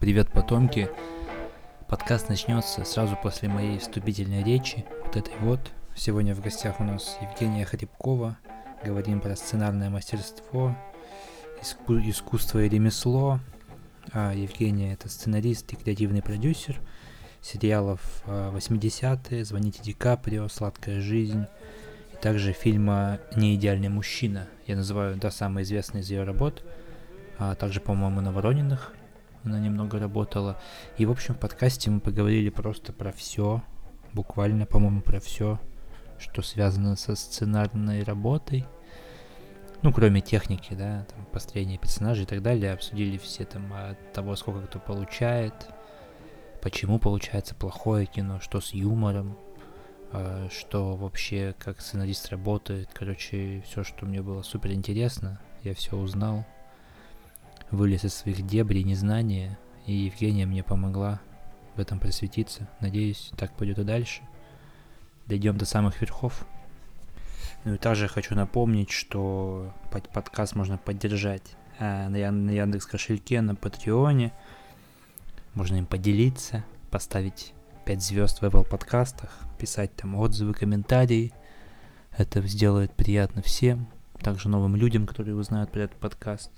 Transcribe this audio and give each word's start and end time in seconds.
Привет, 0.00 0.32
потомки. 0.32 0.88
Подкаст 1.86 2.30
начнется 2.30 2.84
сразу 2.84 3.18
после 3.22 3.50
моей 3.50 3.78
вступительной 3.78 4.42
речи, 4.42 4.86
вот 5.04 5.14
этой 5.14 5.34
вот. 5.40 5.60
Сегодня 5.94 6.34
в 6.34 6.40
гостях 6.40 6.80
у 6.80 6.84
нас 6.84 7.18
Евгения 7.20 7.66
Хребкова. 7.66 8.38
Говорим 8.82 9.20
про 9.20 9.36
сценарное 9.36 9.90
мастерство, 9.90 10.74
иску- 11.60 12.00
искусство 12.00 12.60
и 12.60 12.68
ремесло. 12.70 13.40
А 14.14 14.32
Евгения 14.32 14.94
это 14.94 15.10
сценарист 15.10 15.70
и 15.74 15.76
креативный 15.76 16.22
продюсер 16.22 16.80
сериалов 17.42 18.22
80-е, 18.26 19.44
«Звоните 19.44 19.82
Ди 19.82 19.92
Каприо», 19.92 20.48
«Сладкая 20.48 21.02
жизнь», 21.02 21.44
и 22.14 22.16
также 22.22 22.54
фильма 22.54 23.18
«Неидеальный 23.36 23.90
мужчина». 23.90 24.48
Я 24.66 24.76
называю, 24.76 25.16
да, 25.16 25.30
самый 25.30 25.62
известный 25.64 26.00
из 26.00 26.10
ее 26.10 26.24
работ. 26.24 26.64
А 27.36 27.54
также, 27.54 27.80
по-моему, 27.80 28.22
на 28.22 28.32
Ворониных 28.32 28.94
она 29.44 29.58
немного 29.58 29.98
работала. 29.98 30.60
И, 30.98 31.06
в 31.06 31.10
общем, 31.10 31.34
в 31.34 31.38
подкасте 31.38 31.90
мы 31.90 32.00
поговорили 32.00 32.50
просто 32.50 32.92
про 32.92 33.12
все, 33.12 33.62
буквально, 34.12 34.66
по-моему, 34.66 35.00
про 35.00 35.20
все, 35.20 35.58
что 36.18 36.42
связано 36.42 36.96
со 36.96 37.16
сценарной 37.16 38.02
работой. 38.02 38.66
Ну, 39.82 39.92
кроме 39.92 40.20
техники, 40.20 40.74
да, 40.74 41.06
там, 41.14 41.24
построения 41.32 41.78
персонажей 41.78 42.24
и 42.24 42.26
так 42.26 42.42
далее, 42.42 42.74
обсудили 42.74 43.16
все 43.16 43.46
там 43.46 43.72
от 43.72 44.12
того, 44.12 44.36
сколько 44.36 44.66
кто 44.66 44.78
получает, 44.78 45.54
почему 46.60 46.98
получается 46.98 47.54
плохое 47.54 48.04
кино, 48.04 48.40
что 48.40 48.60
с 48.60 48.74
юмором, 48.74 49.38
э, 50.12 50.48
что 50.50 50.96
вообще, 50.96 51.54
как 51.58 51.80
сценарист 51.80 52.28
работает. 52.28 52.90
Короче, 52.92 53.62
все, 53.66 53.82
что 53.82 54.04
мне 54.04 54.20
было 54.20 54.42
супер 54.42 54.72
интересно, 54.72 55.40
я 55.62 55.74
все 55.74 55.96
узнал 55.96 56.44
вылез 57.70 58.04
из 58.04 58.14
своих 58.14 58.46
дебрей 58.46 58.82
незнания, 58.82 59.58
и 59.86 59.92
Евгения 59.92 60.46
мне 60.46 60.62
помогла 60.62 61.20
в 61.76 61.80
этом 61.80 61.98
просветиться. 61.98 62.68
Надеюсь, 62.80 63.30
так 63.36 63.56
пойдет 63.56 63.78
и 63.78 63.84
дальше. 63.84 64.22
Дойдем 65.26 65.56
до 65.56 65.64
самых 65.64 66.00
верхов. 66.00 66.46
Ну 67.64 67.74
и 67.74 67.78
также 67.78 68.08
хочу 68.08 68.34
напомнить, 68.34 68.90
что 68.90 69.72
под 69.92 70.08
подкаст 70.08 70.54
можно 70.54 70.78
поддержать 70.78 71.56
Ян- 71.78 72.46
на 72.46 72.50
Яндекс 72.50 72.86
кошельке, 72.86 73.40
на 73.40 73.54
Патреоне. 73.54 74.32
Можно 75.54 75.76
им 75.76 75.86
поделиться, 75.86 76.64
поставить 76.90 77.52
5 77.84 78.02
звезд 78.02 78.40
в 78.40 78.44
Apple 78.44 78.68
подкастах, 78.68 79.38
писать 79.58 79.94
там 79.96 80.14
отзывы, 80.16 80.54
комментарии. 80.54 81.32
Это 82.16 82.40
сделает 82.42 82.92
приятно 82.92 83.42
всем, 83.42 83.86
также 84.20 84.48
новым 84.48 84.76
людям, 84.76 85.06
которые 85.06 85.36
узнают 85.36 85.70
про 85.70 85.82
этот 85.82 85.98
подкаст. 85.98 86.50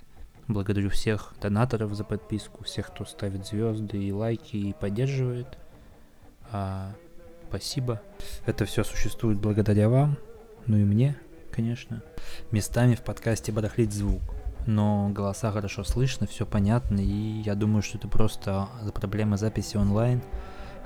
Благодарю 0.49 0.91
всех 0.91 1.35
донаторов 1.41 1.95
за 1.95 2.05
подписку, 2.05 2.65
всех, 2.65 2.89
кто 2.89 3.05
ставит 3.05 3.47
звезды 3.47 4.03
и 4.03 4.13
лайки 4.13 4.57
и 4.57 4.73
поддерживает. 4.73 5.59
А, 6.51 6.93
спасибо. 7.49 8.03
Это 8.45 8.65
все 8.65 8.83
существует 8.85 9.39
благодаря 9.39 9.89
вам, 9.89 10.19
ну 10.67 10.77
и 10.77 10.85
мне, 10.85 11.17
конечно. 11.53 12.03
Местами 12.51 12.95
в 12.95 13.03
подкасте 13.03 13.53
барахлит 13.53 13.93
звук, 13.93 14.23
но 14.67 15.11
голоса 15.11 15.53
хорошо 15.53 15.85
слышно, 15.85 16.27
все 16.27 16.45
понятно, 16.45 17.01
и 17.01 17.43
я 17.43 17.55
думаю, 17.55 17.83
что 17.83 17.99
это 17.99 18.09
просто 18.09 18.69
проблема 18.95 19.37
записи 19.37 19.77
онлайн, 19.77 20.23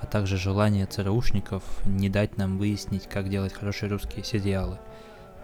а 0.00 0.06
также 0.06 0.36
желание 0.36 0.86
ЦРУшников 0.86 1.62
не 1.86 2.10
дать 2.10 2.36
нам 2.36 2.58
выяснить, 2.58 3.08
как 3.08 3.30
делать 3.30 3.54
хорошие 3.54 3.90
русские 3.90 4.24
сериалы. 4.24 4.78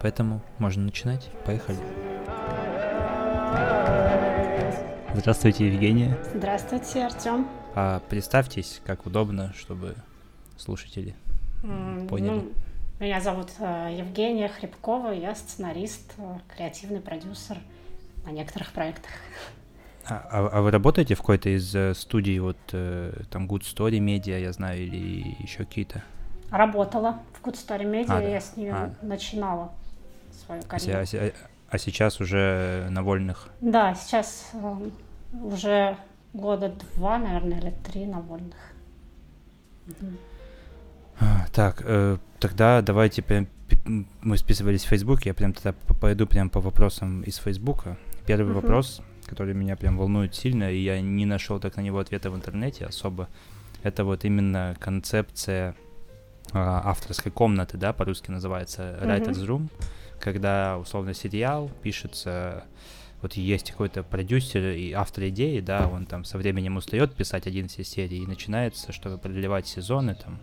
Поэтому 0.01 0.41
можно 0.59 0.83
начинать. 0.83 1.29
Поехали. 1.45 1.79
Здравствуйте, 5.15 5.67
Евгения. 5.67 6.17
Здравствуйте, 6.35 7.05
Артем. 7.05 7.47
А 7.75 8.01
представьтесь, 8.09 8.81
как 8.85 9.05
удобно, 9.05 9.53
чтобы 9.55 9.95
слушатели 10.57 11.15
поняли. 12.09 12.29
Ну, 12.29 12.51
меня 12.99 13.21
зовут 13.21 13.49
э, 13.59 13.95
Евгения 13.97 14.47
Хребкова, 14.49 15.11
я 15.11 15.33
сценарист, 15.33 16.13
э, 16.17 16.37
креативный 16.55 16.99
продюсер 16.99 17.57
на 18.25 18.31
некоторых 18.31 18.71
проектах. 18.73 19.11
А, 20.05 20.27
а, 20.29 20.47
а 20.51 20.61
вы 20.61 20.71
работаете 20.71 21.15
в 21.15 21.19
какой-то 21.19 21.49
из 21.49 21.73
э, 21.73 21.93
студий, 21.93 22.39
вот 22.39 22.57
там 22.67 23.47
Good 23.47 23.61
Story 23.61 23.99
Media, 23.99 24.39
я 24.39 24.51
знаю, 24.51 24.83
или 24.83 25.37
еще 25.39 25.59
какие-то? 25.59 26.03
Работала 26.51 27.19
в 27.33 27.45
Good 27.45 27.53
Story 27.55 27.89
Media, 27.89 28.05
А, 28.09 28.19
да. 28.19 28.27
я 28.27 28.41
с 28.41 28.57
нее 28.57 28.73
А. 28.73 28.93
начинала 29.01 29.71
свою 30.45 30.61
карьеру. 30.63 30.99
а 31.13 31.31
а 31.73 31.79
сейчас 31.79 32.21
уже 32.21 32.85
на 32.91 33.01
вольных. 33.01 33.47
Да, 33.59 33.95
сейчас 33.95 34.51
э, 34.53 34.89
уже 35.33 35.97
года 36.31 36.71
два, 36.95 37.17
наверное, 37.17 37.59
или 37.59 37.73
три 37.83 38.05
на 38.05 38.19
вольных. 38.19 38.55
Так, 41.51 41.81
э, 41.83 42.17
тогда 42.39 42.83
давайте 42.83 43.23
прям 43.23 43.47
мы 44.21 44.37
списывались 44.37 44.83
в 44.83 44.87
Facebook, 44.87 45.25
я 45.25 45.33
прям 45.33 45.53
тогда 45.53 45.73
пойду 45.99 46.27
прям 46.27 46.51
по 46.51 46.59
вопросам 46.61 47.23
из 47.23 47.37
Фейсбука. 47.37 47.97
Первый 48.27 48.51
Мгм. 48.51 48.55
вопрос, 48.61 49.01
который 49.25 49.55
меня 49.55 49.75
прям 49.75 49.97
волнует 49.97 50.35
сильно, 50.35 50.71
и 50.71 50.77
я 50.77 51.01
не 51.01 51.25
нашел 51.25 51.59
так 51.59 51.75
на 51.75 51.81
него 51.81 51.97
ответа 51.97 52.29
в 52.29 52.35
интернете 52.35 52.85
особо, 52.85 53.29
это 53.81 54.05
вот 54.05 54.25
именно 54.25 54.75
концепция 54.79 55.75
а, 56.51 56.81
авторской 56.85 57.31
комнаты, 57.31 57.77
да, 57.77 57.93
по-русски 57.93 58.29
называется 58.29 58.99
Мгм. 59.01 59.09
Writer's 59.09 59.45
Room, 59.47 59.69
когда 60.23 60.77
условно 60.77 61.13
сериал 61.13 61.69
пишется 61.81 62.63
вот 63.21 63.33
есть 63.33 63.71
какой-то 63.71 64.03
продюсер 64.03 64.71
и 64.71 64.91
автор 64.93 65.27
идеи, 65.27 65.59
да, 65.59 65.87
он 65.87 66.05
там 66.05 66.23
со 66.23 66.37
временем 66.37 66.77
устает 66.77 67.13
писать 67.13 67.45
один 67.45 67.67
все 67.67 67.83
серии, 67.83 68.17
и 68.17 68.27
начинается, 68.27 68.91
чтобы 68.91 69.17
продлевать 69.17 69.67
сезоны, 69.67 70.15
там, 70.15 70.39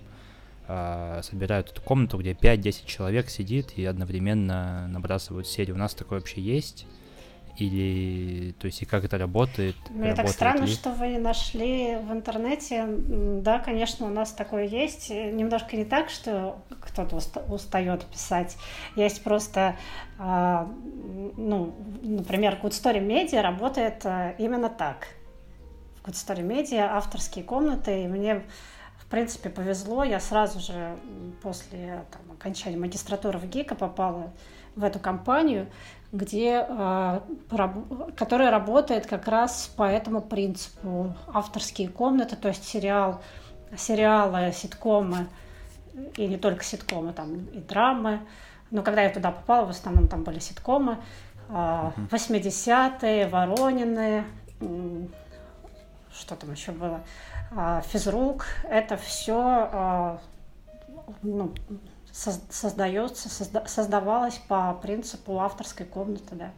а, 0.67 1.21
собирают 1.23 1.71
эту 1.71 1.83
комнату, 1.83 2.19
где 2.19 2.33
5-10 2.33 2.87
человек 2.87 3.29
сидит 3.29 3.73
и 3.77 3.85
одновременно 3.85 4.87
набрасывают 4.89 5.47
серию. 5.47 5.77
У 5.77 5.79
нас 5.79 5.95
такое 5.95 6.21
вообще 6.21 6.41
есть? 6.41 6.87
Или, 7.57 8.53
то 8.53 8.67
есть, 8.67 8.83
и 8.83 8.85
как 8.87 9.05
это 9.05 9.19
работает? 9.19 9.77
Мне 9.91 10.11
так 10.11 10.19
Работает 10.19 10.35
странно, 10.35 10.65
ли? 10.65 10.73
что 10.73 10.91
вы 10.93 11.19
нашли 11.19 11.97
в 11.97 12.13
интернете. 12.13 12.87
Да, 12.87 13.59
конечно, 13.59 14.07
у 14.07 14.11
нас 14.11 14.33
такое 14.33 14.65
есть. 14.65 15.11
Э, 15.11 15.31
Немножко 15.31 15.77
не 15.77 15.85
так, 15.85 16.11
что 16.11 16.63
кто-то 16.81 17.17
уста- 17.17 17.45
устает 17.53 18.05
писать. 18.07 18.57
Есть 18.97 19.23
просто, 19.23 19.77
а, 20.19 20.71
ну, 21.37 21.75
например, 22.03 22.59
Good 22.63 22.71
Story 22.71 23.07
Media 23.07 23.41
работает 23.43 24.05
а, 24.07 24.31
именно 24.39 24.71
так. 24.71 25.09
В 26.03 26.09
Good 26.09 26.15
Story 26.15 26.47
Media 26.47 26.81
авторские 26.91 27.45
комнаты, 27.45 28.05
и 28.05 28.07
мне 28.09 28.43
в 28.99 29.07
принципе 29.11 29.51
повезло. 29.51 30.05
Я 30.05 30.21
сразу 30.21 30.61
же 30.61 30.97
после 31.43 32.05
там, 32.11 32.33
окончания 32.33 32.77
магистратуры 32.79 33.39
в 33.39 33.47
ГИКа 33.47 33.75
попала 33.75 34.33
в 34.77 34.85
эту 34.85 34.99
компанию, 34.99 35.67
где, 36.13 36.67
а, 36.69 37.23
которая 38.17 38.51
работает 38.51 39.07
как 39.07 39.29
раз 39.29 39.73
по 39.77 39.85
этому 39.85 40.21
принципу. 40.21 41.15
Авторские 41.33 41.89
комнаты, 41.89 42.37
то 42.37 42.49
есть 42.49 42.65
сериал, 42.65 43.21
сериалы, 43.77 44.53
ситкомы, 44.53 45.29
и 46.17 46.27
не 46.27 46.37
только 46.37 46.65
ситкомы, 46.65 47.13
там 47.13 47.37
и 47.37 47.59
драмы. 47.59 48.21
Но 48.71 48.83
когда 48.83 49.03
я 49.03 49.11
туда 49.11 49.31
попала, 49.31 49.67
в 49.67 49.71
основном 49.71 50.09
там 50.09 50.23
были 50.25 50.39
ситкомы. 50.39 50.99
а, 51.53 51.93
80-е, 52.11 53.27
Воронины, 53.27 54.25
м, 54.61 55.09
что 56.13 56.37
там 56.37 56.53
еще 56.53 56.71
было, 56.71 57.01
а, 57.51 57.81
физрук. 57.81 58.47
Это 58.69 58.97
все 58.97 60.21
ну, 61.23 61.53
создается, 62.13 63.29
созда- 63.29 63.67
создавалось 63.67 64.39
по 64.49 64.75
принципу 64.75 65.41
авторской 65.41 65.87
комнаты, 65.87 66.35
да. 66.35 66.51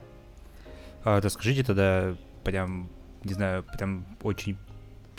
А, 1.05 1.21
расскажите 1.21 1.65
тогда 1.65 2.15
прям, 2.45 2.89
не 3.25 3.35
знаю, 3.35 3.65
прям 3.65 4.05
очень 4.23 4.57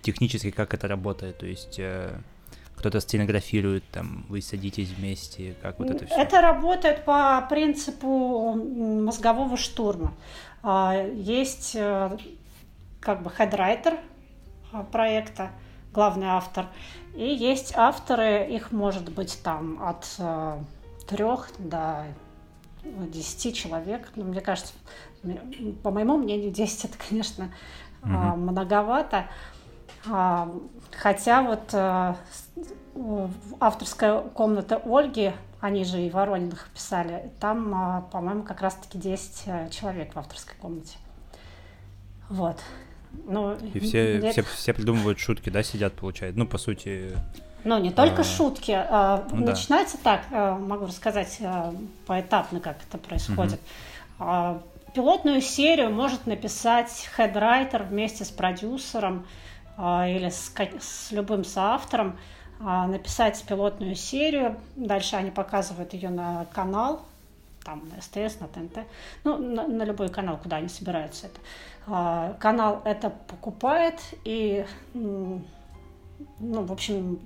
технически, 0.01 0.51
как 0.51 0.74
это 0.74 0.88
работает. 0.88 1.38
То 1.39 1.45
есть 1.45 1.80
э, 1.80 2.18
кто-то 2.75 3.00
сценографирует, 3.00 3.83
там, 3.91 4.25
вы 4.30 4.41
садитесь 4.41 4.89
вместе, 4.89 5.56
как 5.62 5.80
вот 5.80 5.89
это 5.89 6.06
все. 6.06 6.15
Это 6.15 6.41
работает 6.41 7.06
по 7.06 7.45
принципу 7.50 8.53
мозгового 8.53 9.57
штурма. 9.57 10.13
А, 10.62 10.94
Есть 11.15 11.75
э, 11.75 12.18
как 13.00 13.24
бы 13.24 13.30
хедрайтер 13.30 14.00
а, 14.71 14.83
проекта, 14.83 15.51
главный 15.94 16.28
автор, 16.28 16.68
и 17.16 17.24
есть 17.25 17.74
авторы, 17.75 18.48
их 18.50 18.72
может 18.72 19.12
быть 19.12 19.40
там 19.44 19.81
от 19.84 20.06
э, 20.18 20.60
трех 21.07 21.50
до 21.60 22.06
10 22.84 23.56
человек. 23.56 24.10
Ну, 24.16 24.25
мне 24.25 24.42
кажется, 24.42 24.74
по 25.84 25.92
моему 25.92 26.18
мнению, 26.18 26.51
10 26.51 26.86
это, 26.86 26.98
конечно, 27.10 27.51
Мгм. 28.01 28.42
многовато. 28.42 29.28
А, 30.12 30.54
Хотя 30.92 31.42
вот 31.42 31.74
э, 31.74 32.16
авторская 33.60 34.22
комната 34.22 34.81
Ольги, 34.86 35.31
они 35.62 35.86
же 35.86 36.01
и 36.01 36.10
Ворониных 36.10 36.69
писали, 36.74 37.31
там, 37.40 38.06
по-моему, 38.12 38.44
как 38.44 38.62
раз-таки 38.62 38.98
10 38.98 39.44
э, 39.45 39.69
человек 39.69 40.13
в 40.13 40.19
авторской 40.19 40.56
комнате. 40.57 40.98
Вот. 42.30 42.57
Ну, 43.25 43.56
И 43.74 43.80
все, 43.80 44.19
я... 44.19 44.31
все, 44.31 44.44
все 44.44 44.74
придумывают 44.74 45.19
шутки, 45.19 45.50
да, 45.50 45.63
сидят, 45.63 45.94
получается. 45.94 46.38
Ну, 46.38 46.45
по 46.45 46.57
сути. 46.57 47.12
Ну, 47.63 47.80
не 47.80 47.92
только 47.92 48.21
а... 48.21 48.24
шутки. 48.24 48.71
А, 48.71 49.25
ну, 49.31 49.45
начинается 49.45 49.98
да. 49.98 50.04
так, 50.04 50.25
а, 50.31 50.57
могу 50.57 50.88
рассказать 50.88 51.38
а, 51.42 51.74
поэтапно, 52.06 52.60
как 52.60 52.77
это 52.88 52.98
происходит. 52.98 53.60
Угу. 54.19 54.62
Пилотную 54.94 55.42
серию 55.42 55.89
может 55.89 56.27
написать 56.27 57.10
хедрайтер 57.18 57.83
вместе 57.83 58.25
с 58.25 58.30
продюсером 58.30 59.25
или 59.80 60.30
с, 60.30 60.54
с 60.80 61.12
любым 61.12 61.44
соавтором, 61.44 62.19
написать 62.59 63.44
пилотную 63.48 63.95
серию. 63.95 64.56
Дальше 64.75 65.16
они 65.16 65.31
показывают 65.31 65.94
ее 65.94 66.12
на 66.12 66.45
канал, 66.54 67.04
там 67.63 67.83
на 67.89 68.01
СТС, 68.01 68.39
на 68.39 68.48
ТНТ, 68.48 68.80
ну, 69.24 69.38
на, 69.38 69.68
на 69.68 69.83
любой 69.83 70.10
канал, 70.10 70.38
куда 70.38 70.57
они 70.57 70.68
собираются 70.68 71.27
это. 71.27 71.39
А, 71.88 72.33
канал 72.39 72.81
это 72.86 73.10
покупает 73.10 74.00
и, 74.24 74.65
ну, 74.94 75.42
в 76.39 76.71
общем, 76.71 77.19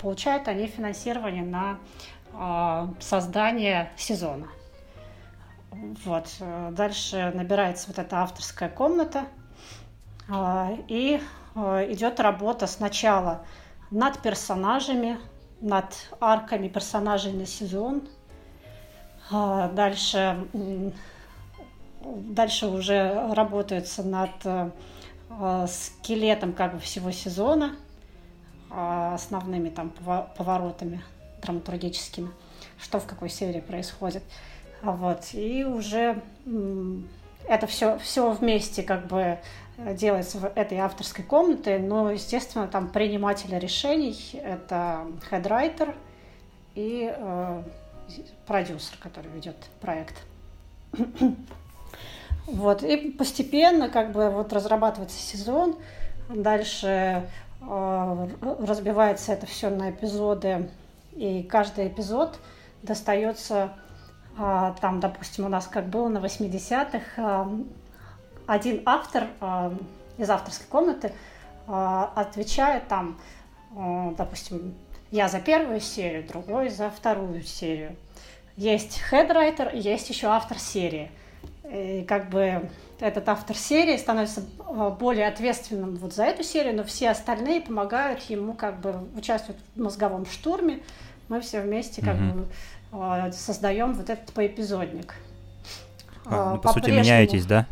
получают 0.00 0.48
они 0.48 0.66
финансирование 0.66 1.44
на 1.44 1.78
а, 2.32 2.90
создание 3.00 3.90
сезона. 3.96 4.48
Вот. 6.04 6.28
Дальше 6.70 7.32
набирается 7.34 7.88
вот 7.88 7.98
эта 7.98 8.22
авторская 8.22 8.68
комната, 8.68 9.24
а, 10.28 10.72
и 10.88 11.20
идет 11.56 12.20
работа 12.20 12.66
сначала 12.66 13.44
над 13.90 14.20
персонажами, 14.20 15.18
над 15.60 15.86
арками 16.20 16.68
персонажей 16.68 17.32
на 17.32 17.46
сезон. 17.46 18.08
Дальше 19.30 20.46
дальше 22.04 22.66
уже 22.66 23.32
работается 23.32 24.02
над 24.02 24.30
э, 24.44 25.66
скелетом 25.68 26.52
как 26.52 26.74
бы 26.74 26.80
всего 26.80 27.10
сезона, 27.10 27.76
э, 28.70 29.14
основными 29.14 29.68
там 29.68 29.90
поворотами 30.36 31.02
драматургическими, 31.42 32.30
что 32.78 33.00
в 33.00 33.06
какой 33.06 33.28
серии 33.28 33.60
происходит. 33.60 34.22
А 34.82 34.92
вот. 34.92 35.32
И 35.32 35.64
уже 35.64 36.22
это 37.48 37.66
все, 37.66 37.98
все 37.98 38.30
вместе 38.30 38.82
как 38.82 39.06
бы 39.06 39.38
делается 39.78 40.38
в 40.38 40.44
этой 40.44 40.78
авторской 40.78 41.24
комнате, 41.24 41.78
но, 41.78 42.10
естественно, 42.10 42.68
там 42.68 42.88
приниматели 42.88 43.56
решений— 43.56 44.16
это 44.32 45.06
хедрайтер 45.28 45.94
и 46.74 47.12
э, 47.14 47.62
продюсер, 48.46 48.96
который 48.98 49.30
ведет 49.30 49.56
проект. 49.80 50.14
Вот, 52.46 52.82
и 52.82 53.10
постепенно 53.10 53.88
как 53.88 54.12
бы 54.12 54.28
вот 54.28 54.52
разрабатывается 54.52 55.18
сезон, 55.18 55.76
дальше 56.28 57.26
э, 57.62 58.28
разбивается 58.60 59.32
это 59.32 59.46
все 59.46 59.70
на 59.70 59.90
эпизоды, 59.90 60.68
и 61.12 61.42
каждый 61.42 61.88
эпизод 61.88 62.38
достается, 62.82 63.72
э, 64.36 64.74
там, 64.78 65.00
допустим, 65.00 65.46
у 65.46 65.48
нас 65.48 65.66
как 65.66 65.86
было 65.86 66.08
на 66.08 66.18
80-х, 66.18 67.00
э, 67.16 67.64
один 68.46 68.82
автор 68.84 69.28
э, 69.40 69.70
из 70.18 70.28
авторской 70.28 70.66
комнаты 70.66 71.12
э, 71.66 72.06
отвечает 72.14 72.88
там, 72.88 73.18
э, 73.74 74.12
допустим, 74.18 74.74
я 75.14 75.28
за 75.28 75.40
первую 75.40 75.80
серию, 75.80 76.26
другой 76.26 76.68
за 76.68 76.90
вторую 76.90 77.42
серию. 77.42 77.96
Есть 78.56 79.00
хедрайтер, 79.10 79.74
есть 79.74 80.10
еще 80.10 80.28
автор 80.28 80.58
серии– 80.58 81.10
и 81.70 82.04
как 82.06 82.28
бы 82.28 82.68
этот 83.00 83.28
автор 83.28 83.56
серии 83.56 83.96
становится 83.96 84.42
э, 84.42 84.90
более 84.98 85.26
ответственным 85.26 85.96
вот 85.96 86.14
за 86.14 86.24
эту 86.24 86.44
серию, 86.44 86.76
но 86.76 86.84
все 86.84 87.10
остальные 87.10 87.62
помогают 87.62 88.20
ему 88.24 88.52
как 88.52 88.80
бы 88.80 89.08
участвовать 89.16 89.60
в 89.74 89.80
мозговом 89.80 90.26
штурме. 90.26 90.80
Мы 91.28 91.40
все 91.40 91.62
вместе 91.62 92.02
как 92.02 92.16
mm-hmm. 92.16 92.32
бы 92.32 93.28
э, 93.28 93.32
создаем 93.32 93.94
вот 93.94 94.10
этот 94.10 94.32
поэпизодник. 94.34 95.14
А, 96.26 96.54
ну, 96.54 96.60
по 96.60 96.72
сути, 96.72 96.90
меняетесь, 96.90 97.46
да? 97.46 97.66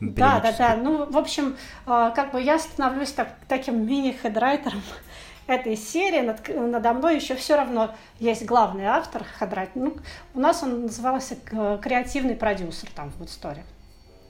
Да, 0.00 0.40
да, 0.40 0.52
да. 0.56 0.76
Ну, 0.76 1.10
в 1.10 1.16
общем, 1.16 1.56
э, 1.86 2.12
как 2.14 2.32
бы 2.32 2.40
я 2.40 2.58
становлюсь 2.58 3.12
так, 3.12 3.34
таким 3.48 3.84
мини-хедрайтером 3.84 4.80
этой 5.52 5.76
серии 5.76 6.20
над, 6.20 6.48
надо 6.48 6.92
мной 6.92 7.16
еще 7.16 7.34
все 7.34 7.56
равно 7.56 7.94
есть 8.18 8.44
главный 8.44 8.84
автор 8.84 9.24
Хадрат. 9.38 9.70
Ну, 9.74 9.96
у 10.34 10.40
нас 10.40 10.62
он 10.62 10.82
назывался 10.82 11.36
э, 11.50 11.78
креативный 11.82 12.34
продюсер 12.34 12.88
там 12.94 13.10
в 13.10 13.20
Woodstory. 13.20 13.62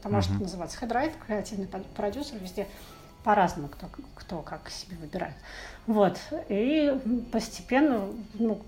Там 0.03 0.13
uh-huh. 0.13 0.15
может 0.17 0.41
называться 0.41 0.79
хедрайт, 0.79 1.13
креативный 1.27 1.69
продюсер, 1.95 2.39
везде 2.39 2.67
по-разному, 3.25 3.69
кто, 3.69 3.89
кто 4.15 4.43
как 4.43 4.69
себе 4.69 4.97
выбирает. 4.97 5.35
Вот. 5.87 6.19
И 6.49 6.93
постепенно, 7.31 8.09
ну, 8.35 8.61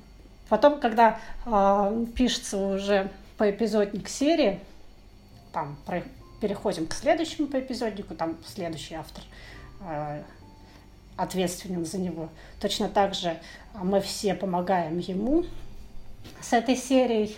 потом, 0.49 0.81
когда 0.81 1.19
э, 1.47 2.07
пишется 2.15 2.59
уже 2.59 3.11
по 3.37 3.51
эпизодник 3.51 4.09
серии, 4.09 4.61
там 5.53 5.77
про, 5.87 6.03
переходим 6.41 6.87
к 6.87 6.95
следующему 6.95 7.49
по 7.49 7.59
эпизоднику, 7.59 8.15
там 8.15 8.37
следующий 8.47 8.95
автор 8.95 9.25
э, 9.81 10.23
ответственен 11.17 11.85
за 11.85 11.99
него. 11.99 12.29
Точно 12.61 12.89
так 12.89 13.15
же 13.15 13.39
а, 13.73 13.85
мы 13.85 14.01
все 14.01 14.35
помогаем 14.35 14.99
ему 14.99 15.45
с 16.41 16.53
этой 16.53 16.77
серией. 16.77 17.37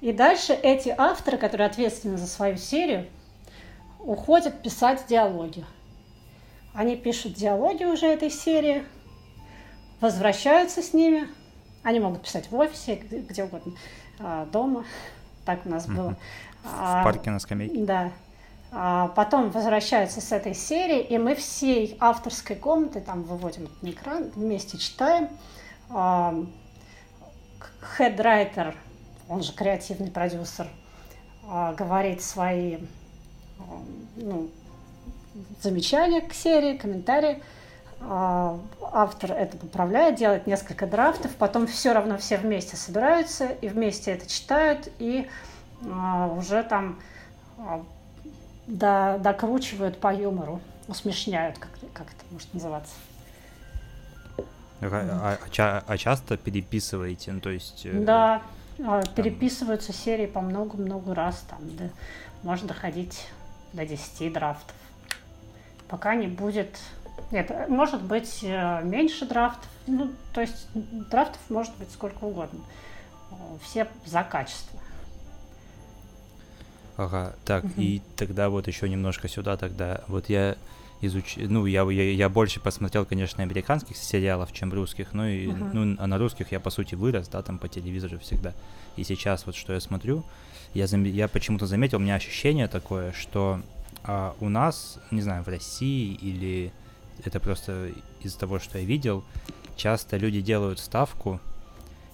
И 0.00 0.12
дальше 0.12 0.52
эти 0.52 0.94
авторы, 0.96 1.38
которые 1.38 1.66
ответственны 1.66 2.18
за 2.18 2.26
свою 2.26 2.56
серию, 2.56 3.06
уходят 3.98 4.62
писать 4.62 5.04
диалоги. 5.08 5.64
Они 6.74 6.96
пишут 6.96 7.34
диалоги 7.34 7.84
уже 7.84 8.06
этой 8.06 8.30
серии, 8.30 8.84
возвращаются 10.00 10.82
с 10.82 10.92
ними. 10.92 11.26
Они 11.82 12.00
могут 12.00 12.22
писать 12.22 12.50
в 12.50 12.56
офисе, 12.56 12.96
где 12.96 13.44
угодно, 13.44 13.72
а, 14.18 14.44
дома. 14.46 14.84
Так 15.44 15.64
у 15.64 15.68
нас 15.68 15.86
было. 15.86 16.16
В 16.62 17.04
парке 17.04 17.30
на 17.30 17.38
скамейке. 17.38 17.84
Да. 17.84 18.12
А 18.72 19.08
потом 19.08 19.50
возвращаются 19.50 20.20
с 20.20 20.32
этой 20.32 20.54
серии, 20.54 21.00
и 21.00 21.18
мы 21.18 21.34
всей 21.34 21.96
авторской 22.00 22.56
комнаты 22.56 23.00
там 23.00 23.22
выводим 23.22 23.68
на 23.80 23.90
экран, 23.90 24.30
вместе 24.34 24.76
читаем. 24.78 25.28
Хедрайтер, 27.96 28.76
он 29.28 29.42
же 29.42 29.52
креативный 29.52 30.10
продюсер, 30.10 30.66
а, 31.48 31.72
говорит 31.74 32.22
свои 32.22 32.78
ну, 34.16 34.50
замечания 35.62 36.20
к 36.20 36.34
серии, 36.34 36.76
комментарии. 36.76 37.42
А, 38.00 38.58
автор 38.80 39.32
это 39.32 39.56
поправляет, 39.56 40.16
делает 40.16 40.46
несколько 40.46 40.86
драфтов, 40.86 41.34
потом 41.36 41.66
все 41.66 41.92
равно 41.92 42.18
все 42.18 42.36
вместе 42.36 42.76
собираются 42.76 43.46
и 43.46 43.68
вместе 43.68 44.10
это 44.12 44.28
читают, 44.28 44.88
и 44.98 45.28
уже 46.38 46.62
там 46.62 46.98
до, 48.66 49.18
докручивают 49.20 49.98
по 49.98 50.14
юмору, 50.14 50.60
усмешняют, 50.88 51.58
как, 51.58 51.70
как 51.92 52.06
это 52.08 52.24
может 52.30 52.52
называться. 52.54 52.94
А, 54.80 55.38
а, 55.58 55.84
а 55.86 55.98
часто 55.98 56.36
переписываете, 56.36 57.32
ну 57.32 57.40
то 57.40 57.50
есть... 57.50 57.86
Э, 57.86 57.92
да, 57.92 58.42
там... 58.76 59.02
переписываются 59.14 59.92
серии 59.92 60.26
по 60.26 60.40
много-много 60.40 61.14
раз, 61.14 61.44
там, 61.48 61.60
да, 61.76 61.88
можно 62.42 62.68
доходить 62.68 63.26
до 63.72 63.86
10 63.86 64.32
драфтов. 64.32 64.76
Пока 65.88 66.14
не 66.14 66.26
будет... 66.26 66.78
Нет, 67.30 67.50
может 67.68 68.02
быть 68.02 68.40
э, 68.42 68.82
меньше 68.84 69.26
драфтов, 69.26 69.70
ну, 69.86 70.10
то 70.34 70.42
есть 70.42 70.68
драфтов 70.74 71.40
может 71.48 71.74
быть 71.76 71.90
сколько 71.90 72.24
угодно. 72.24 72.60
Все 73.62 73.88
за 74.04 74.22
качество. 74.22 74.78
Ага, 76.96 77.34
так, 77.44 77.64
угу. 77.64 77.72
и 77.76 78.00
тогда 78.16 78.48
вот 78.48 78.66
еще 78.68 78.88
немножко 78.88 79.28
сюда 79.28 79.56
тогда. 79.56 80.02
Вот 80.08 80.28
я 80.28 80.56
изуч... 81.00 81.36
ну, 81.36 81.66
я, 81.66 81.82
я, 81.90 82.10
я 82.12 82.28
больше 82.28 82.60
посмотрел, 82.60 83.04
конечно, 83.04 83.42
американских 83.42 83.96
сериалов, 83.96 84.52
чем 84.52 84.72
русских, 84.72 85.12
ну, 85.12 85.26
и, 85.26 85.46
uh-huh. 85.46 85.70
ну, 85.72 85.96
а 85.98 86.06
на 86.06 86.18
русских 86.18 86.52
я, 86.52 86.60
по 86.60 86.70
сути, 86.70 86.94
вырос, 86.94 87.28
да, 87.28 87.42
там 87.42 87.58
по 87.58 87.68
телевизору 87.68 88.18
всегда. 88.18 88.54
И 88.96 89.04
сейчас 89.04 89.46
вот 89.46 89.54
что 89.54 89.72
я 89.72 89.80
смотрю, 89.80 90.24
я, 90.74 90.86
зам... 90.86 91.04
я 91.04 91.28
почему-то 91.28 91.66
заметил, 91.66 91.98
у 91.98 92.00
меня 92.00 92.14
ощущение 92.14 92.68
такое, 92.68 93.12
что 93.12 93.60
а, 94.04 94.34
у 94.40 94.48
нас, 94.48 94.98
не 95.10 95.20
знаю, 95.20 95.42
в 95.42 95.48
России 95.48 96.14
или 96.14 96.72
это 97.24 97.40
просто 97.40 97.90
из-за 98.22 98.38
того, 98.38 98.58
что 98.58 98.78
я 98.78 98.84
видел, 98.84 99.24
часто 99.76 100.16
люди 100.16 100.40
делают 100.40 100.78
ставку 100.78 101.40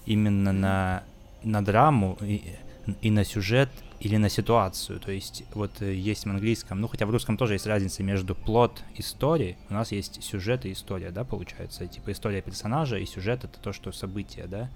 именно 0.05 0.51
на, 0.51 1.03
на 1.43 1.63
драму 1.63 2.17
и, 2.21 2.55
и 3.01 3.11
на 3.11 3.23
сюжет 3.23 3.69
или 4.03 4.17
на 4.17 4.29
ситуацию. 4.29 4.99
То 4.99 5.11
есть 5.11 5.45
вот 5.53 5.81
э, 5.81 5.93
есть 5.93 6.25
в 6.25 6.29
английском, 6.29 6.81
ну 6.81 6.89
хотя 6.89 7.05
в 7.05 7.09
русском 7.09 7.37
тоже 7.37 7.53
есть 7.53 7.65
разница 7.65 8.03
между 8.03 8.35
плод 8.35 8.83
истории, 8.97 9.57
у 9.69 9.73
нас 9.73 9.93
есть 9.93 10.21
сюжет 10.21 10.65
и 10.65 10.73
история, 10.73 11.09
да, 11.09 11.23
получается, 11.23 11.87
типа 11.87 12.11
история 12.11 12.41
персонажа 12.41 12.97
и 12.97 13.05
сюжет 13.05 13.45
это 13.45 13.57
то, 13.59 13.71
что 13.71 13.93
событие, 13.93 14.45
да. 14.47 14.69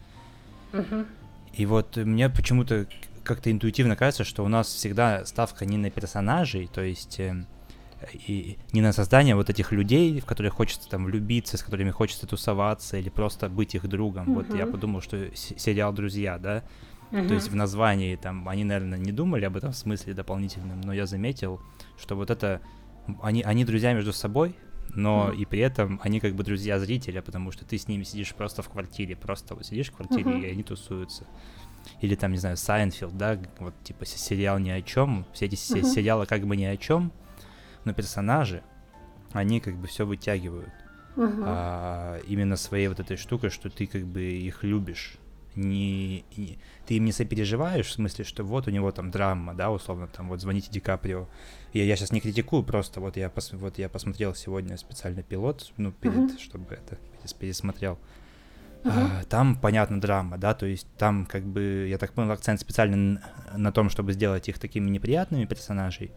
Uh-huh. 0.72 1.06
И 1.54 1.66
вот 1.66 1.98
мне 1.98 2.30
почему-то 2.30 2.88
как-то 3.26 3.52
интуитивно 3.52 3.98
кажется, 3.98 4.24
что 4.24 4.46
у 4.46 4.48
нас 4.48 4.68
всегда 4.68 5.26
ставка 5.26 5.66
не 5.66 5.78
на 5.78 5.90
персонажей, 5.90 6.70
то 6.74 6.82
есть 6.82 7.20
э, 7.20 7.46
и 8.14 8.58
не 8.72 8.80
на 8.80 8.94
создание 8.94 9.36
вот 9.36 9.50
этих 9.50 9.74
людей, 9.74 10.22
в 10.22 10.26
которых 10.26 10.54
хочется 10.54 10.88
там 10.88 11.04
влюбиться, 11.04 11.58
с 11.58 11.64
которыми 11.64 11.92
хочется 11.92 12.28
тусоваться 12.28 12.96
или 12.96 13.10
просто 13.10 13.50
быть 13.50 13.76
их 13.76 13.90
другом. 13.90 14.30
Uh-huh. 14.30 14.46
Вот 14.48 14.56
я 14.58 14.68
подумал, 14.68 15.02
что 15.02 15.36
сериал 15.36 15.92
«Друзья», 15.92 16.38
да, 16.38 16.64
uh-huh. 17.12 17.28
то 17.28 17.34
есть 17.34 17.50
в 17.50 17.56
названии 17.56 18.16
там 18.16 18.48
они, 18.50 18.64
наверное, 18.64 18.98
не 18.98 19.12
думали 19.12 19.46
об 19.46 19.58
этом 19.58 19.74
смысле 19.74 20.14
дополнительном, 20.14 20.82
но 20.82 20.94
я 20.94 21.06
заметил, 21.06 21.62
что 21.98 22.16
вот 22.16 22.30
это 22.30 22.62
они, 23.22 23.42
они 23.44 23.66
друзья 23.66 23.94
между 23.94 24.14
собой, 24.14 24.56
но 24.90 25.30
мм. 25.30 25.38
и 25.38 25.46
при 25.46 25.60
этом 25.60 26.00
они 26.04 26.20
как 26.20 26.36
бы 26.36 26.44
друзья 26.44 26.80
зрителя, 26.80 27.22
потому 27.22 27.52
что 27.52 27.66
ты 27.66 27.78
с 27.78 27.88
ними 27.88 28.04
сидишь 28.04 28.34
просто 28.34 28.62
в 28.62 28.70
квартире, 28.70 29.16
просто 29.16 29.56
вот 29.56 29.66
сидишь 29.66 29.90
в 29.90 29.96
квартире, 29.96 30.32
mm-hmm. 30.32 30.48
и 30.48 30.52
они 30.52 30.64
тусуются. 30.64 31.26
Или 32.02 32.16
там, 32.16 32.32
не 32.32 32.38
знаю, 32.38 32.58
Сайнфелд, 32.58 33.18
да, 33.18 33.40
вот 33.60 33.74
типа 33.84 34.06
сериал 34.06 34.60
ни 34.60 34.70
о 34.70 34.82
чем, 34.82 35.26
все 35.34 35.46
эти 35.46 35.56
mm-hmm. 35.56 35.84
сериалы 35.84 36.26
как 36.26 36.46
бы 36.46 36.58
ни 36.58 36.66
о 36.66 36.76
чем, 36.78 37.12
но 37.86 37.94
персонажи, 37.94 38.64
они 39.32 39.60
как 39.60 39.76
бы 39.78 39.88
все 39.88 40.06
вытягивают. 40.06 40.74
Uh-huh. 41.16 41.44
А, 41.46 42.20
именно 42.28 42.58
своей 42.58 42.90
вот 42.90 43.00
этой 43.00 43.18
штукой, 43.18 43.50
что 43.50 43.70
ты 43.70 43.88
как 43.88 44.06
бы 44.06 44.22
их 44.22 44.64
любишь. 44.64 45.16
Не, 45.58 46.24
не, 46.38 46.60
ты 46.86 46.96
им 46.96 47.06
не 47.06 47.12
сопереживаешь, 47.12 47.88
в 47.88 47.92
смысле, 47.92 48.24
что 48.24 48.44
вот 48.44 48.68
у 48.68 48.72
него 48.72 48.92
там 48.92 49.10
драма, 49.12 49.56
да, 49.56 49.72
условно, 49.72 50.08
там 50.08 50.30
вот 50.30 50.40
звоните 50.40 50.70
Ди 50.72 50.80
Каприо. 50.80 51.28
Я, 51.74 51.84
я 51.84 51.96
сейчас 51.96 52.12
не 52.12 52.22
критикую, 52.22 52.64
просто 52.64 53.02
вот 53.02 53.18
я, 53.18 53.30
пос, 53.30 53.52
вот 53.54 53.78
я 53.80 53.90
посмотрел 53.90 54.36
сегодня 54.36 54.78
специальный 54.78 55.24
пилот, 55.24 55.72
ну, 55.78 55.92
перед, 55.92 56.16
uh-huh. 56.16 56.40
чтобы 56.40 56.76
это 56.76 56.98
пересмотрел. 57.40 57.98
Uh-huh. 58.84 59.26
Там, 59.26 59.56
понятно, 59.56 60.00
драма, 60.00 60.38
да, 60.38 60.54
то 60.54 60.68
есть 60.68 60.88
там, 60.98 61.26
как 61.26 61.44
бы, 61.44 61.88
я 61.90 61.98
так 61.98 62.14
понял, 62.14 62.32
акцент 62.32 62.62
специально 62.62 62.96
на, 62.96 63.22
на 63.58 63.72
том, 63.72 63.90
чтобы 63.90 64.14
сделать 64.14 64.48
их 64.48 64.60
такими 64.60 64.90
неприятными 64.90 65.46
персонажей, 65.46 66.12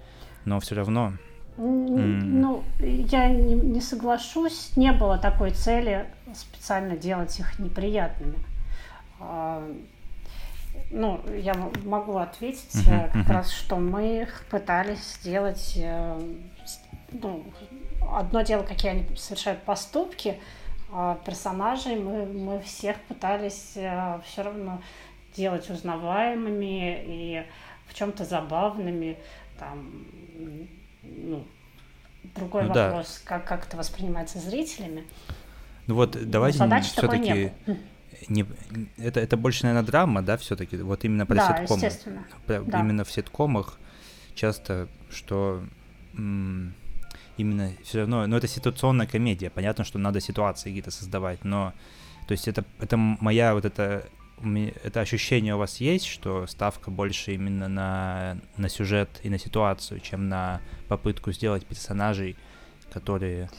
но 0.44 0.60
все 0.60 0.74
равно 0.74 1.14
ну, 1.56 2.62
я 2.80 3.28
не, 3.28 3.54
не 3.54 3.80
соглашусь, 3.80 4.76
не 4.76 4.92
было 4.92 5.18
такой 5.18 5.50
цели 5.50 6.06
специально 6.34 6.96
делать 6.96 7.38
их 7.38 7.58
неприятными. 7.58 8.38
А, 9.20 9.70
ну, 10.90 11.20
я 11.36 11.54
могу 11.84 12.16
ответить 12.16 12.74
uh-huh, 12.74 13.12
как 13.12 13.26
uh-huh. 13.26 13.32
раз, 13.32 13.50
что 13.52 13.76
мы 13.76 14.28
пытались 14.50 15.16
сделать, 15.20 15.74
э, 15.76 16.20
ну, 17.12 17.44
одно 18.12 18.42
дело, 18.42 18.62
какие 18.62 18.92
они 18.92 19.16
совершают 19.16 19.62
поступки, 19.62 20.38
а 20.92 21.18
персонажей 21.24 21.96
мы, 21.96 22.26
мы 22.26 22.60
всех 22.60 22.96
пытались 23.02 23.72
э, 23.76 24.20
все 24.26 24.42
равно 24.42 24.82
делать 25.36 25.68
узнаваемыми 25.70 27.04
и 27.06 27.46
в 27.86 27.94
чем-то 27.94 28.24
забавными, 28.24 29.18
там, 29.58 30.06
ну, 31.02 31.44
другой 32.34 32.64
ну, 32.64 32.74
вопрос, 32.74 33.22
да. 33.24 33.28
как, 33.28 33.44
как 33.46 33.66
это 33.66 33.76
воспринимается 33.76 34.38
зрителями. 34.38 35.04
Ну 35.86 35.94
вот 35.94 36.16
давайте 36.28 36.58
все-таки 36.82 37.52
не, 38.28 38.46
это, 38.98 39.20
это 39.20 39.36
больше, 39.36 39.64
наверное, 39.64 39.86
драма, 39.86 40.22
да, 40.22 40.36
все-таки, 40.36 40.76
вот 40.76 41.04
именно 41.04 41.26
про 41.26 41.36
да, 41.36 41.58
ситкомы. 41.58 41.84
Естественно. 41.84 42.26
Про, 42.46 42.62
да. 42.62 42.80
Именно 42.80 43.04
в 43.04 43.10
ситкомах 43.10 43.78
часто, 44.34 44.88
что 45.10 45.62
м- 46.14 46.74
именно 47.36 47.72
все 47.82 48.00
равно, 48.00 48.26
ну 48.26 48.36
это 48.36 48.46
ситуационная 48.48 49.06
комедия, 49.06 49.50
понятно, 49.50 49.84
что 49.84 49.98
надо 49.98 50.20
ситуации 50.20 50.70
какие-то 50.70 50.90
создавать, 50.90 51.44
но 51.44 51.72
то 52.26 52.32
есть 52.32 52.48
это, 52.48 52.64
это 52.78 52.96
моя 52.96 53.54
вот 53.54 53.64
эта 53.64 54.06
это 54.84 55.00
ощущение 55.00 55.54
у 55.54 55.58
вас 55.58 55.78
есть, 55.80 56.06
что 56.06 56.46
ставка 56.46 56.90
больше 56.90 57.34
именно 57.34 57.68
на, 57.68 58.38
на 58.56 58.68
сюжет 58.68 59.20
и 59.22 59.28
на 59.28 59.38
ситуацию, 59.38 60.00
чем 60.00 60.28
на 60.28 60.60
попытку 60.88 61.32
сделать 61.32 61.66
персонажей, 61.66 62.36
которые... 62.92 63.50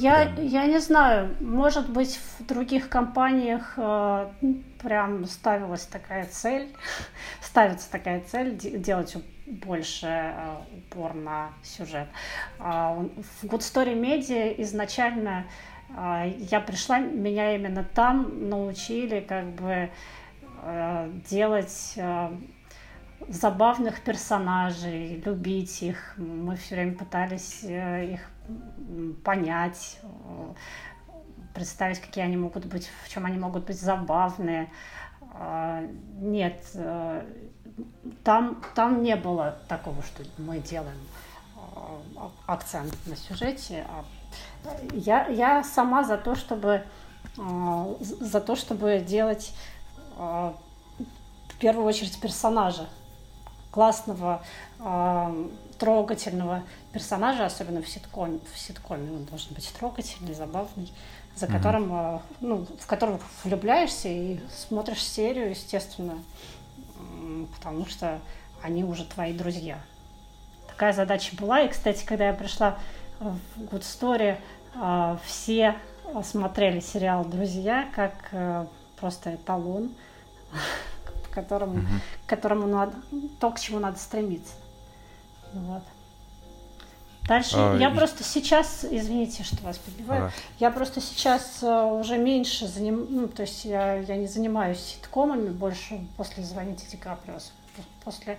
Я, 0.00 0.26
прям... 0.26 0.46
я 0.46 0.66
не 0.66 0.78
знаю, 0.78 1.36
может 1.40 1.90
быть, 1.90 2.18
в 2.38 2.46
других 2.46 2.88
компаниях 2.88 3.74
э, 3.76 4.28
прям 4.82 5.24
ставилась 5.26 5.86
такая 5.86 6.26
цель, 6.26 6.72
ставится 7.40 7.90
такая 7.90 8.20
цель 8.20 8.56
делать 8.56 9.16
больше 9.46 10.06
э, 10.06 10.56
упор 10.76 11.14
на 11.14 11.50
сюжет. 11.62 12.08
Э, 12.58 13.06
в 13.40 13.44
Good 13.44 13.60
Story 13.60 13.94
Media 13.94 14.54
изначально 14.62 15.46
э, 15.90 16.32
я 16.50 16.60
пришла, 16.60 16.98
меня 16.98 17.54
именно 17.54 17.84
там 17.84 18.48
научили 18.48 19.20
как 19.20 19.46
бы 19.46 19.90
Э, 20.62 21.08
делать 21.30 21.92
э, 21.96 22.30
забавных 23.28 24.02
персонажей, 24.02 25.20
любить 25.24 25.82
их. 25.82 26.14
Мы 26.16 26.56
все 26.56 26.76
время 26.76 26.96
пытались 26.96 27.64
э, 27.64 28.14
их 28.14 28.30
понять, 29.24 30.00
представить, 31.54 32.00
какие 32.00 32.24
они 32.24 32.36
могут 32.36 32.66
быть, 32.66 32.90
в 33.04 33.08
чем 33.08 33.26
они 33.26 33.38
могут 33.38 33.66
быть 33.66 33.80
забавные. 33.80 34.70
Нет, 36.20 36.64
там, 38.24 38.62
там 38.74 39.02
не 39.02 39.14
было 39.16 39.58
такого, 39.68 40.02
что 40.02 40.22
мы 40.38 40.58
делаем 40.60 40.96
акцент 42.46 42.94
на 43.06 43.16
сюжете. 43.16 43.86
А 43.88 44.04
я, 44.92 45.26
я 45.28 45.64
сама 45.64 46.04
за 46.04 46.16
то, 46.16 46.34
чтобы 46.34 46.84
за 48.00 48.40
то, 48.40 48.56
чтобы 48.56 48.98
делать 48.98 49.54
а, 50.16 50.54
в 51.48 51.58
первую 51.58 51.86
очередь 51.86 52.20
персонажа, 52.20 52.88
классного, 53.70 54.42
э, 54.80 55.48
трогательного 55.78 56.62
персонажа, 56.92 57.46
особенно 57.46 57.82
в 57.82 57.88
ситкоме, 57.88 58.40
в 58.52 58.58
ситкоме 58.58 59.10
он 59.12 59.24
должен 59.24 59.54
быть 59.54 59.72
трогательный, 59.78 60.34
забавный, 60.34 60.92
за 61.36 61.46
mm-hmm. 61.46 61.52
которым, 61.52 61.92
э, 61.92 62.18
ну, 62.40 62.66
в 62.78 62.86
которого 62.86 63.20
влюбляешься 63.44 64.08
и 64.08 64.40
смотришь 64.50 65.02
серию, 65.02 65.50
естественно, 65.50 66.18
э, 66.98 67.46
потому 67.56 67.86
что 67.86 68.20
они 68.62 68.84
уже 68.84 69.04
твои 69.04 69.32
друзья. 69.32 69.78
Такая 70.66 70.92
задача 70.92 71.36
была. 71.36 71.62
И, 71.62 71.68
кстати, 71.68 72.04
когда 72.04 72.28
я 72.28 72.32
пришла 72.32 72.78
в 73.20 73.38
Good 73.56 73.82
Story, 73.82 74.36
э, 74.74 75.16
все 75.24 75.76
смотрели 76.24 76.80
сериал 76.80 77.24
«Друзья» 77.24 77.88
как 77.94 78.14
э, 78.32 78.66
просто 78.98 79.34
эталон 79.34 79.90
которому, 81.42 81.78
угу. 81.78 81.86
к 82.26 82.28
которому 82.28 82.66
надо, 82.66 82.94
то, 83.40 83.50
к 83.50 83.60
чему 83.60 83.78
надо 83.78 83.98
стремиться. 83.98 84.54
Вот. 85.52 85.82
Дальше 87.28 87.56
а, 87.56 87.76
я 87.76 87.90
и... 87.90 87.94
просто 87.94 88.24
сейчас, 88.24 88.86
извините, 88.90 89.44
что 89.44 89.62
вас 89.62 89.76
подбиваю, 89.76 90.26
а. 90.26 90.30
я 90.58 90.70
просто 90.70 91.02
сейчас 91.02 91.58
uh, 91.62 92.00
уже 92.00 92.16
меньше 92.16 92.66
заним, 92.66 93.06
ну, 93.10 93.28
то 93.28 93.42
есть 93.42 93.66
я, 93.66 93.96
я 93.96 94.16
не 94.16 94.26
занимаюсь 94.26 94.78
ситкомами 94.78 95.50
больше 95.50 96.06
после 96.16 96.42
«Звоните 96.42 96.86
Ди 96.90 96.96
Каприо», 96.96 97.38
после 98.02 98.38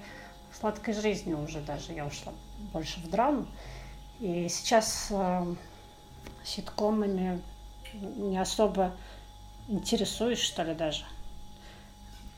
«Сладкой 0.60 0.96
жизни» 0.96 1.36
уже 1.36 1.60
даже 1.62 1.94
я 1.94 2.06
ушла 2.06 2.34
больше 2.74 3.00
в 3.02 3.10
драму. 3.12 3.46
И 4.20 4.48
сейчас 4.50 5.10
uh, 5.12 5.56
ситкомами 6.44 7.42
не 7.94 8.40
особо 8.40 8.92
интересуюсь, 9.68 10.40
что 10.40 10.64
ли, 10.64 10.74
даже 10.74 11.06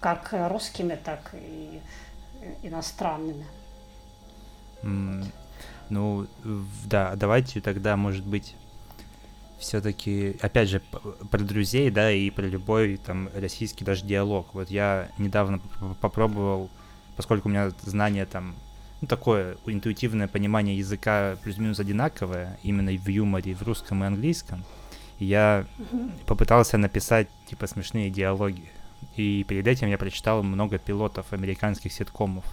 как 0.02 0.34
русскими, 0.50 1.00
так 1.02 1.34
и 1.34 1.80
иностранными. 2.64 3.46
Mm. 4.82 5.26
Ну, 5.90 6.28
да, 6.86 7.16
давайте 7.16 7.62
тогда, 7.62 7.96
может 7.96 8.26
быть, 8.26 8.56
все-таки, 9.60 10.38
опять 10.42 10.70
же, 10.70 10.82
про 11.30 11.40
друзей, 11.40 11.92
да, 11.92 12.12
и 12.12 12.32
про 12.32 12.48
любой 12.48 12.98
там 12.98 13.30
российский 13.36 13.86
даже 13.86 14.06
диалог. 14.06 14.48
Вот 14.54 14.72
я 14.72 15.10
недавно 15.20 15.62
попробовал, 16.02 16.72
поскольку 17.16 17.48
у 17.48 17.52
меня 17.52 17.70
знание 17.84 18.26
там, 18.26 18.56
ну, 19.02 19.08
такое 19.08 19.58
интуитивное 19.68 20.28
понимание 20.28 20.76
языка 20.76 21.38
плюс-минус 21.44 21.80
одинаковое, 21.80 22.58
именно 22.64 22.92
в 22.92 23.08
юморе, 23.08 23.54
в 23.54 23.62
русском 23.62 24.04
и 24.04 24.08
английском, 24.08 24.64
я 25.20 25.68
попытался 26.26 26.80
написать, 26.80 27.28
типа, 27.48 27.68
смешные 27.68 28.10
диалоги 28.10 28.72
и 29.16 29.44
перед 29.44 29.68
этим 29.68 29.88
я 29.88 29.98
прочитал 29.98 30.44
много 30.44 30.78
пилотов 30.78 31.34
американских 31.34 31.92
ситкомов. 31.92 32.46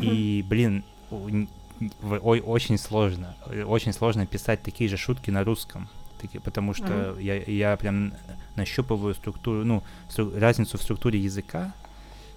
И, 0.00 0.44
блин, 0.48 0.84
ой, 1.10 2.40
очень 2.40 2.78
сложно, 2.78 3.36
очень 3.66 3.92
сложно 3.92 4.26
писать 4.26 4.62
такие 4.62 4.90
же 4.90 4.96
шутки 4.96 5.30
на 5.30 5.44
русском, 5.44 5.88
таки, 6.20 6.38
потому 6.38 6.74
что 6.74 7.16
я, 7.18 7.36
я 7.42 7.76
прям 7.76 8.12
нащупываю 8.56 9.14
структуру, 9.14 9.64
ну, 9.64 9.82
стру, 10.08 10.32
разницу 10.36 10.78
в 10.78 10.82
структуре 10.82 11.18
языка, 11.18 11.72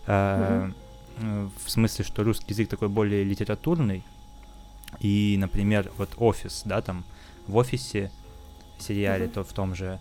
э, 0.05 0.69
uh-huh. 1.19 1.51
в 1.65 1.69
смысле, 1.69 2.05
что 2.05 2.23
русский 2.23 2.53
язык 2.53 2.69
такой 2.69 2.89
более 2.89 3.23
литературный, 3.23 4.03
и, 4.99 5.35
например, 5.39 5.91
вот 5.97 6.09
офис, 6.17 6.61
да, 6.65 6.81
там 6.81 7.03
в 7.47 7.55
офисе 7.55 8.11
сериале, 8.79 9.25
uh-huh. 9.25 9.33
то 9.33 9.43
в 9.43 9.53
том 9.53 9.75
же 9.75 9.99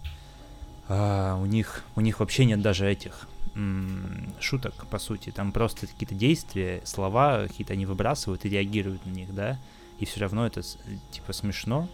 а, 0.89 1.37
у 1.41 1.47
них 1.47 1.85
у 1.97 2.01
них 2.01 2.21
вообще 2.21 2.45
нет 2.45 2.61
даже 2.63 2.89
этих 2.91 3.29
м- 3.55 4.33
шуток, 4.41 4.87
по 4.91 4.99
сути. 4.99 5.31
Там 5.31 5.53
просто 5.53 5.87
какие-то 5.87 6.15
действия, 6.15 6.81
слова 6.85 7.47
какие-то 7.47 7.73
они 7.73 7.87
выбрасывают 7.87 8.45
и 8.45 8.49
реагируют 8.49 9.05
на 9.07 9.11
них, 9.11 9.35
да. 9.35 9.59
и 9.99 10.05
все 10.05 10.21
равно 10.21 10.47
это 10.47 10.63
типа 11.11 11.33
смешно. 11.33 11.89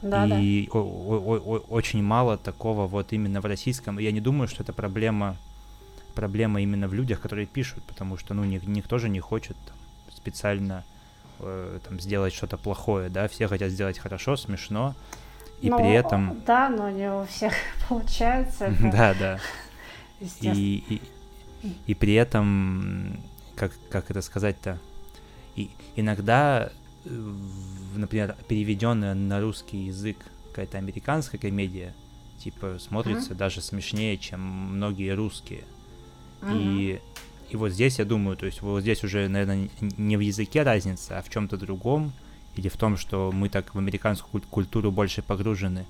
Да, 0.00 0.26
и 0.26 0.66
да. 0.66 0.78
О- 0.78 0.78
о- 0.82 1.38
о- 1.38 1.64
очень 1.68 2.02
мало 2.02 2.36
такого 2.36 2.86
вот 2.88 3.12
именно 3.12 3.40
в 3.40 3.44
российском. 3.46 3.98
Я 3.98 4.10
не 4.12 4.20
думаю, 4.20 4.48
что 4.48 4.62
это 4.62 4.72
проблема 4.72 5.36
проблема 6.14 6.60
именно 6.60 6.88
в 6.88 6.94
людях, 6.94 7.20
которые 7.20 7.46
пишут, 7.46 7.82
потому 7.84 8.18
что 8.18 8.34
ну 8.34 8.44
ник- 8.44 8.64
никто 8.66 8.98
же 8.98 9.08
не 9.08 9.20
хочет 9.20 9.56
там, 9.66 9.76
специально 10.14 10.84
э, 11.38 11.78
там 11.88 12.00
сделать 12.00 12.34
что-то 12.34 12.56
плохое, 12.58 13.08
да, 13.08 13.28
все 13.28 13.48
хотят 13.48 13.70
сделать 13.70 13.98
хорошо, 13.98 14.36
смешно, 14.36 14.94
и 15.62 15.70
Ну, 15.70 15.78
при 15.78 15.92
этом 15.92 16.42
Да, 16.44 16.68
но 16.68 16.90
не 16.90 17.10
у 17.10 17.24
всех 17.26 17.54
получается. 17.88 18.66
это 18.66 18.90
да, 18.90 19.14
да, 19.14 19.40
и, 20.40 20.84
и, 20.88 21.00
и 21.86 21.94
при 21.94 22.14
этом, 22.14 23.20
как, 23.54 23.72
как 23.90 24.10
это 24.10 24.22
сказать-то, 24.22 24.78
и 25.56 25.70
иногда, 25.96 26.70
например, 27.04 28.36
переведенная 28.48 29.14
на 29.14 29.40
русский 29.40 29.78
язык 29.78 30.16
какая-то 30.50 30.78
американская 30.78 31.40
комедия, 31.40 31.94
типа, 32.38 32.78
смотрится 32.78 33.34
даже 33.34 33.60
смешнее, 33.60 34.18
чем 34.18 34.40
многие 34.40 35.14
русские. 35.14 35.64
И, 36.50 37.00
и 37.50 37.56
вот 37.56 37.70
здесь, 37.70 38.00
я 38.00 38.04
думаю, 38.04 38.36
то 38.36 38.46
есть 38.46 38.62
вот 38.62 38.80
здесь 38.80 39.04
уже, 39.04 39.28
наверное, 39.28 39.68
не 39.80 40.16
в 40.16 40.20
языке 40.20 40.62
разница, 40.62 41.18
а 41.18 41.22
в 41.22 41.30
чем-то 41.30 41.56
другом, 41.56 42.12
или 42.56 42.68
в 42.68 42.76
том, 42.76 42.96
что 42.96 43.30
мы 43.32 43.48
так 43.48 43.74
в 43.74 43.78
американскую 43.78 44.30
куль- 44.30 44.48
культуру 44.50 44.90
больше 44.90 45.22
погружены. 45.22 45.84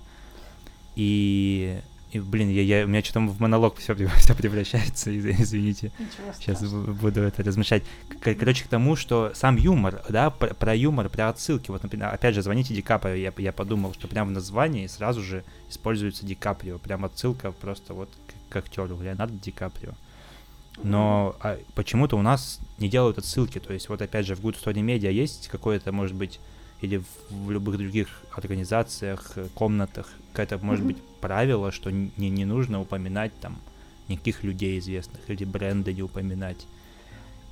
И, 0.94 1.80
и 2.10 2.20
блин, 2.20 2.50
я, 2.50 2.62
я, 2.62 2.84
у 2.84 2.88
меня 2.88 3.02
что-то 3.02 3.20
в 3.20 3.40
монолог 3.40 3.78
все, 3.78 3.94
все 4.18 4.34
превращается, 4.34 5.10
из- 5.10 5.24
извините. 5.40 5.90
Сейчас 6.38 6.62
буду 6.62 7.22
это 7.22 7.42
размышлять. 7.42 7.82
Короче, 8.20 8.64
к 8.64 8.68
тому, 8.68 8.94
что 8.96 9.32
сам 9.34 9.56
юмор, 9.56 10.02
да, 10.08 10.30
про, 10.30 10.54
про 10.54 10.74
юмор, 10.74 11.08
про 11.08 11.28
отсылки. 11.30 11.70
Вот, 11.70 11.82
например, 11.82 12.12
опять 12.12 12.34
же, 12.34 12.42
звоните 12.42 12.74
Ди 12.74 12.82
Каприо. 12.82 13.14
Я, 13.14 13.32
я 13.38 13.52
подумал, 13.52 13.94
что 13.94 14.06
прямо 14.08 14.30
в 14.30 14.32
названии 14.32 14.86
сразу 14.86 15.22
же 15.22 15.44
используется 15.70 16.26
Ди 16.26 16.34
Каприо. 16.34 16.78
Прям 16.78 17.04
отсылка 17.04 17.52
просто 17.52 17.94
вот 17.94 18.10
к, 18.48 18.52
к 18.52 18.56
актеру 18.56 19.00
Леонардо 19.00 19.36
Ди 19.42 19.50
Каприо. 19.50 19.92
Но 20.82 21.36
а, 21.40 21.58
почему-то 21.74 22.16
у 22.16 22.22
нас 22.22 22.58
не 22.78 22.88
делают 22.88 23.18
отсылки. 23.18 23.58
То 23.58 23.72
есть, 23.72 23.88
вот 23.88 24.00
опять 24.02 24.26
же, 24.26 24.34
в 24.34 24.40
Good 24.40 24.56
Story 24.62 24.82
Media 24.84 25.12
есть 25.12 25.48
какое-то, 25.48 25.92
может 25.92 26.16
быть, 26.16 26.40
или 26.80 26.96
в, 26.98 27.06
в 27.30 27.50
любых 27.50 27.78
других 27.78 28.08
организациях, 28.34 29.32
э, 29.36 29.46
комнатах, 29.54 30.10
какое-то, 30.32 30.58
может 30.64 30.84
Мгм. 30.84 30.94
быть, 30.94 31.02
правило, 31.20 31.70
что 31.70 31.90
не, 31.90 32.10
не 32.16 32.44
нужно 32.44 32.80
упоминать 32.80 33.32
там 33.40 33.58
никаких 34.08 34.42
людей 34.42 34.78
известных, 34.78 35.28
или 35.30 35.44
бренды 35.44 35.92
не 35.92 36.02
упоминать, 36.02 36.66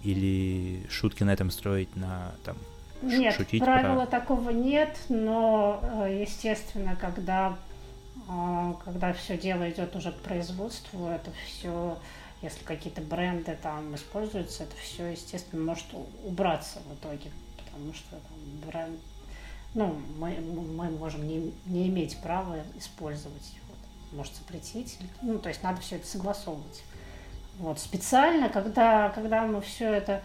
или 0.03 0.85
шутки 0.91 1.23
на 1.23 1.33
этом 1.33 1.51
строить, 1.51 1.95
на 1.95 2.33
там 2.45 2.57
Нет, 3.03 3.35
шутить 3.35 3.63
правила 3.63 4.07
про... 4.07 4.07
такого 4.07 4.51
нет, 4.51 4.99
но, 5.09 5.81
э, 5.83 6.23
естественно, 6.23 6.97
когда, 7.01 7.57
а, 8.29 8.75
когда 8.85 9.13
все 9.13 9.39
дело 9.39 9.71
идет 9.71 9.95
уже 9.95 10.11
к 10.11 10.17
производству, 10.17 11.09
это 11.09 11.31
все, 11.47 11.99
если 12.43 12.65
какие-то 12.65 13.03
бренды 13.03 13.57
там 13.63 13.95
используются, 13.95 14.65
это 14.65 14.77
все, 14.77 15.07
естественно, 15.09 15.63
может 15.63 15.87
убраться 16.25 16.79
в 16.89 16.95
итоге, 16.95 17.31
потому 17.57 17.93
что 17.93 18.11
там, 18.11 18.69
бренд, 18.69 19.01
ну, 19.75 20.01
мы, 20.19 20.31
мы 20.41 20.91
можем 20.91 21.27
не, 21.27 21.53
не 21.67 21.89
иметь 21.89 22.19
права 22.19 22.57
использовать, 22.77 23.53
вот, 23.69 23.79
может 24.17 24.35
запретить, 24.35 24.99
ну, 25.23 25.39
то 25.39 25.49
есть 25.49 25.63
надо 25.63 25.81
все 25.81 25.97
это 25.97 26.07
согласовывать. 26.07 26.83
Вот, 27.59 27.79
специально, 27.79 28.49
когда, 28.49 29.11
когда 29.11 29.43
мы 29.43 29.61
все 29.61 29.93
это 29.93 30.23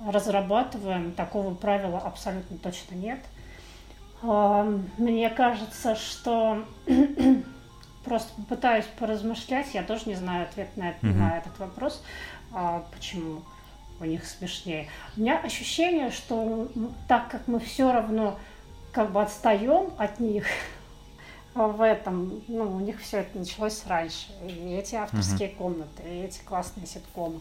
разрабатываем, 0.00 1.12
такого 1.12 1.54
правила 1.54 1.98
абсолютно 1.98 2.58
точно 2.58 2.94
нет. 2.94 3.20
Мне 4.22 5.30
кажется, 5.30 5.96
что 5.96 6.64
просто 8.04 8.32
попытаюсь 8.36 8.84
поразмышлять, 8.98 9.74
я 9.74 9.82
тоже 9.82 10.02
не 10.06 10.14
знаю 10.14 10.44
ответ 10.44 10.76
на, 10.76 10.94
Мгм. 11.02 11.18
на 11.18 11.38
этот 11.38 11.58
вопрос, 11.58 12.02
а, 12.52 12.84
почему 12.92 13.42
у 14.00 14.04
них 14.04 14.24
смешнее. 14.24 14.88
У 15.16 15.20
меня 15.20 15.38
ощущение, 15.38 16.10
что 16.10 16.68
так 17.08 17.28
как 17.30 17.46
мы 17.48 17.58
все 17.60 17.92
равно 17.92 18.38
как 18.92 19.10
бы 19.12 19.22
отстаем 19.22 19.92
от 19.98 20.20
них 20.20 20.46
в 21.54 21.80
этом, 21.82 22.42
ну, 22.48 22.76
у 22.76 22.80
них 22.80 23.00
все 23.00 23.18
это 23.18 23.38
началось 23.38 23.84
раньше. 23.86 24.26
И 24.46 24.74
эти 24.74 24.94
авторские 24.96 25.48
комнаты, 25.50 26.02
и 26.04 26.24
эти 26.24 26.40
классные 26.44 26.86
ситкомы. 26.86 27.40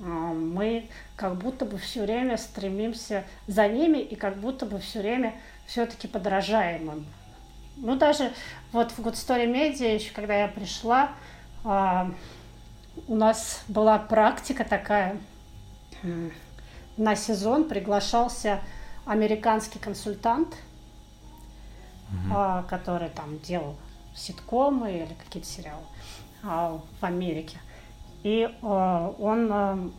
А, 0.00 0.04
Мы 0.32 0.88
как 1.16 1.36
будто 1.36 1.66
бы 1.66 1.76
все 1.78 2.02
время 2.02 2.38
стремимся 2.38 3.24
за 3.46 3.68
ними 3.68 3.98
и 3.98 4.14
как 4.16 4.38
будто 4.38 4.64
бы 4.64 4.78
все 4.78 5.00
время 5.00 5.34
все-таки 5.66 6.08
подражаем 6.08 6.90
им. 6.90 7.06
Ну, 7.82 7.96
даже 7.96 8.30
вот 8.72 8.92
в 8.92 8.98
Good 8.98 9.14
Story 9.14 9.50
Media, 9.50 9.94
еще 9.94 10.12
когда 10.12 10.34
я 10.34 10.48
пришла, 10.48 11.12
а, 11.64 12.12
у 13.08 13.16
нас 13.16 13.64
была 13.68 13.98
практика 13.98 14.64
такая. 14.64 15.16
На 16.98 17.16
сезон 17.16 17.68
приглашался 17.68 18.60
американский 19.06 19.78
консультант, 19.78 20.54
а, 22.30 22.64
который 22.64 23.08
там 23.08 23.38
делал 23.38 23.76
ситкомы 24.14 24.92
или 24.92 25.14
какие-то 25.14 25.48
сериалы 25.48 25.84
а, 26.42 26.78
в 27.00 27.04
Америке. 27.04 27.58
И 28.22 28.54
он 28.62 29.92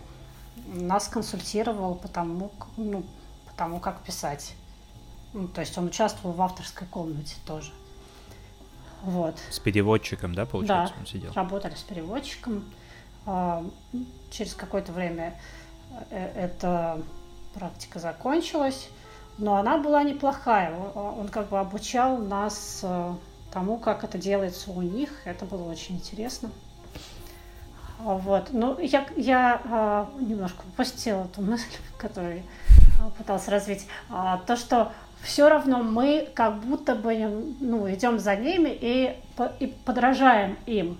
нас 0.67 1.07
консультировал 1.07 1.95
по 1.95 2.07
тому, 2.07 2.51
ну, 2.77 3.03
по 3.47 3.53
тому, 3.57 3.79
как 3.79 4.03
писать. 4.03 4.53
Ну, 5.33 5.47
то 5.47 5.61
есть 5.61 5.77
он 5.77 5.85
участвовал 5.87 6.35
в 6.35 6.41
авторской 6.41 6.87
комнате 6.87 7.35
тоже. 7.45 7.71
Вот. 9.03 9.35
С 9.49 9.59
переводчиком, 9.59 10.35
да, 10.35 10.45
получается, 10.45 10.93
он 10.99 11.07
сидел? 11.07 11.31
Работали 11.33 11.73
с 11.73 11.81
переводчиком. 11.81 12.65
А, 13.25 13.63
Через 14.29 14.53
какое-то 14.53 14.91
время 14.91 15.39
э, 16.09 16.31
эта 16.35 17.01
практика 17.53 17.99
закончилась, 17.99 18.89
но 19.37 19.55
она 19.55 19.77
была 19.77 20.03
неплохая. 20.03 20.73
Он 20.75 21.27
как 21.27 21.49
бы 21.49 21.59
обучал 21.59 22.17
нас 22.17 22.81
э, 22.83 23.13
тому, 23.51 23.77
как 23.77 24.03
это 24.03 24.17
делается 24.17 24.71
у 24.71 24.81
них. 24.81 25.09
Это 25.25 25.45
было 25.45 25.69
очень 25.69 25.95
интересно. 25.95 26.51
А, 27.99 28.15
Вот. 28.15 28.49
Ну, 28.51 28.79
я, 28.79 29.07
я 29.17 29.61
а, 29.65 30.09
немножко 30.19 30.61
упустила 30.67 31.23
эту 31.23 31.41
мысль, 31.41 31.71
которую 31.97 32.43
пыталась 33.17 33.47
развить. 33.47 33.87
То, 34.45 34.55
что 34.55 34.91
все 35.23 35.49
равно 35.49 35.83
мы 35.83 36.27
как 36.33 36.59
будто 36.59 36.95
бы 36.95 37.55
ну, 37.59 37.91
идем 37.91 38.19
за 38.19 38.35
ними 38.35 38.69
и, 38.69 39.15
и 39.59 39.67
подражаем 39.67 40.57
им. 40.65 40.99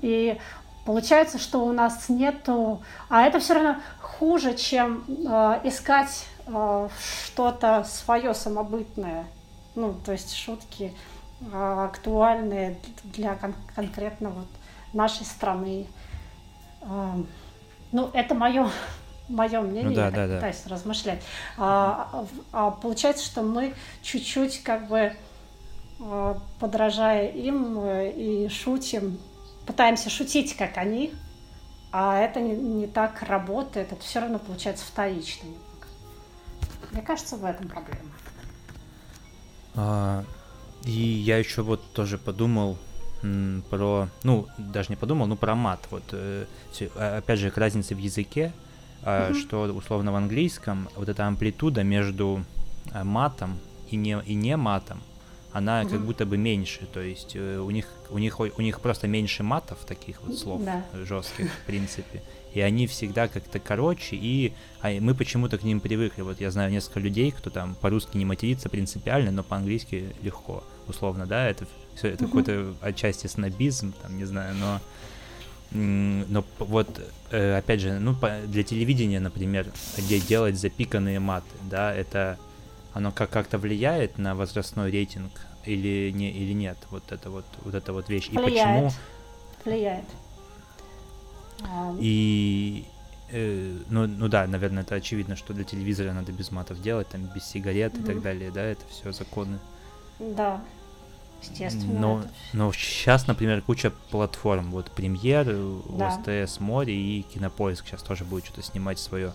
И 0.00 0.38
получается, 0.84 1.38
что 1.38 1.64
у 1.64 1.72
нас 1.72 2.08
нету... 2.08 2.82
А 3.08 3.22
это 3.22 3.38
все 3.38 3.54
равно 3.54 3.76
хуже, 4.00 4.54
чем 4.54 5.04
э, 5.08 5.60
искать 5.64 6.26
э, 6.46 6.88
что-то 7.24 7.84
свое 7.84 8.34
самобытное. 8.34 9.26
Ну, 9.74 9.94
то 10.04 10.12
есть 10.12 10.34
шутки 10.34 10.94
э, 11.40 11.84
актуальные 11.84 12.78
для 13.04 13.34
кон- 13.34 13.54
конкретно 13.74 14.30
вот 14.30 14.48
нашей 14.92 15.26
страны. 15.26 15.86
Э, 16.82 17.22
ну, 17.92 18.10
это 18.14 18.34
мое 18.34 18.70
мое 19.28 19.60
мнение, 19.60 19.90
Ну 19.90 19.94
да, 19.94 20.06
я 20.06 20.10
да, 20.10 20.16
так 20.16 20.28
да. 20.28 20.34
пытаюсь 20.36 20.66
размышлять. 20.66 21.22
А, 21.56 22.08
а, 22.12 22.26
а 22.52 22.70
получается, 22.70 23.24
что 23.24 23.42
мы 23.42 23.74
чуть-чуть 24.02 24.62
как 24.62 24.88
бы 24.88 25.12
э, 26.00 26.34
подражая 26.60 27.28
им 27.28 27.78
э, 27.80 28.12
и 28.12 28.48
шутим, 28.48 29.18
пытаемся 29.66 30.10
шутить, 30.10 30.56
как 30.56 30.76
они, 30.76 31.12
а 31.92 32.18
это 32.18 32.40
не, 32.40 32.54
не 32.54 32.86
так 32.86 33.22
работает, 33.22 33.92
это 33.92 34.02
все 34.02 34.20
равно 34.20 34.38
получается 34.38 34.84
вторично. 34.84 35.48
Мне 36.92 37.02
кажется, 37.02 37.36
в 37.36 37.44
этом 37.44 37.68
проблема. 37.68 38.10
А, 39.74 40.24
и 40.84 40.90
я 40.90 41.38
еще 41.38 41.62
вот 41.62 41.82
тоже 41.92 42.18
подумал 42.18 42.78
про, 43.70 44.08
ну, 44.22 44.46
даже 44.58 44.90
не 44.90 44.96
подумал, 44.96 45.26
ну, 45.26 45.36
про 45.36 45.54
мат. 45.54 45.80
Вот, 45.90 46.04
э, 46.12 46.46
а, 46.94 47.18
опять 47.18 47.38
же, 47.38 47.50
к 47.50 47.56
разнице 47.56 47.94
в 47.94 47.98
языке, 47.98 48.52
Мгм. 49.02 49.34
что 49.34 49.62
условно 49.64 50.12
в 50.12 50.16
английском 50.16 50.88
вот 50.96 51.08
эта 51.08 51.26
амплитуда 51.26 51.82
между 51.84 52.44
а, 52.92 53.04
матом 53.04 53.58
и 53.90 53.96
не, 53.96 54.20
и 54.26 54.34
не 54.34 54.56
матом, 54.56 55.00
она 55.52 55.84
как 55.84 55.94
Мгм. 55.94 56.06
будто 56.06 56.26
бы 56.26 56.36
меньше, 56.36 56.86
то 56.92 57.00
есть 57.00 57.32
э, 57.34 57.58
у 57.58 57.70
них 57.70 57.86
у 58.10 58.18
них 58.18 58.38
у 58.40 58.60
них 58.60 58.80
просто 58.80 59.08
меньше 59.08 59.42
матов 59.42 59.78
таких 59.86 60.22
вот 60.22 60.36
слов 60.36 60.62
Да. 60.64 60.84
жестких 60.92 61.50
в 61.50 61.66
принципе, 61.66 62.22
и 62.54 62.60
они 62.60 62.86
всегда 62.86 63.28
как-то 63.28 63.58
короче, 63.58 64.16
и 64.16 64.52
а 64.80 64.90
мы 65.00 65.14
почему-то 65.14 65.56
к 65.58 65.62
ним 65.62 65.80
привыкли. 65.80 66.22
Вот 66.22 66.40
я 66.40 66.50
знаю 66.50 66.70
несколько 66.70 67.00
людей, 67.00 67.30
кто 67.30 67.50
там 67.50 67.74
по-русски 67.74 68.16
не 68.16 68.24
матерится 68.24 68.68
принципиально, 68.68 69.30
но 69.30 69.42
по-английски 69.42 70.14
легко, 70.22 70.62
условно, 70.88 71.26
да, 71.26 71.48
это 71.48 71.66
все 71.94 72.08
это 72.08 72.24
Мгм. 72.24 72.30
какой-то 72.32 72.74
отчасти 72.82 73.26
снобизм, 73.26 73.94
там 74.02 74.16
не 74.18 74.24
знаю, 74.24 74.54
но 74.56 74.80
но 75.76 76.44
вот 76.58 77.00
э, 77.30 77.56
опять 77.58 77.80
же, 77.80 77.98
ну 77.98 78.14
для 78.46 78.62
телевидения, 78.62 79.20
например, 79.20 79.66
где 79.98 80.20
делать 80.20 80.58
запиканные 80.58 81.20
маты, 81.20 81.46
да, 81.70 81.94
это 81.94 82.38
оно 82.92 83.12
как- 83.12 83.30
как-то 83.30 83.58
влияет 83.58 84.18
на 84.18 84.34
возрастной 84.34 84.90
рейтинг 84.90 85.32
или, 85.64 86.10
не, 86.10 86.30
или 86.30 86.52
нет? 86.52 86.78
Вот 86.90 87.12
это 87.12 87.30
вот, 87.30 87.44
вот 87.62 87.74
эта 87.74 87.92
вот 87.92 88.08
вещь. 88.08 88.28
Влияет. 88.28 88.48
И 88.48 88.50
почему? 88.50 88.90
Влияет. 89.64 90.04
И 91.98 92.84
э, 93.30 93.78
ну, 93.88 94.06
ну 94.06 94.28
да, 94.28 94.46
наверное, 94.46 94.82
это 94.82 94.94
очевидно, 94.94 95.36
что 95.36 95.52
для 95.52 95.64
телевизора 95.64 96.12
надо 96.12 96.32
без 96.32 96.50
матов 96.50 96.80
делать, 96.80 97.08
там 97.08 97.22
без 97.34 97.44
сигарет 97.44 97.98
и 97.98 98.02
так 98.02 98.22
далее, 98.22 98.50
да, 98.50 98.62
это 98.62 98.82
все 98.88 99.12
законы. 99.12 99.58
Да, 100.18 100.62
естественно. 101.42 102.00
Но, 102.00 102.20
это 102.20 102.30
но 102.52 102.72
сейчас, 102.72 103.26
например, 103.26 103.62
куча 103.62 103.92
платформ, 104.10 104.70
вот 104.70 104.90
Премьер, 104.90 105.46
э, 105.48 105.80
Да. 105.90 106.06
ОСТС, 106.08 106.60
Море 106.60 106.94
и 106.94 107.22
Кинопоиск 107.22 107.86
сейчас 107.86 108.02
тоже 108.02 108.24
будет 108.24 108.44
что-то 108.46 108.62
снимать 108.62 108.98
свое. 108.98 109.32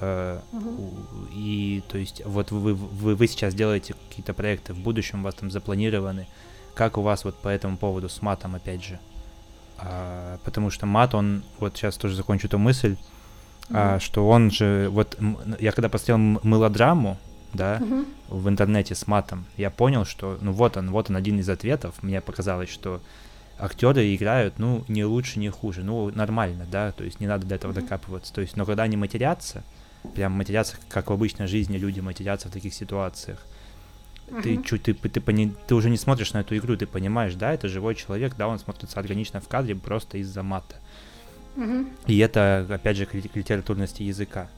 Мгм. 0.00 0.90
И 1.32 1.82
то 1.88 1.98
есть 1.98 2.22
вот 2.24 2.50
вы, 2.52 2.74
вы, 2.74 3.14
вы 3.16 3.26
сейчас 3.26 3.54
делаете 3.54 3.94
какие-то 4.08 4.32
проекты 4.34 4.72
в 4.72 4.78
будущем, 4.78 5.20
у 5.20 5.24
вас 5.24 5.34
там 5.34 5.50
запланированы. 5.50 6.26
Как 6.74 6.98
у 6.98 7.02
вас 7.02 7.24
вот 7.24 7.36
по 7.36 7.48
этому 7.48 7.76
поводу 7.76 8.08
с 8.08 8.22
матом, 8.22 8.54
опять 8.54 8.84
же? 8.84 9.00
А, 9.78 10.38
потому 10.44 10.70
что 10.70 10.86
мат, 10.86 11.14
он, 11.14 11.42
вот 11.58 11.76
сейчас 11.76 11.96
тоже 11.96 12.14
закончу 12.14 12.46
эту 12.46 12.58
мысль, 12.58 12.96
а, 13.70 13.92
Мгм. 13.92 14.00
что 14.00 14.28
он 14.28 14.50
же, 14.50 14.88
вот 14.90 15.18
я 15.58 15.72
когда 15.72 15.88
посмотрел 15.88 16.16
м- 16.16 16.40
мелодраму, 16.44 17.18
да, 17.52 17.78
Мгм. 17.80 18.06
в 18.28 18.48
интернете 18.48 18.94
с 18.94 19.06
матом, 19.06 19.46
я 19.56 19.70
понял, 19.70 20.04
что, 20.04 20.38
ну 20.40 20.52
вот 20.52 20.76
он, 20.76 20.90
вот 20.90 21.10
он 21.10 21.16
один 21.16 21.38
из 21.40 21.48
ответов. 21.48 22.02
Мне 22.02 22.20
показалось, 22.20 22.68
что 22.68 23.00
актеры 23.58 24.14
играют, 24.14 24.58
ну, 24.58 24.84
не 24.88 25.04
лучше, 25.04 25.38
не 25.38 25.48
хуже, 25.50 25.82
ну, 25.82 26.10
нормально, 26.14 26.66
да, 26.70 26.92
то 26.92 27.04
есть 27.04 27.20
не 27.20 27.26
надо 27.26 27.46
до 27.46 27.54
этого 27.54 27.72
Мгм. 27.72 27.80
докапываться. 27.82 28.32
То 28.32 28.40
есть, 28.40 28.56
но 28.56 28.64
когда 28.64 28.84
они 28.84 28.96
матерятся, 28.96 29.62
прям 30.14 30.32
матерятся, 30.32 30.76
как 30.88 31.10
в 31.10 31.12
обычной 31.12 31.46
жизни 31.48 31.76
люди 31.76 32.00
матерятся 32.00 32.48
в 32.48 32.52
таких 32.52 32.72
ситуациях, 32.74 33.44
ты, 34.42 34.54
Мгм. 34.54 34.64
чуть, 34.64 34.82
ты, 34.82 34.92
ты, 34.94 35.20
пони- 35.20 35.54
ты 35.66 35.74
уже 35.74 35.88
не 35.90 35.96
смотришь 35.96 36.34
на 36.34 36.38
эту 36.42 36.56
игру, 36.58 36.76
ты 36.76 36.86
понимаешь, 36.86 37.34
да, 37.34 37.52
это 37.54 37.66
живой 37.68 37.94
человек, 37.94 38.34
да, 38.36 38.46
он 38.46 38.58
смотрится 38.58 39.00
органично 39.00 39.40
в 39.40 39.48
кадре 39.48 39.74
просто 39.74 40.18
из-за 40.18 40.42
мата. 40.42 40.76
Мгм. 41.56 41.88
И 42.06 42.18
это, 42.18 42.66
опять 42.68 42.96
же, 42.98 43.06
к 43.06 43.14
лит- 43.14 43.32
к 43.32 43.36
литературности 43.36 44.02
языка, 44.02 44.48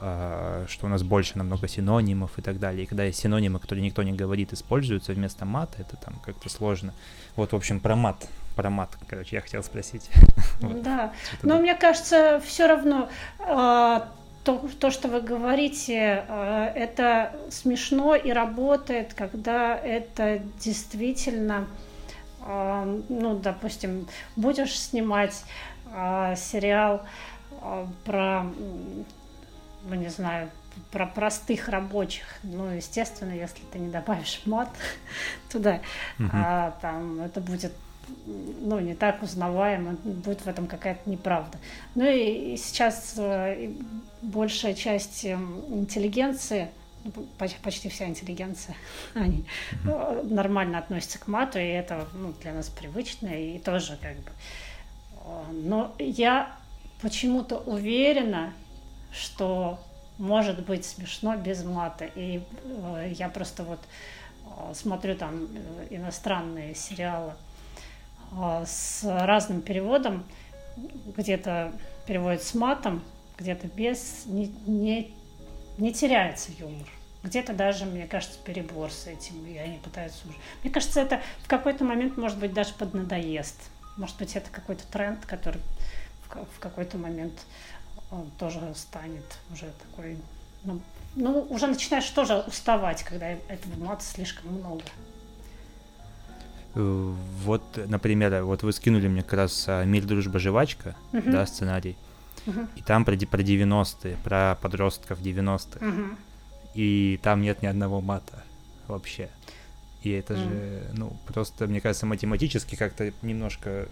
что 0.00 0.86
у 0.86 0.88
нас 0.88 1.02
больше 1.02 1.36
намного 1.36 1.68
синонимов 1.68 2.38
и 2.38 2.42
так 2.42 2.58
далее. 2.58 2.84
И 2.84 2.86
когда 2.86 3.04
есть 3.04 3.18
синонимы, 3.18 3.58
которые 3.58 3.84
никто 3.84 4.02
не 4.02 4.12
говорит, 4.12 4.52
используются 4.52 5.12
вместо 5.12 5.44
мата, 5.44 5.76
это 5.78 5.96
там 5.96 6.14
как-то 6.24 6.48
сложно. 6.48 6.94
Вот, 7.36 7.52
в 7.52 7.56
общем, 7.56 7.80
про 7.80 7.96
мат. 7.96 8.26
Про 8.56 8.70
мат, 8.70 8.96
короче, 9.06 9.36
я 9.36 9.42
хотел 9.42 9.62
спросить. 9.62 10.08
Да. 10.60 11.12
Но 11.42 11.58
мне 11.58 11.74
кажется, 11.74 12.40
все 12.44 12.66
равно 12.66 13.08
а, 13.38 14.10
то, 14.44 14.68
то, 14.78 14.90
что 14.90 15.08
вы 15.08 15.20
говорите, 15.20 16.24
а, 16.28 16.66
это 16.74 17.32
смешно 17.50 18.14
и 18.14 18.30
работает, 18.30 19.14
когда 19.14 19.76
это 19.76 20.40
действительно, 20.62 21.66
а, 22.40 22.84
ну, 23.08 23.38
допустим, 23.38 24.06
будешь 24.36 24.78
снимать 24.78 25.44
а, 25.92 26.36
сериал 26.36 27.02
а, 27.60 27.86
про, 28.04 28.46
ну, 29.84 29.94
не 29.94 30.08
знаю, 30.08 30.50
про 30.92 31.06
простых 31.06 31.68
рабочих. 31.68 32.24
Ну, 32.42 32.68
естественно, 32.70 33.32
если 33.32 33.62
ты 33.72 33.78
не 33.78 33.88
добавишь 33.88 34.40
мат 34.46 34.68
туда, 35.50 35.80
Мгм. 36.18 36.30
а, 36.32 36.76
там 36.80 37.20
это 37.20 37.40
будет 37.40 37.72
ну, 38.26 38.80
не 38.80 38.94
так 38.94 39.22
узнаваемо, 39.22 39.92
будет 40.02 40.40
в 40.40 40.48
этом 40.48 40.66
какая-то 40.66 41.08
неправда. 41.08 41.58
Ну 41.94 42.04
и, 42.04 42.54
и 42.54 42.56
сейчас 42.56 43.14
э, 43.16 43.64
и 43.66 43.78
большая 44.22 44.74
часть 44.74 45.24
эм, 45.24 45.60
интеллигенции, 45.68 46.68
ну, 47.04 47.12
поч- 47.38 47.56
почти 47.62 47.88
вся 47.88 48.06
интеллигенция, 48.06 48.74
они 49.14 49.44
э, 49.84 50.22
нормально 50.24 50.78
относятся 50.78 51.20
к 51.20 51.28
мату, 51.28 51.58
и 51.60 51.66
это 51.66 52.08
ну, 52.14 52.32
для 52.42 52.52
нас 52.52 52.68
привычно, 52.68 53.28
и 53.28 53.58
тоже 53.60 53.96
как 54.02 54.16
бы. 54.16 54.30
э, 55.24 55.52
Но 55.52 55.94
я 55.98 56.50
почему-то 57.02 57.58
уверена, 57.58 58.52
что 59.12 59.78
может 60.18 60.64
быть 60.64 60.84
смешно 60.84 61.36
без 61.36 61.64
мата. 61.64 62.04
И 62.14 62.42
э, 62.64 63.12
я 63.16 63.28
просто 63.28 63.64
вот 63.64 63.80
э, 64.44 64.74
смотрю 64.74 65.16
там 65.16 65.44
э, 65.44 65.86
иностранные 65.90 66.74
сериалы 66.74 67.32
э, 68.32 68.64
с 68.66 69.02
разным 69.04 69.62
переводом. 69.62 70.24
Где-то 71.16 71.72
переводят 72.06 72.42
с 72.42 72.54
матом, 72.54 73.02
где-то 73.38 73.66
без, 73.68 74.26
не, 74.26 74.54
не, 74.66 75.14
не 75.78 75.92
теряется 75.92 76.50
юмор. 76.58 76.86
Где-то 77.22 77.52
даже, 77.52 77.84
мне 77.84 78.06
кажется, 78.06 78.38
перебор 78.44 78.90
с 78.90 79.06
этим, 79.06 79.46
и 79.46 79.56
они 79.58 79.78
пытаются 79.78 80.26
уже. 80.26 80.36
Мне 80.62 80.72
кажется, 80.72 81.00
это 81.00 81.20
в 81.38 81.48
какой-то 81.48 81.84
момент, 81.84 82.16
может 82.16 82.38
быть, 82.38 82.54
даже 82.54 82.72
поднадоест. 82.74 83.56
Может 83.96 84.16
быть, 84.16 84.36
это 84.36 84.50
какой-то 84.50 84.86
тренд, 84.90 85.26
который 85.26 85.60
в, 86.24 86.28
ка- 86.28 86.46
в 86.56 86.58
какой-то 86.60 86.96
момент 86.96 87.34
он 88.10 88.30
тоже 88.38 88.60
станет 88.74 89.24
уже 89.52 89.72
такой... 89.90 90.16
Ну, 90.64 90.80
ну, 91.16 91.46
уже 91.50 91.66
начинаешь 91.66 92.08
тоже 92.10 92.44
уставать, 92.46 93.02
когда 93.02 93.28
этого 93.28 93.76
мата 93.78 94.04
слишком 94.04 94.52
много. 94.52 94.82
Э, 96.74 97.14
Вот, 97.44 97.62
например, 97.88 98.44
вот 98.44 98.62
вы 98.62 98.72
скинули 98.72 99.08
мне 99.08 99.22
как 99.22 99.34
раз 99.34 99.64
а, 99.68 99.84
«Мир, 99.84 100.04
дружба, 100.04 100.38
жвачка», 100.38 100.94
Мгм. 101.12 101.32
да, 101.32 101.46
сценарий. 101.46 101.96
Мгм. 102.46 102.68
И 102.76 102.82
там 102.82 103.04
про, 103.04 103.16
про 103.16 103.42
90-е, 103.42 104.16
про 104.24 104.56
подростков 104.60 105.20
90-х. 105.20 105.84
Мгм. 105.84 106.18
И 106.74 107.18
там 107.22 107.42
нет 107.42 107.62
ни 107.62 107.66
одного 107.66 108.00
мата 108.00 108.42
вообще. 108.86 109.28
И 110.02 110.10
это 110.10 110.34
Мгм. 110.34 110.42
же, 110.42 110.82
ну, 110.94 111.16
просто, 111.26 111.66
мне 111.66 111.80
кажется, 111.80 112.06
математически 112.06 112.76
как-то 112.76 113.12
немножко, 113.22 113.88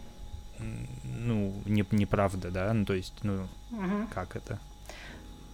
ну, 1.05 1.53
не, 1.67 1.85
неправда, 1.91 2.51
да? 2.51 2.73
Ну, 2.73 2.85
то 2.85 2.95
есть, 2.95 3.15
ну, 3.23 3.49
Мгм. 3.71 4.09
как 4.15 4.37
это? 4.37 4.59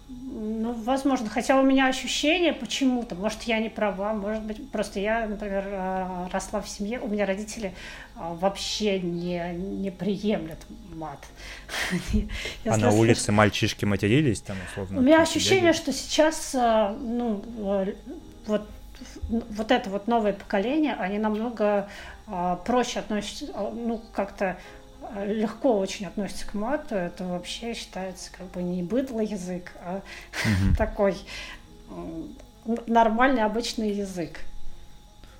Ну, 0.08 0.72
возможно. 0.72 1.30
Хотя 1.30 1.58
у 1.58 1.64
меня 1.64 1.88
ощущение 1.88 2.52
почему-то, 2.52 3.14
может, 3.14 3.42
я 3.44 3.58
не 3.58 3.70
права, 3.70 4.12
может 4.12 4.42
быть, 4.42 4.70
просто 4.70 5.00
я, 5.00 5.26
например, 5.26 5.64
э, 5.66 6.28
росла 6.30 6.60
в 6.60 6.68
семье, 6.68 7.00
у 7.00 7.08
меня 7.08 7.24
родители 7.24 7.72
э, 8.16 8.18
вообще 8.40 9.00
не, 9.00 9.54
не 9.54 9.90
приемлят 9.90 10.58
мат. 10.94 11.18
А 12.66 12.76
на 12.76 12.90
улице 12.90 13.32
мальчишки 13.32 13.86
матерились 13.86 14.40
там, 14.40 14.56
условно? 14.70 14.98
У 14.98 15.02
меня 15.02 15.22
ощущение, 15.22 15.72
что 15.72 15.92
сейчас, 15.92 16.54
э, 16.54 16.96
ну, 17.00 17.42
вот, 18.46 18.68
вот 19.28 19.70
это 19.70 19.88
вот 19.88 20.06
новое 20.06 20.34
поколение, 20.34 20.94
они 20.94 21.18
намного 21.18 21.88
проще 22.64 23.00
относятся, 23.00 23.46
ну, 23.74 24.02
как-то 24.12 24.56
легко 25.26 25.78
очень 25.78 26.06
относятся 26.06 26.46
к 26.46 26.54
мату. 26.54 26.94
Это 26.94 27.24
вообще 27.24 27.74
считается 27.74 28.30
как 28.32 28.50
бы 28.50 28.62
не 28.62 28.82
быдло 28.82 29.20
язык, 29.20 29.72
а 29.80 30.02
Мгм. 30.44 30.74
такой 30.78 31.16
нормальный 32.86 33.42
обычный 33.42 33.90
язык. 33.92 34.40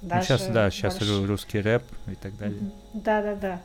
Ну, 0.03 0.23
сейчас, 0.23 0.47
да, 0.49 0.71
сейчас 0.71 0.99
больше- 0.99 1.27
русский 1.27 1.61
рэп 1.61 1.83
и 2.09 2.15
так 2.15 2.37
далее. 2.37 2.59
Да, 2.93 3.23
да, 3.23 3.35
да. 3.35 3.61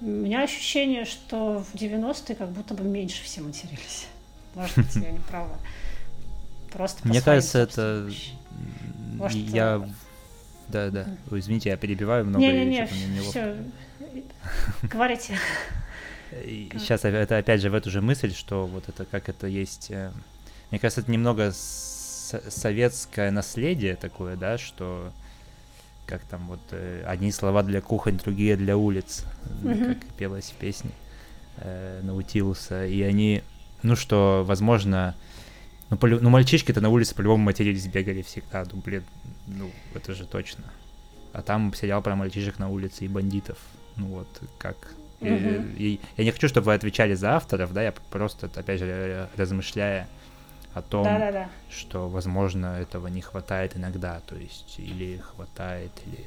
У 0.00 0.06
меня 0.06 0.42
ощущение, 0.42 1.04
что 1.04 1.64
в 1.64 1.74
90-е 1.74 2.36
как 2.36 2.50
будто 2.50 2.74
бы 2.74 2.84
меньше 2.84 3.24
все 3.24 3.40
матерились. 3.40 4.06
Может 4.54 4.76
быть, 4.76 4.94
я 4.96 5.10
не 5.10 5.18
права. 5.18 5.56
Просто 6.72 7.08
Мне 7.08 7.22
кажется, 7.22 7.58
это... 7.58 8.10
Может, 9.14 9.36
Я... 9.38 9.88
Да, 10.68 10.90
да. 10.90 11.06
Ой, 11.30 11.40
извините, 11.40 11.70
я 11.70 11.76
перебиваю 11.76 12.24
много. 12.26 12.44
Не-не-не, 12.44 12.86
все. 13.22 13.56
Говорите. 14.82 15.38
Сейчас 16.72 17.04
это 17.04 17.38
опять 17.38 17.60
же 17.62 17.70
в 17.70 17.74
эту 17.74 17.90
же 17.90 18.02
мысль, 18.02 18.34
что 18.34 18.66
вот 18.66 18.88
это 18.88 19.04
как 19.06 19.28
это 19.28 19.46
есть. 19.46 19.90
э, 19.90 20.10
Мне 20.70 20.78
кажется, 20.78 21.00
это 21.00 21.10
немного 21.10 21.52
советское 21.54 23.30
наследие 23.30 23.96
такое, 23.96 24.36
да, 24.36 24.58
что 24.58 25.12
как 26.06 26.22
там 26.22 26.46
вот 26.48 26.60
э, 26.70 27.02
одни 27.06 27.32
слова 27.32 27.62
для 27.62 27.80
кухонь, 27.80 28.18
другие 28.18 28.56
для 28.56 28.76
улиц, 28.76 29.24
Мгм. 29.62 29.94
как 29.94 30.04
пелось 30.18 30.50
в 30.50 30.54
песне 30.54 30.90
э, 31.58 32.00
Наутилуса. 32.02 32.86
И 32.86 33.00
они, 33.02 33.42
ну 33.82 33.96
что, 33.96 34.42
возможно, 34.46 35.14
ну, 35.90 35.96
полю- 35.96 36.20
ну 36.20 36.30
мальчишки-то 36.30 36.80
на 36.80 36.88
улице 36.90 37.14
по-любому 37.14 37.44
матерились, 37.44 37.86
бегали 37.86 38.22
всегда, 38.22 38.64
ну 38.72 38.80
блин, 38.84 39.02
ну 39.48 39.70
это 39.94 40.14
же 40.14 40.26
точно. 40.26 40.64
А 41.32 41.42
там 41.42 41.72
сериал 41.74 42.02
про 42.02 42.14
мальчишек 42.16 42.58
на 42.58 42.68
улице 42.68 43.04
и 43.04 43.08
бандитов. 43.08 43.58
Ну 43.96 44.06
вот, 44.06 44.28
как... 44.58 44.76
и- 45.20 45.28
Мгм. 45.28 45.74
и 45.76 46.00
я 46.16 46.24
не 46.24 46.30
хочу, 46.30 46.48
чтобы 46.48 46.66
вы 46.66 46.74
отвечали 46.74 47.14
за 47.14 47.34
авторов, 47.36 47.72
да, 47.72 47.82
я 47.82 47.92
просто, 48.10 48.46
опять 48.54 48.78
же, 48.78 49.28
размышляя 49.36 50.08
о 50.74 50.82
том, 50.82 51.04
Да-да-да. 51.04 51.48
что, 51.70 52.08
возможно, 52.08 52.78
этого 52.80 53.08
не 53.08 53.20
хватает 53.20 53.76
иногда, 53.76 54.20
то 54.20 54.36
есть, 54.36 54.76
или 54.78 55.16
хватает, 55.18 55.90
или... 56.06 56.24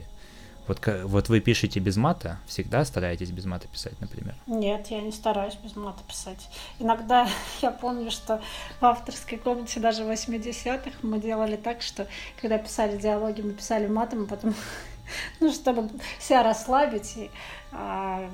Вот, 0.67 0.80
вот 1.06 1.30
вы 1.30 1.39
пишете 1.39 1.80
без 1.80 1.97
мата, 1.97 2.39
всегда 2.45 2.86
стараетесь 2.86 3.32
без 3.32 3.45
мата 3.45 3.67
писать, 3.67 4.00
например? 4.00 4.36
Нет, 4.47 4.88
я 4.88 5.02
не 5.02 5.12
стараюсь 5.12 5.56
без 5.56 5.76
мата 5.76 6.04
писать. 6.08 6.47
Иногда 6.80 7.28
я 7.62 7.71
помню, 7.71 8.12
что 8.12 8.41
в 8.80 8.86
авторской 8.86 9.38
комнате 9.38 9.80
даже 9.80 10.04
в 10.04 10.10
80-х 10.10 10.91
мы 11.02 11.19
делали 11.19 11.56
так, 11.56 11.82
что 11.82 12.08
когда 12.39 12.58
писали 12.58 12.97
диалоги, 12.97 13.41
мы 13.41 13.54
писали 13.54 13.88
матом, 13.88 14.24
а 14.24 14.28
потом, 14.28 14.54
ну, 15.39 15.52
чтобы 15.52 15.89
себя 16.19 16.43
расслабить 16.43 17.17
и 17.17 17.32
а, 17.71 18.30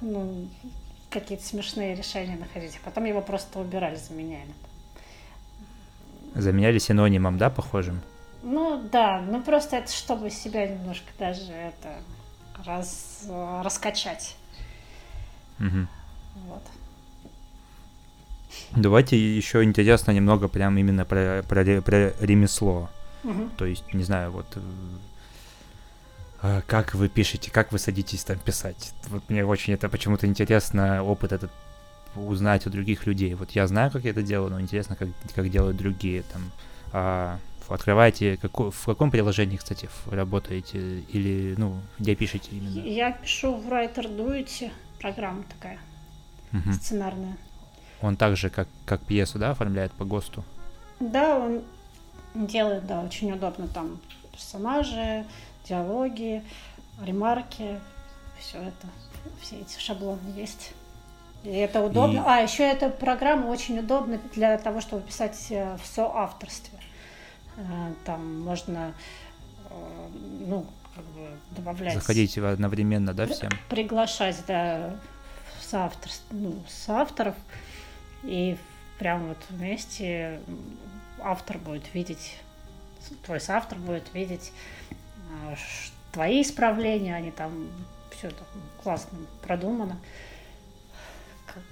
ну, 0.00 0.48
какие-то 1.08 1.44
смешные 1.44 1.94
решения 1.94 2.36
находить. 2.36 2.78
А 2.82 2.84
потом 2.84 3.04
его 3.04 3.22
просто 3.22 3.58
убирали, 3.58 3.96
заменяли. 3.96 4.52
Заменяли 6.34 6.78
синонимом, 6.78 7.38
да, 7.38 7.50
похожим? 7.50 8.00
Ну 8.42 8.82
да, 8.90 9.20
ну 9.20 9.42
просто 9.42 9.76
это 9.76 9.92
чтобы 9.92 10.30
себя 10.30 10.66
немножко 10.66 11.08
даже 11.18 11.52
это 11.52 12.00
раз, 12.64 13.26
раскачать. 13.62 14.36
Угу. 15.58 15.86
Вот. 16.46 16.62
Давайте 18.72 19.18
еще 19.18 19.62
интересно 19.62 20.12
немного 20.12 20.48
прям 20.48 20.76
именно 20.78 21.04
про, 21.04 21.42
про, 21.48 21.82
про 21.82 22.12
ремесло. 22.20 22.88
Угу. 23.24 23.50
То 23.58 23.66
есть, 23.66 23.92
не 23.92 24.02
знаю, 24.02 24.30
вот 24.32 24.46
э, 26.42 26.62
как 26.66 26.94
вы 26.94 27.08
пишете, 27.08 27.50
как 27.50 27.72
вы 27.72 27.78
садитесь 27.78 28.24
там 28.24 28.38
писать. 28.38 28.92
Вот 29.08 29.28
мне 29.28 29.44
очень 29.44 29.74
это 29.74 29.88
почему-то 29.88 30.26
интересно, 30.26 31.02
опыт 31.02 31.32
этот 31.32 31.50
узнать 32.16 32.66
у 32.66 32.70
других 32.70 33.06
людей. 33.06 33.34
Вот 33.34 33.50
я 33.52 33.66
знаю, 33.66 33.90
как 33.90 34.04
я 34.04 34.10
это 34.10 34.22
делаю, 34.22 34.50
но 34.50 34.60
интересно, 34.60 34.96
как, 34.96 35.08
как 35.34 35.50
делают 35.50 35.76
другие 35.76 36.22
там. 36.22 36.50
А, 36.92 37.38
открываете, 37.70 38.36
какой, 38.36 38.70
в 38.70 38.84
каком 38.84 39.10
приложении, 39.10 39.56
кстати, 39.56 39.88
работаете 40.06 41.00
или, 41.00 41.54
ну, 41.56 41.80
где 41.98 42.14
пишете 42.14 42.50
именно? 42.52 42.80
Я 42.86 43.12
пишу 43.12 43.54
в 43.54 43.66
WriterDuet, 43.68 44.70
программа 45.00 45.44
такая, 45.44 45.78
угу. 46.52 46.72
сценарная. 46.72 47.36
Он 48.02 48.16
также, 48.16 48.50
как, 48.50 48.68
как 48.86 49.00
пьесу, 49.02 49.38
да, 49.38 49.50
оформляет 49.50 49.92
по 49.92 50.04
ГОСТу? 50.04 50.44
Да, 51.00 51.38
он 51.38 51.62
делает, 52.34 52.86
да, 52.86 53.02
очень 53.02 53.32
удобно 53.32 53.68
там 53.68 54.00
персонажи, 54.32 55.24
диалоги, 55.68 56.42
ремарки, 57.02 57.78
все 58.38 58.58
это, 58.58 58.86
все 59.40 59.60
эти 59.60 59.78
шаблоны 59.78 60.28
есть. 60.36 60.72
И 61.44 61.50
это 61.50 61.82
удобно. 61.82 62.18
И... 62.18 62.22
А, 62.24 62.40
еще 62.40 62.64
эта 62.64 62.90
программа 62.90 63.46
очень 63.46 63.78
удобна 63.78 64.18
для 64.34 64.58
того, 64.58 64.80
чтобы 64.80 65.02
писать 65.02 65.46
э, 65.50 65.76
в 65.82 65.86
соавторстве. 65.86 66.79
Э, 67.56 67.92
там 68.04 68.40
можно, 68.40 68.94
э, 69.68 70.08
ну, 70.46 70.66
как 70.94 71.04
бы 71.04 71.28
добавлять... 71.52 71.94
Заходить 71.94 72.36
одновременно, 72.38 73.14
да, 73.14 73.26
всем? 73.26 73.50
Приглашать, 73.68 74.42
да, 74.46 74.96
соавтор, 75.60 76.10
ну, 76.30 76.62
соавторов. 76.68 77.34
И 78.22 78.56
прям 78.98 79.28
вот 79.28 79.38
вместе 79.48 80.40
автор 81.22 81.58
будет 81.58 81.94
видеть, 81.94 82.36
твой 83.24 83.40
соавтор 83.40 83.78
будет 83.78 84.12
видеть 84.12 84.52
твои 86.12 86.42
исправления, 86.42 87.14
они 87.14 87.30
там 87.30 87.68
все 88.10 88.30
классно 88.82 89.18
продумано 89.42 89.96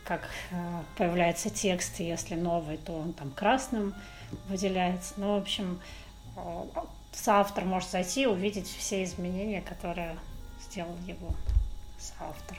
как 0.04 0.28
э, 0.50 0.82
появляется 0.96 1.50
текст, 1.50 2.00
если 2.00 2.34
новый, 2.34 2.78
то 2.78 2.92
он 2.92 3.12
там 3.12 3.30
красным 3.30 3.94
выделяется. 4.48 5.14
Ну, 5.16 5.34
в 5.34 5.42
общем, 5.42 5.80
э, 6.36 6.64
соавтор 7.12 7.64
может 7.64 7.90
зайти 7.90 8.22
и 8.22 8.26
увидеть 8.26 8.68
все 8.68 9.04
изменения, 9.04 9.60
которые 9.60 10.16
сделал 10.62 10.96
его 11.06 11.34
соавтор. 11.98 12.58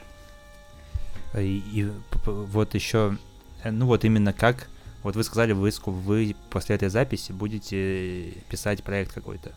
И, 1.34 1.62
и 1.72 1.92
вот 2.26 2.74
еще, 2.74 3.16
э, 3.62 3.70
ну 3.70 3.86
вот 3.86 4.04
именно 4.04 4.32
как, 4.32 4.68
вот 5.02 5.16
вы 5.16 5.24
сказали, 5.24 5.52
вы, 5.52 5.70
вы 5.86 6.36
после 6.50 6.76
этой 6.76 6.88
записи 6.88 7.32
будете 7.32 8.32
писать 8.48 8.82
проект 8.82 9.12
какой-то. 9.12 9.52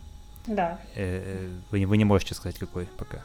Да. 0.47 0.79
Вы, 1.71 1.85
вы 1.85 1.97
не 1.97 2.05
можете 2.05 2.35
сказать, 2.35 2.57
какой 2.57 2.85
пока. 2.85 3.19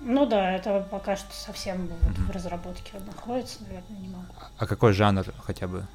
Ну 0.00 0.26
да, 0.26 0.52
это 0.52 0.86
пока 0.90 1.16
что 1.16 1.32
совсем 1.34 1.86
вот 1.86 2.18
в 2.18 2.30
разработке 2.30 2.98
находится, 3.06 3.62
наверное, 3.62 3.98
не 3.98 4.08
могу. 4.08 4.34
А 4.58 4.66
какой 4.66 4.92
жанр 4.92 5.24
хотя 5.42 5.66
бы? 5.66 5.86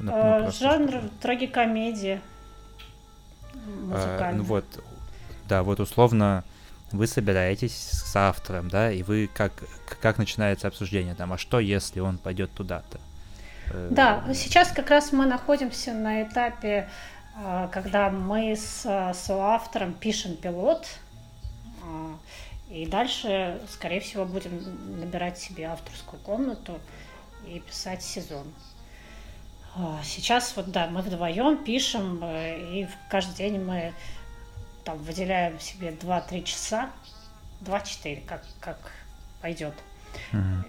Ну, 0.00 0.12
ну, 0.40 0.50
жанр 0.52 1.02
трагикомедия. 1.20 2.20
А, 3.92 4.32
ну 4.34 4.44
вот, 4.44 4.64
да, 5.48 5.62
вот 5.62 5.80
условно 5.80 6.44
вы 6.92 7.06
собираетесь 7.06 7.74
с 7.74 8.16
автором, 8.16 8.68
да, 8.68 8.90
и 8.90 9.02
вы 9.02 9.28
как, 9.32 9.52
как 10.00 10.18
начинается 10.18 10.68
обсуждение 10.68 11.14
там, 11.14 11.32
а 11.32 11.38
что 11.38 11.60
если 11.60 12.00
он 12.00 12.18
пойдет 12.18 12.50
туда-то? 12.52 12.98
Э, 13.70 13.88
да, 13.90 14.24
сейчас 14.34 14.68
как 14.68 14.90
раз 14.90 15.12
мы 15.12 15.26
находимся 15.26 15.92
на 15.92 16.22
этапе, 16.22 16.88
когда 17.72 18.10
мы 18.10 18.56
с 18.56 19.12
соавтором 19.14 19.92
пишем 19.92 20.36
пилот, 20.36 20.86
и 22.70 22.86
дальше, 22.86 23.60
скорее 23.70 24.00
всего, 24.00 24.24
будем 24.24 25.00
набирать 25.00 25.38
себе 25.38 25.66
авторскую 25.66 26.20
комнату 26.20 26.78
и 27.46 27.60
писать 27.60 28.02
сезон. 28.02 28.46
А, 29.76 30.00
сейчас 30.04 30.54
вот 30.56 30.70
да, 30.70 30.88
мы 30.88 31.02
вдвоем 31.02 31.62
пишем, 31.64 32.20
э, 32.22 32.58
и 32.58 32.88
каждый 33.08 33.34
день 33.34 33.60
мы 33.60 33.92
там 34.84 34.98
выделяем 34.98 35.60
себе 35.60 35.90
2-3 35.90 36.42
часа, 36.44 36.90
2-4, 37.62 38.24
как, 38.26 38.42
как 38.60 38.78
пойдет. 39.40 39.74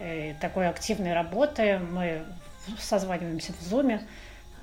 И 0.02 0.36
такой 0.42 0.68
активной 0.68 1.14
работы 1.14 1.80
мы 1.80 2.26
созваниваемся 2.80 3.54
в 3.54 3.62
зуме. 3.64 4.06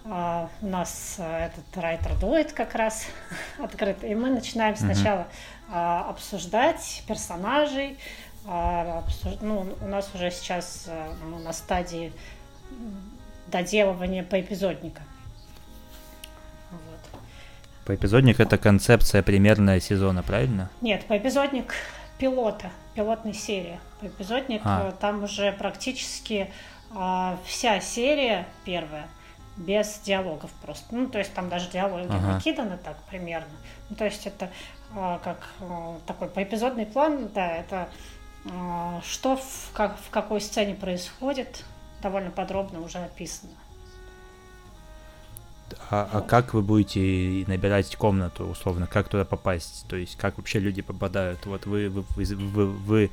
Uh, 0.05 0.49
у 0.63 0.67
нас 0.69 1.17
uh, 1.19 1.47
этот 1.47 1.65
райтер 1.77 2.17
дует 2.21 2.53
как 2.53 2.77
раз 2.77 3.07
открыт, 3.59 4.05
и 4.05 4.15
мы 4.15 4.31
начинаем 4.31 4.75
mm-hmm. 4.75 4.95
сначала 4.95 5.27
а, 5.69 6.09
обсуждать 6.11 7.03
персонажей. 7.09 7.99
А, 8.47 9.05
ну, 9.41 9.67
у 9.81 9.87
нас 9.89 10.09
уже 10.15 10.31
сейчас 10.31 10.85
э, 10.87 11.13
на 11.43 11.53
стадии 11.53 12.13
доделывания 13.49 14.23
поэпизодника. 14.23 15.03
Вот. 16.71 17.21
Поэпизодник 17.85 18.41
это 18.41 18.59
концепция 18.59 19.23
примерная 19.23 19.81
сезона, 19.81 20.23
правильно? 20.23 20.71
Нет, 20.81 21.05
поэпизодник 21.07 21.75
пилота, 22.19 22.71
пилотной 22.95 23.35
серии. 23.35 23.79
Поэпизодник 24.01 24.63
а. 24.65 24.89
Э, 24.89 24.93
там 25.01 25.25
уже 25.25 25.53
практически 25.53 26.51
а, 26.95 27.39
вся 27.45 27.81
серия 27.81 28.47
первая 28.65 29.09
без 29.57 30.01
диалогов 30.05 30.51
просто. 30.63 30.95
Ну, 30.95 31.09
то 31.09 31.19
есть 31.19 31.33
там 31.33 31.49
даже 31.49 31.71
диалоги 31.71 32.07
ага. 32.07 32.35
накиданы 32.35 32.79
так 32.79 32.97
примерно. 33.05 33.49
Ну, 33.89 33.97
то 33.97 34.05
есть 34.05 34.27
это 34.27 34.51
а, 34.95 35.19
как 35.23 35.39
а, 35.61 35.99
такой 36.07 36.29
поэпизодный 36.29 36.87
план, 36.87 37.29
да, 37.35 37.57
это 37.57 37.89
а, 38.51 39.01
что 39.03 39.37
в, 39.37 39.71
как, 39.73 39.99
в 39.99 40.11
какой 40.11 40.41
сцене 40.41 40.75
происходит, 40.75 41.65
довольно 42.03 42.31
подробно 42.31 42.81
уже 42.81 42.99
описано. 42.99 43.53
А, 45.91 46.09
а 46.13 46.21
как 46.21 46.55
вы 46.55 46.63
будете 46.63 47.45
набирать 47.49 47.95
комнату, 47.97 48.45
условно, 48.45 48.87
как 48.87 49.09
туда 49.09 49.25
попасть? 49.25 49.87
То 49.89 49.97
есть 49.97 50.17
как 50.17 50.37
вообще 50.37 50.59
люди 50.59 50.83
попадают? 50.83 51.45
Вот 51.47 51.67
вы, 51.67 51.89
вы, 51.89 52.05
вы, 52.17 52.67
вы 52.67 53.11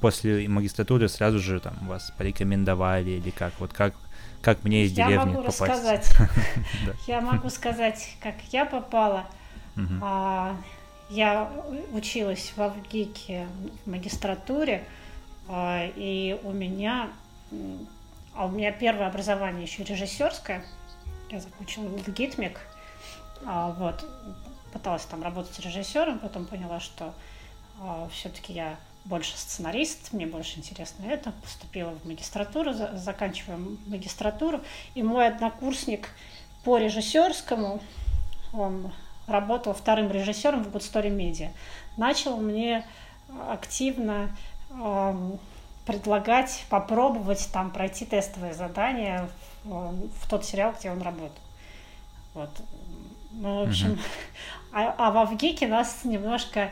после 0.00 0.48
магистратуры 0.48 1.08
сразу 1.08 1.38
же 1.38 1.60
там 1.60 1.76
вас 1.86 2.12
порекомендовали 2.16 3.10
или 3.10 3.30
как? 3.30 3.52
Вот 3.58 3.72
как, 3.72 3.94
как 4.40 4.64
мне 4.64 4.84
из 4.84 4.92
я 4.92 5.06
деревни 5.06 5.30
могу 5.30 5.42
попасть? 5.42 5.60
Рассказать. 5.60 6.16
Я 7.06 7.20
могу 7.20 7.50
сказать, 7.50 8.16
как 8.22 8.34
я 8.50 8.64
попала. 8.64 9.26
Я 11.10 11.50
училась 11.92 12.52
в 12.56 12.62
Авгике 12.62 13.48
в 13.84 13.90
магистратуре, 13.90 14.84
а, 15.48 15.90
и 15.96 16.38
у 16.44 16.52
меня, 16.52 17.08
а 18.40 18.46
у 18.46 18.48
меня 18.48 18.72
первое 18.72 19.06
образование 19.06 19.64
еще 19.64 19.84
режиссерское. 19.84 20.64
Я 21.28 21.40
закончила 21.40 21.86
ГИТМИК, 22.06 22.58
а, 23.44 23.72
вот, 23.72 24.02
пыталась 24.72 25.04
там 25.04 25.22
работать 25.22 25.60
режиссером, 25.60 26.20
потом 26.20 26.46
поняла, 26.46 26.80
что 26.80 27.12
а, 27.82 28.08
все-таки 28.10 28.54
я 28.54 28.78
больше 29.04 29.36
сценарист, 29.36 30.14
мне 30.14 30.26
больше 30.26 30.58
интересно 30.58 31.04
это. 31.04 31.32
Поступила 31.32 31.90
в 31.90 32.06
магистратуру, 32.06 32.72
заканчивая 32.72 33.58
магистратуру, 33.86 34.62
и 34.94 35.02
мой 35.02 35.28
однокурсник 35.28 36.08
по 36.64 36.78
режиссерскому, 36.78 37.82
он 38.54 38.90
работал 39.26 39.74
вторым 39.74 40.10
режиссером 40.10 40.64
в 40.64 40.74
Good 40.74 40.80
Story 40.90 41.14
Media, 41.14 41.50
начал 41.98 42.38
мне 42.38 42.86
активно 43.50 44.34
предлагать 45.86 46.64
попробовать 46.68 47.48
там 47.52 47.70
пройти 47.70 48.04
тестовые 48.04 48.54
задания 48.54 49.28
в, 49.64 49.94
в 50.20 50.28
тот 50.28 50.44
сериал, 50.44 50.74
где 50.78 50.90
он 50.90 51.02
работал. 51.02 51.42
Вот. 52.34 52.50
Ну, 53.32 53.64
в 53.64 53.68
общем, 53.68 53.92
mm-hmm. 53.92 54.00
а, 54.72 54.94
а 54.98 55.10
в 55.10 55.18
Авгике 55.18 55.66
нас 55.66 56.00
немножко 56.04 56.70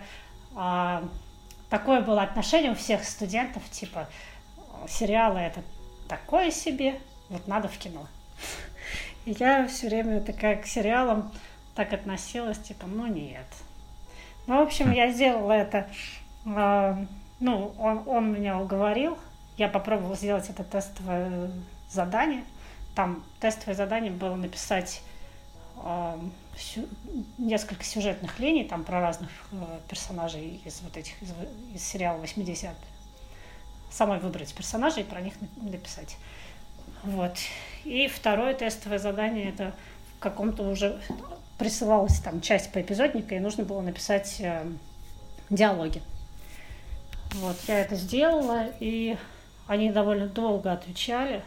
а, 0.54 1.04
такое 1.70 2.00
было 2.00 2.22
отношение 2.22 2.72
у 2.72 2.74
всех 2.74 3.04
студентов, 3.04 3.62
типа, 3.70 4.08
сериалы 4.88 5.40
это 5.40 5.62
такое 6.08 6.50
себе, 6.50 7.00
вот 7.28 7.46
надо 7.46 7.68
в 7.68 7.76
кино. 7.78 8.06
И 9.24 9.36
я 9.38 9.66
все 9.68 9.88
время 9.88 10.20
такая 10.20 10.56
к 10.56 10.66
сериалам 10.66 11.32
так 11.74 11.92
относилась, 11.92 12.58
типа, 12.58 12.86
ну 12.86 13.06
нет. 13.06 13.46
Ну, 14.46 14.56
в 14.56 14.62
общем, 14.62 14.90
я 14.92 15.12
сделала 15.12 15.52
это, 15.52 15.86
э, 16.46 17.06
ну, 17.40 17.72
он, 17.78 18.02
он 18.06 18.32
меня 18.32 18.58
уговорил, 18.58 19.18
я 19.56 19.68
попробовала 19.68 20.16
сделать 20.16 20.48
это 20.48 20.64
тестовое 20.64 21.50
задание. 21.90 22.44
Там 22.94 23.24
тестовое 23.40 23.74
задание 23.74 24.10
было 24.10 24.34
написать 24.34 25.02
э, 25.76 26.18
сю, 26.56 26.88
несколько 27.38 27.84
сюжетных 27.84 28.38
линий, 28.38 28.64
там 28.64 28.84
про 28.84 29.00
разных 29.00 29.30
э, 29.52 29.56
персонажей 29.88 30.60
из 30.64 30.80
вот 30.82 30.96
этих, 30.96 31.20
из, 31.22 31.32
из 31.74 31.82
сериала 31.82 32.18
80 32.18 32.70
Самой 33.90 34.18
выбрать 34.18 34.52
персонажей 34.54 35.02
и 35.02 35.06
про 35.06 35.20
них 35.20 35.34
написать. 35.56 36.16
Вот. 37.04 37.32
И 37.84 38.06
второе 38.06 38.54
тестовое 38.54 38.98
задание 38.98 39.48
это 39.48 39.74
в 40.16 40.18
каком-то 40.20 40.62
уже 40.64 41.00
присылалась 41.58 42.20
там 42.20 42.40
часть 42.40 42.70
по 42.70 42.80
эпизодника, 42.80 43.34
и 43.34 43.40
нужно 43.40 43.64
было 43.64 43.80
написать 43.80 44.36
э, 44.40 44.70
диалоги. 45.50 46.02
Вот, 47.32 47.56
я 47.68 47.80
это 47.80 47.94
сделала, 47.94 48.66
и 48.80 49.16
они 49.66 49.92
довольно 49.92 50.26
долго 50.26 50.72
отвечали, 50.72 51.44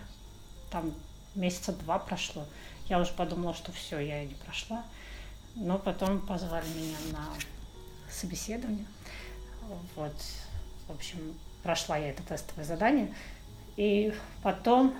там 0.69 0.93
месяца 1.35 1.73
два 1.73 1.99
прошло. 1.99 2.45
Я 2.87 2.99
уже 2.99 3.11
подумала, 3.13 3.53
что 3.53 3.71
все, 3.71 3.99
я 3.99 4.23
не 4.23 4.33
прошла. 4.35 4.83
Но 5.55 5.77
потом 5.77 6.19
позвали 6.21 6.67
меня 6.69 6.97
на 7.11 7.25
собеседование. 8.09 8.85
Вот, 9.95 10.13
в 10.87 10.91
общем, 10.91 11.37
прошла 11.63 11.97
я 11.97 12.09
это 12.09 12.23
тестовое 12.23 12.65
задание. 12.65 13.13
И 13.75 14.13
потом 14.43 14.95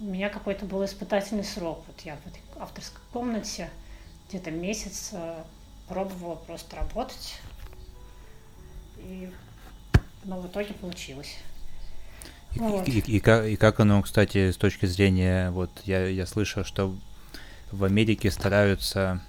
у 0.00 0.04
меня 0.04 0.28
какой-то 0.28 0.66
был 0.66 0.84
испытательный 0.84 1.44
срок. 1.44 1.84
Вот 1.86 2.00
я 2.00 2.16
в 2.16 2.26
этой 2.26 2.42
авторской 2.58 3.00
комнате 3.12 3.70
где-то 4.28 4.50
месяц 4.50 5.10
э, 5.12 5.44
пробовала 5.88 6.34
просто 6.34 6.76
работать. 6.76 7.38
И, 8.98 9.30
но 10.24 10.40
в 10.40 10.46
итоге 10.46 10.74
получилось. 10.74 11.38
И, 12.54 12.58
вот. 12.58 12.86
и, 12.86 12.98
и, 12.98 13.16
и, 13.16 13.20
как, 13.20 13.46
и 13.46 13.56
как 13.56 13.80
оно, 13.80 14.02
кстати, 14.02 14.50
с 14.50 14.56
точки 14.56 14.86
зрения, 14.86 15.50
вот 15.50 15.70
я, 15.84 16.06
я 16.06 16.26
слышал, 16.26 16.64
что 16.64 16.94
в 17.70 17.84
Америке 17.84 18.30
стараются 18.30 19.20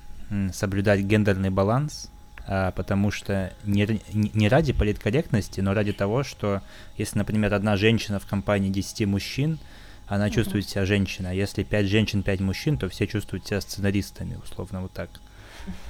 соблюдать 0.52 1.02
гендерный 1.02 1.50
баланс, 1.50 2.10
а, 2.46 2.72
потому 2.72 3.12
что 3.12 3.54
не, 3.64 4.02
не 4.12 4.50
ради 4.50 4.74
политкорректности, 4.74 5.62
но 5.62 5.74
ради 5.74 5.94
того, 5.94 6.24
что 6.24 6.62
если, 6.98 7.18
например, 7.18 7.54
одна 7.54 7.78
женщина 7.78 8.20
в 8.20 8.26
компании 8.26 8.70
10 8.70 9.08
мужчин, 9.08 9.60
она 10.08 10.28
mm-hmm. 10.28 10.32
чувствует 10.32 10.70
себя 10.70 10.86
женщиной. 10.86 11.32
А 11.32 11.34
если 11.34 11.64
5 11.64 11.86
женщин, 11.88 12.24
5 12.24 12.40
мужчин, 12.42 12.78
то 12.78 12.90
все 12.90 13.08
чувствуют 13.08 13.48
себя 13.48 13.62
сценаристами, 13.62 14.38
условно, 14.44 14.82
вот 14.82 14.92
так. 14.92 15.10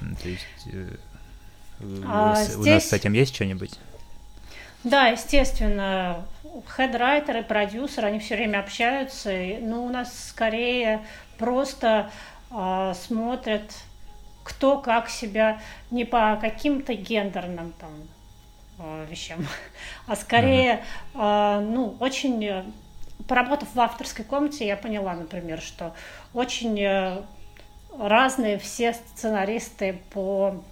То 0.22 0.28
есть 0.28 0.46
э, 0.66 0.96
а 2.04 2.32
у, 2.32 2.36
здесь... 2.36 2.56
у 2.56 2.64
нас 2.66 2.88
с 2.88 2.92
этим 2.92 3.14
есть 3.14 3.34
что-нибудь? 3.34 3.72
Да, 4.84 5.08
естественно, 5.08 6.26
хедрайтеры, 6.76 7.42
продюсеры, 7.42 8.08
они 8.08 8.18
все 8.18 8.36
время 8.36 8.60
общаются. 8.60 9.30
Но 9.60 9.76
ну, 9.76 9.84
у 9.86 9.88
нас 9.88 10.28
скорее 10.28 11.04
просто 11.38 12.10
э, 12.50 12.92
смотрят, 12.94 13.72
кто 14.42 14.78
как 14.78 15.08
себя 15.08 15.60
не 15.90 16.04
по 16.04 16.38
каким-то 16.38 16.94
гендерным 16.94 17.72
там 17.80 17.90
э, 18.78 19.06
вещам, 19.10 19.46
а 20.06 20.16
скорее, 20.16 20.84
э, 21.14 21.60
ну, 21.66 21.96
очень 21.98 22.74
поработав 23.26 23.74
в 23.74 23.80
авторской 23.80 24.24
комнате, 24.24 24.66
я 24.66 24.76
поняла, 24.76 25.14
например, 25.14 25.62
что 25.62 25.94
очень 26.34 26.78
э, 26.78 27.22
разные 27.98 28.58
все 28.58 28.92
сценаристы 28.92 29.98
по 30.12 30.62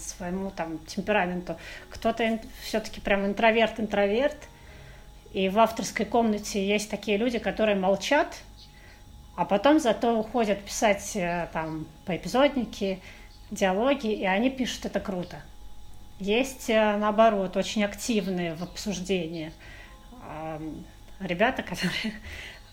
своему 0.00 0.50
там 0.50 0.78
темпераменту. 0.86 1.56
Кто-то 1.96 2.40
все-таки 2.62 3.00
прям 3.00 3.26
интроверт-интроверт, 3.26 4.36
и 5.32 5.48
в 5.48 5.58
авторской 5.58 6.06
комнате 6.06 6.66
есть 6.66 6.90
такие 6.90 7.16
люди, 7.16 7.38
которые 7.38 7.76
молчат, 7.76 8.36
а 9.36 9.44
потом 9.44 9.80
зато 9.80 10.18
уходят 10.18 10.62
писать 10.62 11.16
э, 11.16 11.48
там 11.52 11.86
по 12.04 12.16
эпизоднике, 12.16 13.00
диалоги, 13.50 14.12
и 14.12 14.24
они 14.24 14.50
пишут 14.50 14.86
это 14.86 15.00
круто. 15.00 15.40
Есть, 16.18 16.70
э, 16.70 16.96
наоборот, 16.96 17.56
очень 17.56 17.84
активные 17.84 18.54
в 18.54 18.62
обсуждении 18.62 19.52
ребята, 21.20 21.62
которые, 21.62 22.14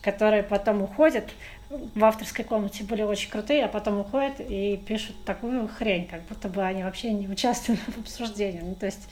которые 0.04 0.44
потом 0.44 0.82
уходят, 0.82 1.32
в 1.70 2.04
авторской 2.04 2.46
комнате 2.46 2.84
были 2.84 3.02
очень 3.02 3.32
крутые, 3.32 3.66
а 3.66 3.68
потом 3.68 4.00
уходят 4.00 4.40
и 4.40 4.78
пишут 4.78 5.24
такую 5.26 5.68
хрень, 5.68 6.08
как 6.08 6.22
будто 6.24 6.50
бы 6.50 6.62
они 6.62 6.84
вообще 6.84 7.12
не 7.12 7.28
участвуют 7.28 7.80
в 7.88 8.02
обсуждении. 8.02 8.60
Ну, 8.60 8.76
то 8.76 8.86
есть 8.86 9.10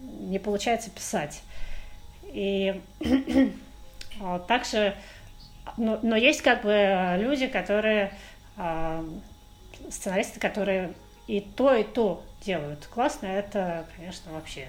не 0.00 0.38
получается 0.38 0.90
писать. 0.90 1.42
И 2.24 2.80
также, 4.48 4.96
но, 5.76 6.00
но 6.02 6.16
есть 6.16 6.42
как 6.42 6.62
бы 6.62 7.16
люди, 7.18 7.46
которые, 7.46 8.12
э, 8.56 9.04
сценаристы, 9.90 10.40
которые 10.40 10.94
и 11.26 11.40
то, 11.40 11.74
и 11.74 11.84
то 11.84 12.24
делают 12.44 12.86
классно, 12.86 13.26
это, 13.26 13.86
конечно, 13.96 14.32
вообще 14.32 14.68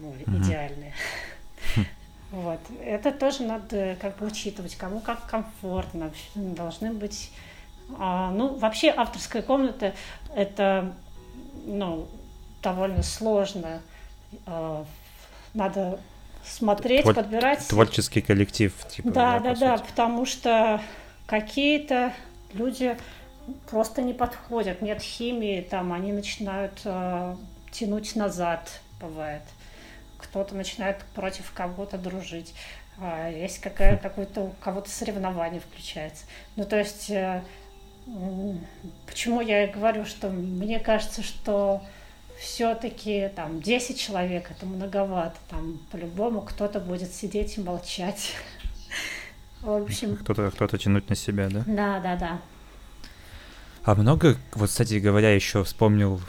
ну, 0.00 0.14
идеальные. 0.26 0.92
Вот. 2.32 2.60
Это 2.82 3.12
тоже 3.12 3.42
надо 3.42 3.96
как 4.00 4.16
бы 4.16 4.26
учитывать, 4.26 4.74
кому 4.76 5.00
как 5.00 5.26
комфортно. 5.26 6.10
Должны 6.34 6.92
быть... 6.92 7.30
А, 7.98 8.30
ну, 8.30 8.56
вообще 8.56 8.88
авторская 8.88 9.42
комната— 9.42 9.94
это 10.34 10.94
ну, 11.66 12.08
довольно 12.62 13.02
сложно. 13.02 13.82
А, 14.46 14.86
надо 15.52 16.00
смотреть, 16.42 17.04
Твор- 17.04 17.14
подбирать. 17.14 17.68
Творческий 17.68 18.22
коллектив. 18.22 18.74
Типа, 18.88 19.10
да, 19.10 19.38
да, 19.38 19.54
да, 19.54 19.76
да 19.76 19.78
потому 19.78 20.24
что 20.24 20.80
какие-то 21.26 22.14
люди 22.54 22.96
просто 23.70 24.00
не 24.00 24.14
подходят, 24.14 24.80
нет 24.80 25.02
химии, 25.02 25.60
там 25.60 25.92
они 25.92 26.12
начинают 26.12 26.80
э, 26.84 27.36
тянуть 27.72 28.16
назад, 28.16 28.80
бывает 29.00 29.42
кто-то 30.32 30.54
начинает 30.54 30.96
против 31.14 31.52
кого-то 31.52 31.98
дружить, 31.98 32.54
а 32.96 33.28
есть 33.28 33.60
какая, 33.60 33.98
какое-то 33.98 34.40
у 34.40 34.50
кого-то 34.62 34.88
соревнование 34.88 35.60
включается. 35.60 36.24
Ну, 36.56 36.64
то 36.64 36.78
есть, 36.78 37.10
э, 37.10 37.42
почему 39.06 39.42
я 39.42 39.64
и 39.64 39.70
говорю, 39.70 40.06
что 40.06 40.30
мне 40.30 40.80
кажется, 40.80 41.22
что 41.22 41.82
все-таки 42.40 43.28
там 43.36 43.60
10 43.60 44.00
человек 44.00 44.50
это 44.50 44.64
многовато, 44.64 45.36
там 45.50 45.78
по-любому 45.90 46.40
кто-то 46.40 46.80
будет 46.80 47.12
сидеть 47.12 47.58
и 47.58 47.60
молчать. 47.60 48.34
В 49.60 49.82
общем... 49.82 50.16
Кто-то 50.16 50.50
кто 50.50 50.66
тянуть 50.78 51.10
на 51.10 51.14
себя, 51.14 51.50
да? 51.50 51.62
Да, 51.66 52.00
да, 52.00 52.16
да. 52.16 52.40
А 53.84 53.94
много, 53.94 54.38
вот, 54.54 54.70
кстати 54.70 54.94
говоря, 54.94 55.34
еще 55.34 55.62
вспомнил 55.62 56.22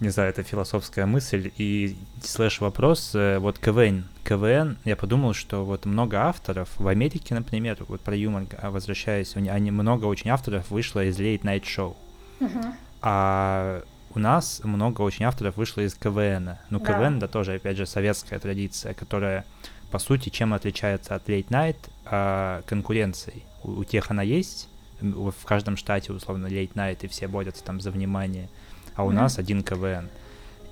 не 0.00 0.10
знаю, 0.10 0.30
это 0.30 0.42
философская 0.42 1.06
мысль 1.06 1.50
и 1.56 1.96
слэш 2.22 2.60
вопрос, 2.60 3.14
э, 3.14 3.38
вот 3.38 3.58
КВН, 3.58 4.04
КВН, 4.24 4.76
я 4.84 4.96
подумал, 4.96 5.32
что 5.32 5.64
вот 5.64 5.86
много 5.86 6.22
авторов, 6.22 6.68
в 6.76 6.86
Америке, 6.88 7.34
например, 7.34 7.78
вот 7.88 8.00
про 8.00 8.14
юмор 8.14 8.44
а, 8.58 8.70
возвращаясь, 8.70 9.36
они, 9.36 9.70
много 9.70 10.04
очень 10.04 10.30
авторов 10.30 10.70
вышло 10.70 11.04
из 11.04 11.18
Late 11.18 11.42
Night 11.42 11.62
Show, 11.62 11.96
uh-huh. 12.40 12.74
а 13.02 13.82
у 14.14 14.18
нас 14.18 14.60
много 14.64 15.02
очень 15.02 15.24
авторов 15.24 15.56
вышло 15.56 15.82
из 15.82 15.94
КВН. 15.94 16.56
Ну, 16.70 16.80
да. 16.80 16.86
КВН, 16.86 17.18
да, 17.18 17.28
тоже, 17.28 17.54
опять 17.54 17.76
же, 17.76 17.86
советская 17.86 18.38
традиция, 18.38 18.94
которая, 18.94 19.44
по 19.90 19.98
сути, 19.98 20.30
чем 20.30 20.54
отличается 20.54 21.14
от 21.14 21.28
Late 21.28 21.48
Night? 21.48 21.76
А, 22.06 22.62
конкуренцией. 22.66 23.44
У, 23.62 23.72
у 23.72 23.84
тех 23.84 24.10
она 24.10 24.22
есть, 24.22 24.68
в 25.00 25.44
каждом 25.44 25.76
штате, 25.76 26.12
условно, 26.12 26.46
Late 26.46 26.72
Night, 26.72 26.98
и 27.02 27.08
все 27.08 27.28
борются 27.28 27.62
там 27.62 27.80
за 27.80 27.90
внимание 27.90 28.48
а 28.96 29.04
у 29.04 29.10
mm-hmm. 29.10 29.14
нас 29.14 29.38
один 29.38 29.62
КВН 29.62 30.08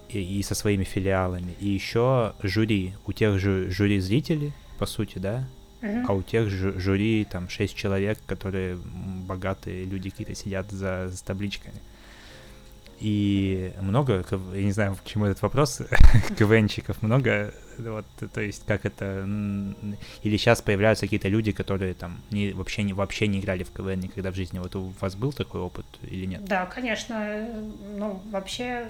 и, 0.08 0.38
и 0.38 0.42
со 0.42 0.54
своими 0.54 0.84
филиалами. 0.84 1.54
И 1.60 1.68
еще 1.68 2.34
жюри. 2.42 2.94
У 3.06 3.12
тех 3.12 3.38
же 3.38 3.70
жюри 3.70 4.00
зрители, 4.00 4.52
по 4.78 4.86
сути, 4.86 5.18
да? 5.18 5.44
А 6.08 6.14
у 6.14 6.22
тех 6.22 6.48
же 6.48 6.78
жюри 6.80 7.26
там 7.30 7.50
шесть 7.50 7.76
человек, 7.76 8.18
которые 8.26 8.78
богатые 9.28 9.84
люди 9.84 10.08
какие-то 10.08 10.34
сидят 10.34 10.70
за, 10.70 11.10
за 11.10 11.22
табличками. 11.22 11.76
И 13.04 13.74
много, 13.82 14.24
я 14.54 14.62
не 14.62 14.72
знаю, 14.72 14.96
к 14.96 15.04
чему 15.04 15.26
этот 15.26 15.42
вопрос, 15.42 15.82
КВНчиков 16.38 17.02
много, 17.02 17.52
вот, 17.76 18.06
то 18.32 18.40
есть 18.40 18.64
как 18.64 18.86
это, 18.86 19.28
или 20.22 20.36
сейчас 20.38 20.62
появляются 20.62 21.04
какие-то 21.04 21.28
люди, 21.28 21.52
которые 21.52 21.92
там 21.92 22.22
не, 22.30 22.52
вообще, 22.52 22.82
не, 22.82 22.94
вообще 22.94 23.26
не 23.26 23.40
играли 23.40 23.62
в 23.62 23.72
КВН 23.72 24.00
никогда 24.00 24.30
в 24.30 24.34
жизни, 24.34 24.58
вот 24.58 24.74
у 24.74 24.94
вас 25.02 25.16
был 25.16 25.34
такой 25.34 25.60
опыт 25.60 25.84
или 26.00 26.24
нет? 26.24 26.46
Да, 26.46 26.64
конечно, 26.64 27.46
ну, 27.94 28.22
вообще 28.30 28.88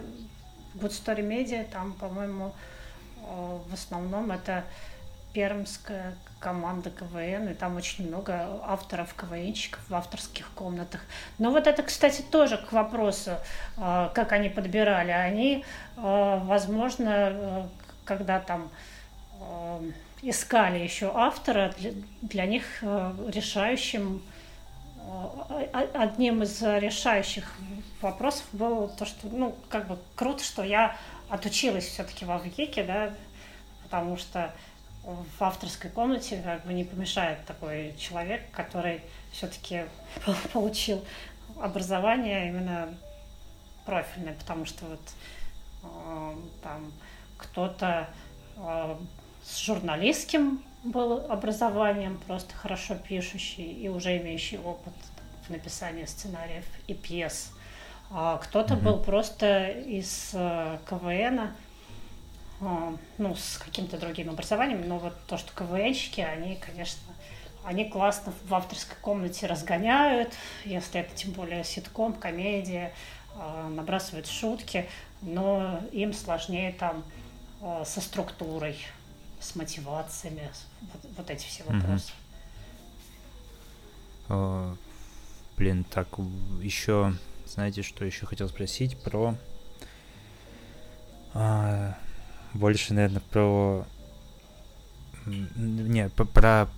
Good 0.76 0.92
Story 0.92 1.28
Media, 1.28 1.66
там, 1.68 1.92
по-моему, 1.94 2.54
в 3.20 3.74
основном 3.74 4.30
это 4.30 4.64
пермская 5.34 6.14
команда 6.38 6.90
КВН, 6.90 7.48
и 7.48 7.54
там 7.54 7.76
очень 7.76 8.06
много 8.06 8.60
авторов, 8.62 9.12
КВНщиков 9.14 9.80
в 9.88 9.94
авторских 9.94 10.50
комнатах. 10.54 11.00
Но 11.38 11.50
вот 11.50 11.66
это, 11.66 11.82
кстати, 11.82 12.22
тоже 12.22 12.56
к 12.56 12.72
вопросу, 12.72 13.32
как 13.76 14.32
они 14.32 14.48
подбирали. 14.48 15.10
Они, 15.10 15.64
возможно, 15.96 17.68
когда 18.04 18.40
там 18.40 18.70
искали 20.22 20.78
еще 20.78 21.10
автора, 21.14 21.74
для, 21.78 21.92
для 22.22 22.46
них 22.46 22.64
решающим 22.82 24.22
одним 25.72 26.42
из 26.42 26.62
решающих 26.62 27.52
вопросов 28.00 28.44
было 28.52 28.88
то, 28.88 29.04
что, 29.04 29.28
ну, 29.28 29.54
как 29.68 29.86
бы 29.86 29.98
круто, 30.14 30.42
что 30.42 30.62
я 30.62 30.96
отучилась 31.28 31.86
все-таки 31.86 32.24
во 32.24 32.38
ВГИКе, 32.38 32.84
да, 32.84 33.10
потому 33.82 34.16
что 34.16 34.52
в 35.04 35.42
авторской 35.42 35.90
комнате 35.90 36.40
как 36.42 36.64
бы 36.64 36.72
не 36.72 36.84
помешает 36.84 37.44
такой 37.46 37.94
человек, 37.98 38.42
который 38.52 39.02
все-таки 39.32 39.84
получил 40.52 41.04
образование 41.60 42.48
именно 42.48 42.94
профильное, 43.84 44.34
потому 44.34 44.64
что 44.64 44.86
вот 44.86 45.00
э, 45.82 46.36
там 46.62 46.92
кто-то 47.36 48.08
э, 48.56 48.96
с 49.44 49.58
журналистским 49.58 50.62
был 50.84 51.30
образованием, 51.30 52.18
просто 52.26 52.54
хорошо 52.54 52.94
пишущий 52.94 53.72
и 53.72 53.88
уже 53.88 54.16
имеющий 54.18 54.58
опыт 54.58 54.94
в 55.46 55.50
написании 55.50 56.04
сценариев 56.04 56.64
и 56.86 56.94
пьес. 56.94 57.52
А 58.10 58.38
кто-то 58.38 58.74
mm-hmm. 58.74 58.82
был 58.82 58.98
просто 58.98 59.68
из 59.68 60.30
э, 60.34 60.78
КВН, 60.88 61.40
э, 61.40 61.48
ну, 62.60 63.34
с 63.34 63.58
каким-то 63.58 63.98
другим 63.98 64.30
образованием, 64.30 64.88
но 64.88 64.98
вот 64.98 65.14
то, 65.26 65.36
что 65.36 65.52
КВНщики, 65.54 66.20
они, 66.20 66.56
конечно, 66.56 67.00
они 67.64 67.86
классно 67.88 68.32
в 68.46 68.54
авторской 68.54 68.96
комнате 69.00 69.46
разгоняют, 69.46 70.32
если 70.64 71.00
это 71.00 71.14
тем 71.14 71.32
более 71.32 71.64
ситком, 71.64 72.12
комедия, 72.12 72.92
э, 73.34 73.68
набрасывают 73.68 74.26
шутки, 74.26 74.88
но 75.22 75.80
им 75.90 76.12
сложнее 76.12 76.72
там 76.72 77.02
э, 77.62 77.82
со 77.86 78.00
структурой 78.00 78.76
с 79.40 79.56
мотивациями, 79.56 80.50
вот, 80.80 81.10
вот 81.16 81.30
эти 81.30 81.46
все 81.46 81.64
вопросы. 81.64 82.12
Угу. 84.28 84.78
блин, 85.58 85.84
так 85.84 86.08
еще, 86.62 87.14
знаете, 87.46 87.82
что 87.82 88.04
еще 88.06 88.24
хотел 88.24 88.48
спросить 88.48 88.98
про 89.02 89.34
а, 91.34 91.94
больше, 92.54 92.94
наверное, 92.94 93.22
про 93.30 93.84
не 95.26 96.08
про 96.08 96.68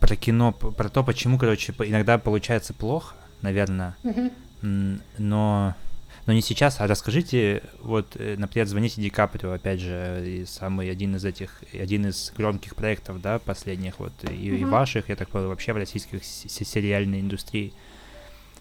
про 0.00 0.16
кино, 0.16 0.52
про 0.52 0.88
то, 0.88 1.04
почему, 1.04 1.38
короче, 1.38 1.72
иногда 1.78 2.18
получается 2.18 2.74
плохо, 2.74 3.14
наверное, 3.40 3.96
угу. 4.02 4.30
но 5.18 5.74
но 6.26 6.32
не 6.32 6.40
сейчас, 6.40 6.80
а 6.80 6.86
расскажите, 6.86 7.62
вот, 7.80 8.14
э, 8.14 8.36
например, 8.38 8.66
«Звоните 8.68 9.00
Ди 9.00 9.10
Каприо», 9.10 9.52
опять 9.52 9.80
же, 9.80 10.22
и 10.24 10.44
самый 10.44 10.88
один 10.88 11.16
из 11.16 11.24
этих, 11.24 11.64
один 11.72 12.06
из 12.06 12.32
громких 12.36 12.76
проектов, 12.76 13.20
да, 13.20 13.40
последних, 13.40 13.98
вот, 13.98 14.12
и, 14.22 14.26
mm-hmm. 14.26 14.58
и 14.58 14.64
ваших, 14.64 15.08
я 15.08 15.16
так 15.16 15.28
понял, 15.28 15.48
вообще 15.48 15.72
в 15.72 15.76
российской 15.78 16.20
сериальной 16.22 17.20
индустрии. 17.20 17.72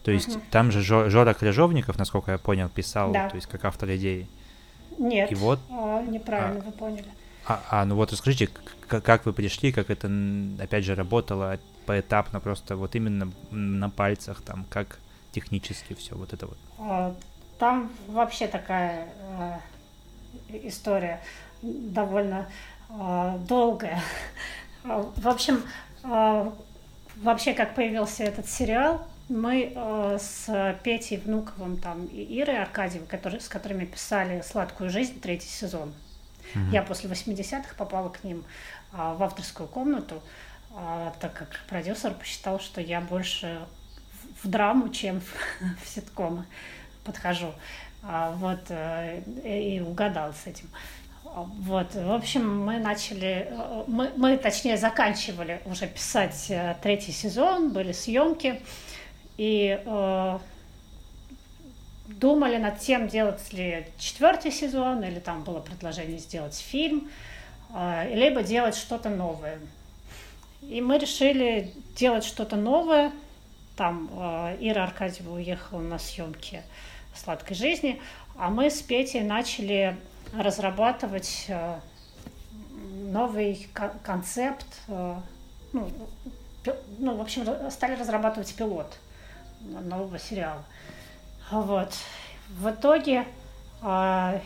То 0.03 0.09
есть 0.09 0.29
mm-hmm. 0.29 0.43
там 0.49 0.71
же 0.71 0.81
Жора 0.81 1.35
Крыжовников, 1.35 1.99
насколько 1.99 2.31
я 2.31 2.39
понял, 2.39 2.67
писал, 2.67 3.11
да. 3.11 3.29
то 3.29 3.35
есть 3.35 3.47
как 3.47 3.63
автор 3.65 3.95
идеи. 3.95 4.27
Нет, 4.97 5.31
и 5.31 5.35
вот, 5.35 5.59
о, 5.69 6.01
неправильно 6.01 6.59
а, 6.59 6.63
вы 6.63 6.71
поняли. 6.71 7.05
А, 7.45 7.61
а, 7.69 7.85
ну 7.85 7.95
вот 7.95 8.11
расскажите, 8.11 8.49
как, 8.87 9.03
как 9.03 9.25
вы 9.25 9.33
пришли, 9.33 9.71
как 9.71 9.89
это, 9.89 10.09
опять 10.59 10.83
же, 10.83 10.95
работало 10.95 11.59
поэтапно, 11.85 12.39
просто 12.39 12.75
вот 12.75 12.95
именно 12.95 13.31
на 13.51 13.89
пальцах, 13.89 14.41
там, 14.41 14.65
как 14.69 14.99
технически 15.31 15.93
все 15.93 16.15
вот 16.15 16.33
это 16.33 16.47
вот. 16.47 16.57
А, 16.79 17.15
там 17.57 17.91
вообще 18.07 18.47
такая 18.47 19.07
э, 20.49 20.67
история 20.67 21.21
довольно 21.61 22.47
э, 22.89 23.37
долгая. 23.47 24.01
В 24.83 25.27
общем, 25.27 25.63
э, 26.03 26.51
вообще, 27.17 27.53
как 27.53 27.75
появился 27.75 28.23
этот 28.23 28.49
сериал, 28.49 29.07
мы 29.31 29.71
э, 29.73 30.17
с 30.19 30.79
Петей 30.83 31.17
Внуковым 31.17 31.77
там, 31.77 32.05
и 32.05 32.39
Ирой 32.39 32.61
Аркадьевой, 32.61 33.07
которые, 33.07 33.41
с 33.41 33.47
которыми 33.47 33.85
писали 33.85 34.41
«Сладкую 34.41 34.89
жизнь» 34.89 35.19
третий 35.19 35.47
сезон. 35.47 35.93
Mm-hmm. 36.53 36.71
Я 36.71 36.83
после 36.83 37.09
80-х 37.09 37.75
попала 37.77 38.09
к 38.09 38.23
ним 38.23 38.43
э, 38.93 38.95
в 38.95 39.23
авторскую 39.23 39.67
комнату, 39.67 40.21
э, 40.71 41.11
так 41.19 41.33
как 41.33 41.59
продюсер 41.67 42.13
посчитал, 42.13 42.59
что 42.59 42.81
я 42.81 43.01
больше 43.01 43.61
в, 44.41 44.47
в 44.47 44.49
драму, 44.49 44.89
чем 44.89 45.21
в, 45.21 45.33
в 45.83 45.87
ситкомы 45.87 46.45
подхожу. 47.03 47.53
А, 48.03 48.31
вот, 48.31 48.59
э, 48.69 49.21
и 49.43 49.79
угадал 49.79 50.33
с 50.33 50.47
этим. 50.47 50.67
Вот, 51.23 51.93
в 51.93 52.11
общем, 52.11 52.65
мы 52.65 52.79
начали, 52.79 53.47
э, 53.49 53.83
мы, 53.87 54.11
мы, 54.17 54.37
точнее, 54.37 54.75
заканчивали 54.75 55.61
уже 55.65 55.87
писать 55.87 56.47
э, 56.49 56.75
третий 56.81 57.11
сезон, 57.11 57.71
были 57.71 57.91
съемки, 57.91 58.61
и 59.37 59.81
э, 59.83 60.39
думали 62.07 62.57
над 62.57 62.79
тем, 62.79 63.07
делать 63.07 63.53
ли 63.53 63.87
четвертый 63.97 64.51
сезон, 64.51 65.03
или 65.03 65.19
там 65.19 65.43
было 65.43 65.59
предложение 65.59 66.19
сделать 66.19 66.55
фильм, 66.55 67.09
э, 67.73 68.13
либо 68.13 68.43
делать 68.43 68.75
что-то 68.75 69.09
новое. 69.09 69.59
И 70.61 70.81
мы 70.81 70.97
решили 70.97 71.73
делать 71.95 72.23
что-то 72.23 72.55
новое. 72.55 73.11
Там 73.75 74.09
э, 74.11 74.57
Ира 74.59 74.83
Аркадьева 74.83 75.35
уехала 75.35 75.81
на 75.81 75.97
съемки 75.97 76.61
сладкой 77.15 77.55
жизни, 77.55 78.01
а 78.37 78.49
мы 78.49 78.69
с 78.69 78.81
Петей 78.81 79.21
начали 79.21 79.97
разрабатывать 80.33 81.45
э, 81.47 81.79
новый 83.09 83.67
концепт, 84.03 84.67
э, 84.87 85.15
ну, 85.73 85.89
ну, 86.99 87.15
в 87.15 87.21
общем, 87.21 87.43
стали 87.71 87.95
разрабатывать 87.95 88.53
пилот 88.53 88.97
нового 89.83 90.19
сериала. 90.19 90.63
Вот. 91.51 91.93
В 92.49 92.69
итоге 92.69 93.25
э, 93.81 94.39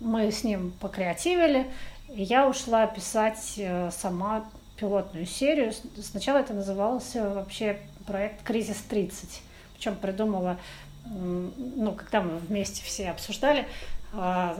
мы 0.00 0.30
с 0.30 0.44
ним 0.44 0.72
покреативили, 0.80 1.66
и 2.08 2.22
я 2.22 2.48
ушла 2.48 2.86
писать 2.86 3.60
сама 3.90 4.44
пилотную 4.76 5.26
серию. 5.26 5.72
Сначала 6.02 6.38
это 6.38 6.54
назывался 6.54 7.28
вообще 7.30 7.78
проект 8.06 8.42
«Кризис 8.42 8.82
30». 8.88 9.40
Причем 9.74 9.96
придумала 9.96 10.58
ну, 11.10 11.92
когда 11.92 12.20
мы 12.20 12.36
вместе 12.38 12.82
все 12.84 13.10
обсуждали, 13.10 13.66
а, 14.12 14.58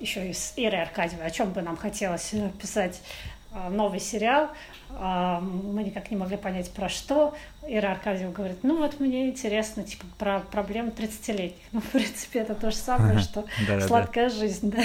еще 0.00 0.30
и 0.30 0.32
с 0.32 0.54
Ирой 0.56 0.82
Аркадьевой, 0.82 1.26
о 1.26 1.30
чем 1.30 1.52
бы 1.52 1.62
нам 1.62 1.76
хотелось 1.76 2.32
э, 2.32 2.50
писать 2.60 3.02
а, 3.33 3.33
новый 3.70 4.00
сериал. 4.00 4.48
А, 4.90 5.40
мы 5.40 5.82
никак 5.84 6.10
не 6.10 6.16
могли 6.16 6.36
понять, 6.36 6.70
про 6.70 6.88
что. 6.88 7.34
Ира 7.66 7.92
Аркадьева 7.92 8.32
говорит, 8.32 8.58
ну 8.62 8.78
вот 8.78 9.00
мне 9.00 9.28
интересно, 9.28 9.82
типа, 9.82 10.04
про 10.18 10.40
проблемы 10.40 10.90
30-летних. 10.90 11.62
Ну, 11.72 11.80
в 11.80 11.90
принципе, 11.90 12.40
это 12.40 12.54
то 12.54 12.70
же 12.70 12.76
самое, 12.76 13.18
что 13.18 13.44
сладкая 13.86 14.28
жизнь, 14.28 14.70
да. 14.70 14.82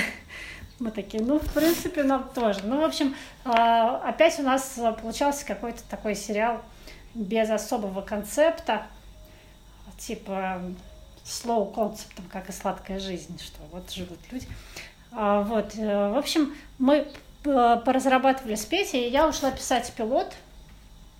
Мы 0.79 0.91
такие, 0.91 1.21
ну, 1.21 1.39
в 1.39 1.53
принципе, 1.53 2.03
нам 2.03 2.29
тоже. 2.33 2.61
Ну, 2.63 2.79
в 2.79 2.83
общем, 2.85 3.13
опять 3.43 4.39
у 4.39 4.43
нас 4.43 4.79
получался 5.01 5.45
какой-то 5.45 5.83
такой 5.89 6.15
сериал 6.15 6.61
без 7.13 7.49
особого 7.49 8.01
концепта, 8.01 8.83
типа 9.97 10.61
slow 11.25 11.73
концептом, 11.73 12.25
как 12.31 12.49
и 12.49 12.51
сладкая 12.51 12.99
жизнь, 12.99 13.39
что 13.39 13.61
вот 13.71 13.91
живут 13.91 14.19
люди. 14.31 14.47
А, 15.11 15.41
вот, 15.41 15.75
э, 15.75 16.09
в 16.09 16.17
общем, 16.17 16.53
мы 16.77 16.95
э, 16.97 17.05
поразрабатывали 17.43 18.55
с 18.55 18.65
Петей, 18.65 19.07
и 19.07 19.11
я 19.11 19.27
ушла 19.27 19.51
писать 19.51 19.91
пилот, 19.95 20.33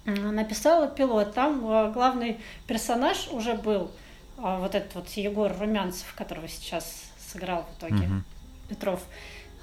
написала 0.05 0.88
пилот. 0.88 1.34
Там 1.34 1.65
э, 1.70 1.91
главный 1.91 2.39
персонаж 2.67 3.30
уже 3.32 3.53
был 3.53 3.91
вот 4.38 4.74
этот 4.74 4.95
вот 4.95 5.09
Егор 5.09 5.51
Румянцев, 5.59 6.13
которого 6.15 6.47
сейчас 6.47 7.11
сыграл 7.17 7.63
в 7.63 7.80
итоге 7.80 8.05
mm-hmm. 8.05 8.22
Петров. 8.70 9.01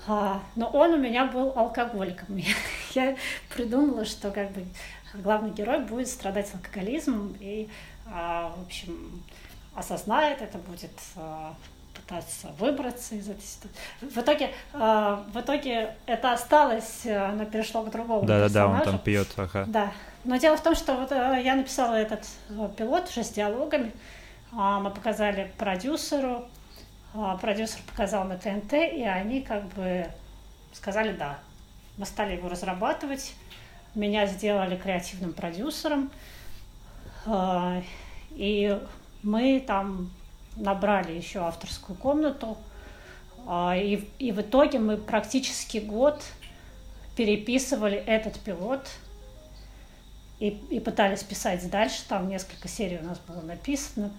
А, 0.07 0.43
но 0.55 0.69
он 0.69 0.93
у 0.93 0.99
меня 0.99 1.27
был 1.27 1.53
алкоголиком. 1.57 2.37
Я 2.95 3.17
придумала, 3.55 4.05
что 4.05 4.31
как 4.31 4.53
бы 4.53 4.65
главный 5.15 5.51
герой 5.51 5.81
будет 5.81 6.09
страдать 6.09 6.53
алкоголизмом 6.55 7.35
и 7.41 7.69
а, 8.07 8.55
в 8.57 8.67
общем, 8.67 9.23
осознает 9.75 10.41
это, 10.43 10.59
будет 10.59 10.93
а, 11.17 11.55
пытаться 12.07 12.49
выбраться 12.59 13.15
из 13.15 13.29
этой 13.29 13.43
ситуации. 13.43 13.79
В 14.01 14.19
итоге, 14.19 14.51
а, 14.73 15.25
в 15.33 15.41
итоге 15.41 15.97
это 16.07 16.33
осталось, 16.33 17.05
оно 17.07 17.45
перешло 17.45 17.83
к 17.83 17.91
другому 17.91 18.27
да, 18.27 18.45
персонажу. 18.45 18.55
Да-да-да, 18.55 18.79
он 18.79 18.83
там 18.83 18.99
пьет, 18.99 19.29
ага. 19.37 19.65
Да. 19.67 19.93
Но 20.25 20.37
дело 20.37 20.57
в 20.57 20.63
том, 20.63 20.75
что 20.75 20.95
вот 20.95 21.11
я 21.11 21.55
написала 21.57 21.95
этот 21.95 22.25
пилот 22.77 23.09
уже 23.09 23.25
с 23.25 23.31
диалогами, 23.31 23.93
мы 24.53 24.91
показали 24.91 25.53
продюсеру, 25.59 26.49
а, 27.15 27.37
продюсер 27.37 27.81
показал 27.87 28.25
на 28.25 28.37
ТНТ, 28.37 28.73
и 28.75 29.03
они 29.03 29.41
как 29.41 29.65
бы 29.69 30.07
сказали 30.73 31.13
«да». 31.13 31.39
Мы 31.97 32.05
стали 32.05 32.37
его 32.37 32.49
разрабатывать, 32.49 33.35
меня 33.95 34.27
сделали 34.27 34.77
креативным 34.77 35.33
продюсером, 35.33 36.11
а, 37.25 37.83
и 38.31 38.79
мы 39.23 39.65
там 39.67 40.11
набрали 40.57 41.13
еще 41.13 41.41
авторскую 41.41 41.97
комнату, 41.97 42.57
а, 43.47 43.77
и, 43.77 44.09
и 44.19 44.33
в 44.33 44.41
итоге 44.41 44.79
мы 44.79 44.97
практически 44.97 45.79
год 45.79 46.23
переписывали 47.17 47.97
этот 47.97 48.39
пилот 48.41 48.87
и, 50.39 50.49
и 50.49 50.81
пытались 50.81 51.23
писать 51.23 51.69
дальше. 51.71 52.03
Там 52.09 52.29
несколько 52.29 52.69
серий 52.69 52.99
у 52.99 53.05
нас 53.05 53.19
было 53.27 53.41
написано. 53.41 54.11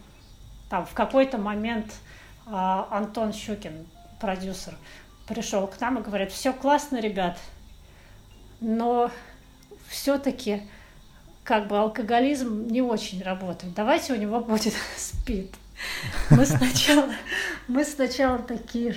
Там 0.69 0.85
в 0.85 0.93
какой-то 0.93 1.37
момент 1.37 1.93
а, 2.45 2.87
Антон 2.91 3.33
Щукин, 3.33 3.85
продюсер, 4.19 4.75
пришел 5.27 5.67
к 5.67 5.79
нам 5.79 5.99
и 5.99 6.01
говорит, 6.01 6.31
все 6.31 6.53
классно, 6.53 6.99
ребят, 6.99 7.37
но 8.59 9.11
все-таки 9.89 10.63
как 11.43 11.67
бы 11.67 11.77
алкоголизм 11.77 12.67
не 12.67 12.81
очень 12.81 13.21
работает. 13.21 13.73
Давайте 13.73 14.13
у 14.13 14.15
него 14.15 14.39
будет 14.39 14.73
спид. 14.97 15.53
Мы 16.29 16.45
сначала, 16.45 17.09
мы 17.67 17.83
сначала 17.83 18.39
такие, 18.39 18.95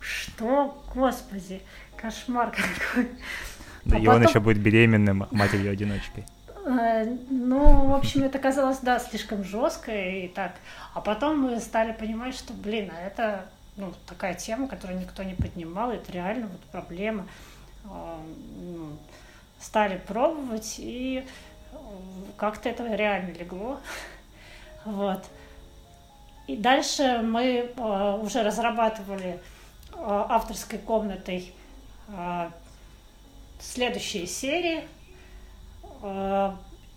что, 0.00 0.82
господи, 0.94 1.62
кошмар 1.96 2.50
какой. 2.50 3.08
Да, 3.84 3.96
а 3.96 3.98
и 3.98 4.06
потом... 4.06 4.22
он 4.22 4.28
еще 4.28 4.40
будет 4.40 4.58
беременным 4.58 5.26
матерью-одиночкой. 5.30 6.24
Э, 6.64 7.04
ну, 7.30 7.86
в 7.86 7.94
общем, 7.94 8.22
это 8.22 8.38
казалось, 8.38 8.78
да, 8.78 8.98
слишком 8.98 9.44
жестко 9.44 9.92
и 9.92 10.28
так. 10.28 10.54
А 10.94 11.00
потом 11.00 11.40
мы 11.40 11.60
стали 11.60 11.92
понимать, 11.92 12.34
что, 12.34 12.52
блин, 12.52 12.92
а 12.96 13.00
это 13.00 13.46
ну, 13.76 13.92
такая 14.06 14.34
тема, 14.34 14.68
которую 14.68 15.00
никто 15.00 15.22
не 15.22 15.34
поднимал, 15.34 15.90
это 15.90 16.12
реально 16.12 16.46
вот 16.46 16.60
проблема. 16.70 17.26
А, 17.84 18.20
ну, 18.60 18.98
стали 19.58 20.00
пробовать, 20.06 20.76
и 20.78 21.24
э, 21.72 21.76
как-то 22.36 22.68
это 22.68 22.94
реально 22.94 23.32
легло. 23.32 23.80
Вот. 24.84 25.24
И 26.52 26.56
дальше 26.56 27.20
мы 27.22 27.72
э, 27.74 28.18
уже 28.22 28.42
разрабатывали 28.42 29.40
авторской 29.94 30.78
комнатой 30.78 31.54
следующие 33.60 34.26
серии, 34.26 34.82
Э, 36.02 36.52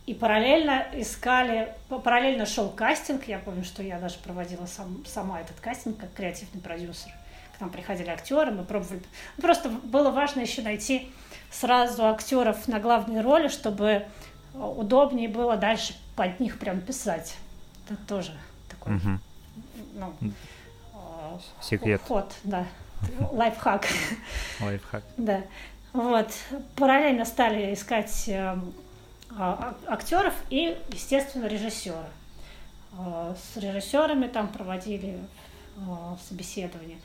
и 0.05 0.13
параллельно 0.13 0.85
искали, 0.93 1.73
параллельно 1.89 2.45
шел 2.45 2.69
кастинг. 2.69 3.27
Я 3.27 3.39
помню, 3.39 3.63
что 3.63 3.81
я 3.81 3.99
даже 3.99 4.17
проводила 4.19 4.67
сам, 4.67 5.03
сама 5.05 5.41
этот 5.41 5.59
кастинг 5.59 5.97
как 5.97 6.13
креативный 6.13 6.61
продюсер. 6.61 7.11
К 7.57 7.61
нам 7.61 7.71
приходили 7.71 8.09
актеры, 8.09 8.51
мы 8.51 8.63
пробовали. 8.63 9.01
Ну, 9.37 9.41
просто 9.41 9.69
было 9.69 10.11
важно 10.11 10.41
еще 10.41 10.61
найти 10.61 11.09
сразу 11.49 12.05
актеров 12.05 12.67
на 12.67 12.79
главные 12.79 13.21
роли, 13.21 13.47
чтобы 13.47 14.05
удобнее 14.53 15.27
было 15.27 15.57
дальше 15.57 15.95
под 16.15 16.39
них 16.39 16.59
прям 16.59 16.81
писать. 16.81 17.35
Это 17.87 17.97
тоже 18.07 18.31
такой 18.69 18.97
угу. 18.97 19.19
Ну, 19.95 20.13
э, 20.21 21.37
секрет. 21.61 22.01
Ход, 22.07 22.33
да. 22.43 22.65
Лайфхак. 23.31 23.87
Лайфхак. 24.61 25.03
Да. 25.17 25.41
Вот. 25.93 26.31
Параллельно 26.75 27.25
стали 27.25 27.73
искать 27.73 28.25
эм, 28.27 28.73
а, 29.31 29.75
а, 29.87 29.93
актеров 29.93 30.33
и, 30.49 30.77
естественно, 30.89 31.45
режиссера. 31.45 32.05
А, 32.97 33.35
с 33.35 33.57
режиссерами 33.57 34.27
там 34.27 34.47
проводили 34.47 35.19
собеседование. 36.29 36.97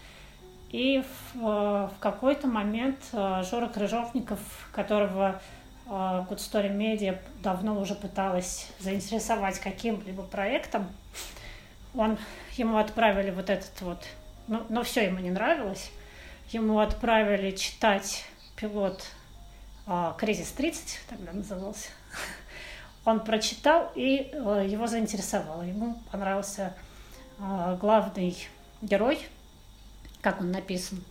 И 0.70 1.02
в, 1.34 1.40
в 1.40 1.92
какой-то 1.98 2.46
момент 2.46 2.98
Жора 3.12 3.66
Крыжовников, 3.66 4.38
которого 4.70 5.42
Good 5.88 6.36
Story 6.36 6.70
Media 6.70 7.18
давно 7.42 7.80
уже 7.80 7.96
пыталась 7.96 8.68
заинтересовать 8.78 9.58
каким-либо 9.58 10.22
проектом, 10.22 10.86
он, 11.96 12.16
ему 12.56 12.78
отправили 12.78 13.30
вот 13.30 13.50
этот 13.50 13.80
вот, 13.80 14.04
ну, 14.46 14.64
но 14.68 14.82
все 14.82 15.04
ему 15.06 15.18
не 15.18 15.30
нравилось, 15.30 15.90
ему 16.50 16.78
отправили 16.80 17.52
читать 17.52 18.24
пилот 18.56 19.04
«Кризис 20.18 20.54
30», 20.56 20.78
тогда 21.08 21.32
назывался, 21.32 21.88
он 23.04 23.20
прочитал, 23.20 23.90
и 23.94 24.30
э, 24.32 24.66
его 24.68 24.86
заинтересовало. 24.86 25.62
Ему 25.62 25.98
понравился 26.12 26.74
э, 27.38 27.78
главный 27.80 28.36
герой, 28.82 29.26
как 30.20 30.40
он 30.40 30.50
написан. 30.52 31.02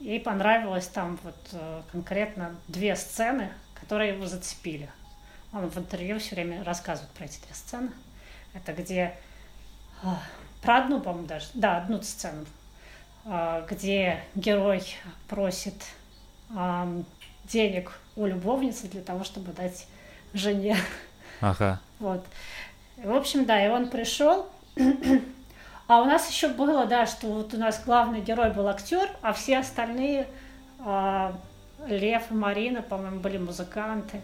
И 0.00 0.18
понравилось 0.18 0.86
там 0.86 1.18
вот 1.24 1.48
э, 1.52 1.82
конкретно 1.90 2.54
две 2.68 2.94
сцены, 2.94 3.50
которые 3.80 4.12
его 4.12 4.26
зацепили. 4.26 4.90
Он 5.52 5.68
в 5.68 5.78
интервью 5.78 6.18
все 6.18 6.34
время 6.34 6.62
рассказывает 6.62 7.10
про 7.12 7.24
эти 7.24 7.40
две 7.40 7.54
сцены. 7.54 7.90
Это 8.52 8.72
где 8.72 9.16
про 10.62 10.78
одну, 10.78 11.00
по-моему, 11.00 11.26
даже, 11.26 11.46
да, 11.54 11.78
одну 11.78 12.02
сцену, 12.02 12.44
где 13.68 14.20
герой 14.34 14.82
просит 15.28 15.74
денег 17.44 17.92
у 18.16 18.26
любовницы 18.26 18.88
для 18.88 19.02
того, 19.02 19.24
чтобы 19.24 19.52
дать 19.52 19.86
жене. 20.34 20.76
Ага. 21.40 21.80
Вот. 21.98 22.24
В 22.96 23.12
общем, 23.12 23.44
да, 23.44 23.64
и 23.64 23.68
он 23.68 23.88
пришел. 23.88 24.48
А 25.88 26.02
у 26.02 26.04
нас 26.04 26.28
еще 26.28 26.48
было, 26.48 26.84
да, 26.84 27.06
что 27.06 27.28
вот 27.28 27.54
у 27.54 27.56
нас 27.56 27.82
главный 27.82 28.20
герой 28.20 28.50
был 28.50 28.68
актер, 28.68 29.08
а 29.22 29.32
все 29.32 29.56
остальные, 29.56 30.28
э, 30.84 31.32
Лев 31.86 32.30
и 32.30 32.34
Марина, 32.34 32.82
по-моему, 32.82 33.20
были 33.20 33.38
музыканты. 33.38 34.20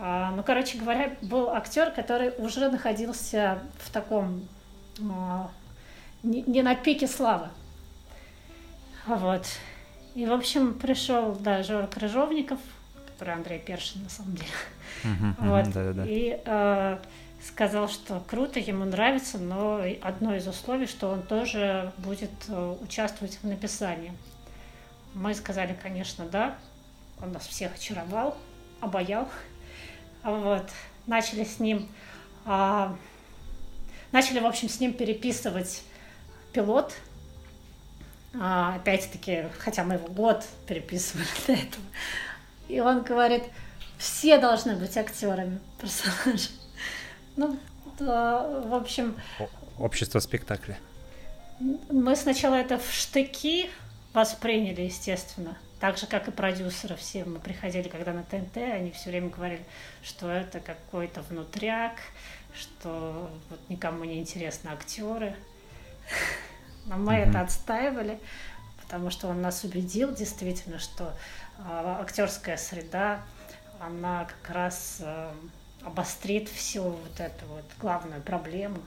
А, 0.00 0.32
ну, 0.32 0.42
короче 0.42 0.78
говоря, 0.78 1.12
был 1.22 1.50
актер, 1.50 1.92
который 1.92 2.30
уже 2.38 2.68
находился 2.70 3.60
в 3.78 3.92
таком 3.92 4.48
а, 4.48 4.59
не, 6.22 6.42
не 6.42 6.62
на 6.62 6.74
пике 6.74 7.06
славы. 7.06 7.48
Вот. 9.06 9.46
И, 10.14 10.26
в 10.26 10.32
общем, 10.32 10.74
пришел, 10.74 11.34
да, 11.34 11.62
Жора 11.62 11.86
Крыжовников, 11.86 12.58
который 13.06 13.34
Андрей 13.34 13.58
Першин, 13.58 14.02
на 14.02 14.10
самом 14.10 14.34
деле. 14.34 14.48
Uh-huh, 15.04 15.34
вот. 15.38 15.66
Uh-huh, 15.66 15.72
да, 15.72 15.84
да, 15.84 15.92
да. 15.92 16.04
И 16.06 16.40
э, 16.44 16.98
сказал, 17.46 17.88
что 17.88 18.22
круто, 18.26 18.60
ему 18.60 18.84
нравится, 18.84 19.38
но 19.38 19.82
одно 20.02 20.34
из 20.34 20.46
условий, 20.46 20.86
что 20.86 21.08
он 21.08 21.22
тоже 21.22 21.92
будет 21.98 22.30
э, 22.48 22.76
участвовать 22.82 23.38
в 23.42 23.46
написании. 23.46 24.12
Мы 25.14 25.34
сказали, 25.34 25.76
конечно, 25.80 26.26
да. 26.26 26.56
Он 27.22 27.32
нас 27.32 27.46
всех 27.46 27.74
очаровал, 27.74 28.36
обаял. 28.80 29.28
Вот. 30.22 30.68
Начали 31.06 31.44
с 31.44 31.58
ним... 31.60 31.88
Э, 32.44 32.92
начали, 34.12 34.40
в 34.40 34.46
общем, 34.46 34.68
с 34.68 34.80
ним 34.80 34.92
переписывать 34.92 35.82
пилот. 36.52 36.94
А, 38.38 38.76
опять-таки, 38.76 39.44
хотя 39.58 39.84
мы 39.84 39.94
его 39.94 40.08
год 40.08 40.44
переписывали 40.66 41.26
до 41.46 41.52
этого. 41.52 41.84
И 42.68 42.80
он 42.80 43.02
говорит, 43.02 43.44
все 43.98 44.38
должны 44.38 44.76
быть 44.76 44.96
актерами 44.96 45.58
персонажа. 45.80 46.50
Ну, 47.36 47.58
да, 47.98 48.46
в 48.60 48.74
общем... 48.74 49.16
Общество 49.78 50.20
спектакля. 50.20 50.78
Мы 51.58 52.16
сначала 52.16 52.54
это 52.54 52.78
в 52.78 52.92
штыки 52.92 53.70
восприняли, 54.12 54.82
естественно. 54.82 55.56
Так 55.80 55.96
же, 55.96 56.06
как 56.06 56.28
и 56.28 56.30
продюсеры 56.30 56.96
все. 56.96 57.24
Мы 57.24 57.38
приходили, 57.38 57.88
когда 57.88 58.12
на 58.12 58.22
ТНТ, 58.22 58.56
они 58.58 58.90
все 58.90 59.10
время 59.10 59.30
говорили, 59.30 59.64
что 60.02 60.30
это 60.30 60.60
какой-то 60.60 61.22
внутряк, 61.22 61.94
что 62.54 63.30
вот 63.48 63.60
никому 63.68 64.04
не 64.04 64.18
интересны 64.18 64.68
актеры. 64.68 65.36
Но 66.86 66.96
мы 66.96 67.14
mm-hmm. 67.14 67.28
это 67.28 67.40
отстаивали, 67.40 68.18
потому 68.82 69.10
что 69.10 69.28
он 69.28 69.42
нас 69.42 69.64
убедил 69.64 70.14
действительно, 70.14 70.78
что 70.78 71.14
а, 71.58 72.00
актерская 72.00 72.56
среда, 72.56 73.22
она 73.80 74.26
как 74.26 74.54
раз 74.54 74.98
э, 75.00 75.32
обострит 75.82 76.48
всю 76.48 76.82
вот 76.82 77.18
эту 77.18 77.46
вот 77.46 77.64
главную 77.78 78.20
проблему 78.20 78.78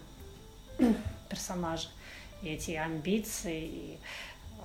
персонажа. 1.29 1.89
И 2.41 2.49
эти 2.49 2.71
амбиции, 2.71 3.61
и 3.63 3.99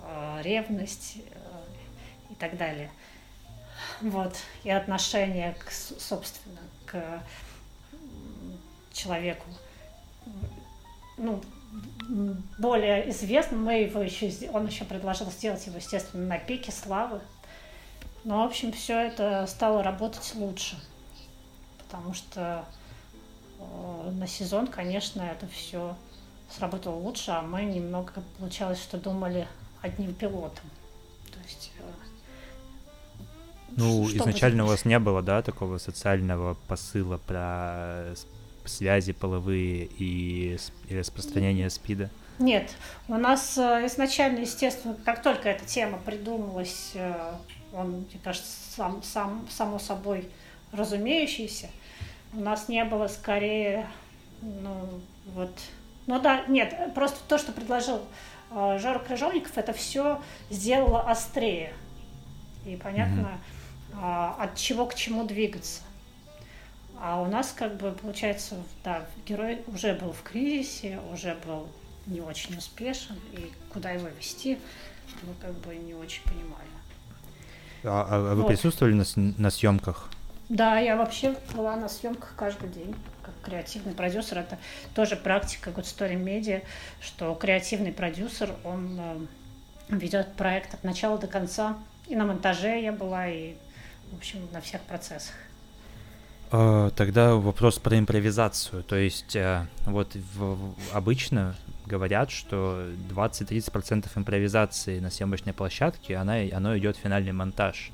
э, 0.03 0.41
ревность 0.43 1.17
э, 1.17 2.31
и 2.31 2.35
так 2.35 2.57
далее. 2.59 2.91
Вот. 4.01 4.37
И 4.65 4.71
отношение, 4.71 5.55
к, 5.55 5.71
собственно, 5.71 6.61
к 6.87 7.23
человеку. 8.99 9.47
Ну, 11.17 11.41
более 12.59 13.11
известным, 13.11 13.65
мы 13.65 13.83
его 13.83 14.01
еще, 14.01 14.33
он 14.53 14.67
еще 14.67 14.85
предложил 14.85 15.31
сделать 15.31 15.67
его, 15.67 15.77
естественно, 15.77 16.27
на 16.27 16.39
пике 16.39 16.73
славы, 16.73 17.21
но, 18.25 18.43
в 18.43 18.47
общем, 18.47 18.73
все 18.73 18.99
это 18.99 19.47
стало 19.47 19.83
работать 19.83 20.33
лучше, 20.35 20.79
потому 21.79 22.15
что 22.15 22.65
э, 23.59 24.11
на 24.13 24.27
сезон, 24.27 24.67
конечно, 24.67 25.23
это 25.23 25.47
все 25.49 25.97
сработало 26.51 26.97
лучше, 26.97 27.31
а 27.31 27.43
мы 27.43 27.65
немного 27.65 28.13
получалось, 28.39 28.83
что 28.83 28.99
думали 28.99 29.47
одним 29.83 30.15
пилотом. 30.15 30.71
То 31.33 31.39
есть 31.47 31.73
ну, 33.79 34.09
изначально 34.09 34.65
у 34.65 34.67
вас 34.67 34.85
не 34.85 34.99
было, 34.99 35.23
да, 35.23 35.43
такого 35.43 35.79
социального 35.79 36.57
посыла 36.67 37.19
про 37.19 38.15
связи 38.69 39.13
половые 39.13 39.89
и, 39.99 40.59
распространение 40.91 41.71
СПИДа? 41.71 42.11
Нет, 42.39 42.71
у 43.09 43.15
нас 43.15 43.59
э, 43.59 43.87
изначально, 43.87 44.41
естественно, 44.41 44.97
как 45.05 45.23
только 45.23 45.49
эта 45.49 45.65
тема 45.65 45.99
придумалась, 45.99 46.93
э, 46.95 47.33
он, 47.73 48.07
мне 48.11 48.21
кажется, 48.23 48.53
сам, 48.77 49.03
сам, 49.03 49.49
само 49.51 49.81
собой 49.81 50.29
разумеющийся, 50.71 51.69
у 52.33 52.41
нас 52.41 52.69
не 52.69 52.85
было 52.85 53.09
скорее, 53.09 53.89
ну, 54.41 55.01
вот, 55.35 55.51
ну 56.07 56.21
да, 56.21 56.45
нет, 56.47 56.95
просто 56.95 57.19
то, 57.27 57.39
что 57.39 57.51
предложил 57.51 58.03
э, 58.53 58.79
Жора 58.81 59.01
Крыжовников, 59.01 59.59
это 59.59 59.73
все 59.73 60.23
сделало 60.49 61.11
острее. 61.11 61.73
И 62.65 62.77
понятно, 62.77 63.39
mm-hmm. 63.93 64.43
от 64.43 64.55
чего 64.57 64.87
к 64.87 64.95
чему 64.95 65.25
двигаться. 65.25 65.83
А 67.01 67.21
у 67.21 67.27
нас, 67.27 67.53
как 67.53 67.77
бы, 67.77 67.93
получается, 67.93 68.57
да, 68.83 69.07
герой 69.27 69.63
уже 69.69 69.95
был 69.95 70.13
в 70.13 70.23
кризисе, 70.23 70.99
уже 71.13 71.37
был 71.47 71.69
не 72.07 72.21
очень 72.21 72.57
успешен, 72.57 73.17
и 73.33 73.53
куда 73.73 73.91
его 73.91 74.09
вести, 74.09 74.59
мы 75.23 75.35
как 75.41 75.53
бы 75.59 75.77
не 75.77 75.95
очень 75.95 76.23
понимали. 76.25 76.69
А, 77.85 78.07
а 78.11 78.35
вы 78.35 78.43
вот. 78.43 78.49
присутствовали 78.49 78.95
на, 78.95 79.05
на 79.15 79.51
съемках? 79.51 80.11
Да, 80.49 80.79
я 80.79 80.97
вообще 80.97 81.37
была 81.55 81.77
на 81.77 81.89
съемках 81.89 82.33
каждый 82.37 82.71
день 82.71 82.95
как 83.23 83.35
креативный 83.43 83.93
продюсер. 83.93 84.39
Это 84.39 84.59
тоже 84.95 85.15
практика 85.15 85.71
Good 85.71 85.85
Story 85.85 86.17
Media, 86.17 86.63
что 87.01 87.35
креативный 87.35 87.93
продюсер, 87.93 88.51
он 88.65 88.99
э, 88.99 89.27
ведет 89.91 90.33
проект 90.35 90.75
от 90.75 90.85
начала 90.85 91.19
до 91.19 91.27
конца. 91.27 91.77
И 92.07 92.17
на 92.17 92.25
монтаже 92.25 92.81
я 92.81 92.93
была, 92.93 93.29
и, 93.29 93.55
в 94.11 94.17
общем, 94.17 94.49
на 94.53 94.63
всех 94.63 94.81
процессах. 94.83 95.35
А, 96.51 96.91
тогда 96.91 97.35
вопрос 97.35 97.79
про 97.79 97.99
импровизацию. 97.99 98.83
То 98.83 98.97
есть 98.97 99.37
э, 99.37 99.67
вот 99.85 100.15
в, 100.15 100.75
обычно 100.93 101.55
говорят, 101.87 102.31
что 102.31 102.87
20-30% 103.11 104.07
импровизации 104.15 105.01
на 105.01 105.11
съемочной 105.11 105.53
площадке, 105.53 106.17
она, 106.17 106.37
оно 106.53 106.77
идет 106.79 106.97
в 106.97 107.01
финальный 107.01 107.33
монтаж. 107.33 107.91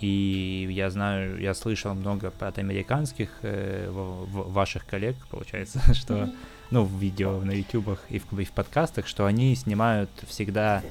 И 0.00 0.68
я 0.70 0.90
знаю, 0.90 1.40
я 1.40 1.54
слышал 1.54 1.94
много 1.94 2.32
от 2.40 2.58
американских 2.58 3.30
э, 3.42 3.88
в, 3.88 4.26
в, 4.26 4.52
ваших 4.52 4.84
коллег, 4.84 5.16
получается, 5.30 5.80
что, 5.94 6.28
ну, 6.70 6.84
в 6.84 6.98
видео 6.98 7.40
на 7.40 7.52
ютубах 7.52 8.00
и 8.08 8.18
в, 8.18 8.38
и 8.38 8.44
в 8.44 8.50
подкастах, 8.50 9.06
что 9.06 9.26
они 9.26 9.54
снимают 9.54 10.10
всегда, 10.26 10.82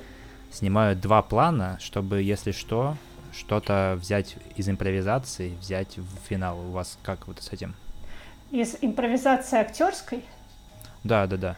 снимают 0.50 1.02
два 1.02 1.22
плана, 1.22 1.78
чтобы, 1.82 2.22
если 2.22 2.54
что, 2.54 2.96
что-то 3.32 3.98
взять 4.00 4.36
из 4.56 4.70
импровизации, 4.70 5.56
взять 5.60 5.98
в 5.98 6.28
финал. 6.28 6.60
У 6.60 6.72
вас 6.72 6.98
как 7.04 7.28
вот 7.28 7.42
с 7.42 7.52
этим? 7.52 7.76
Из 8.52 8.78
импровизации 8.82 9.60
актерской? 9.60 10.24
Да, 11.04 11.26
да, 11.28 11.38
да. 11.38 11.56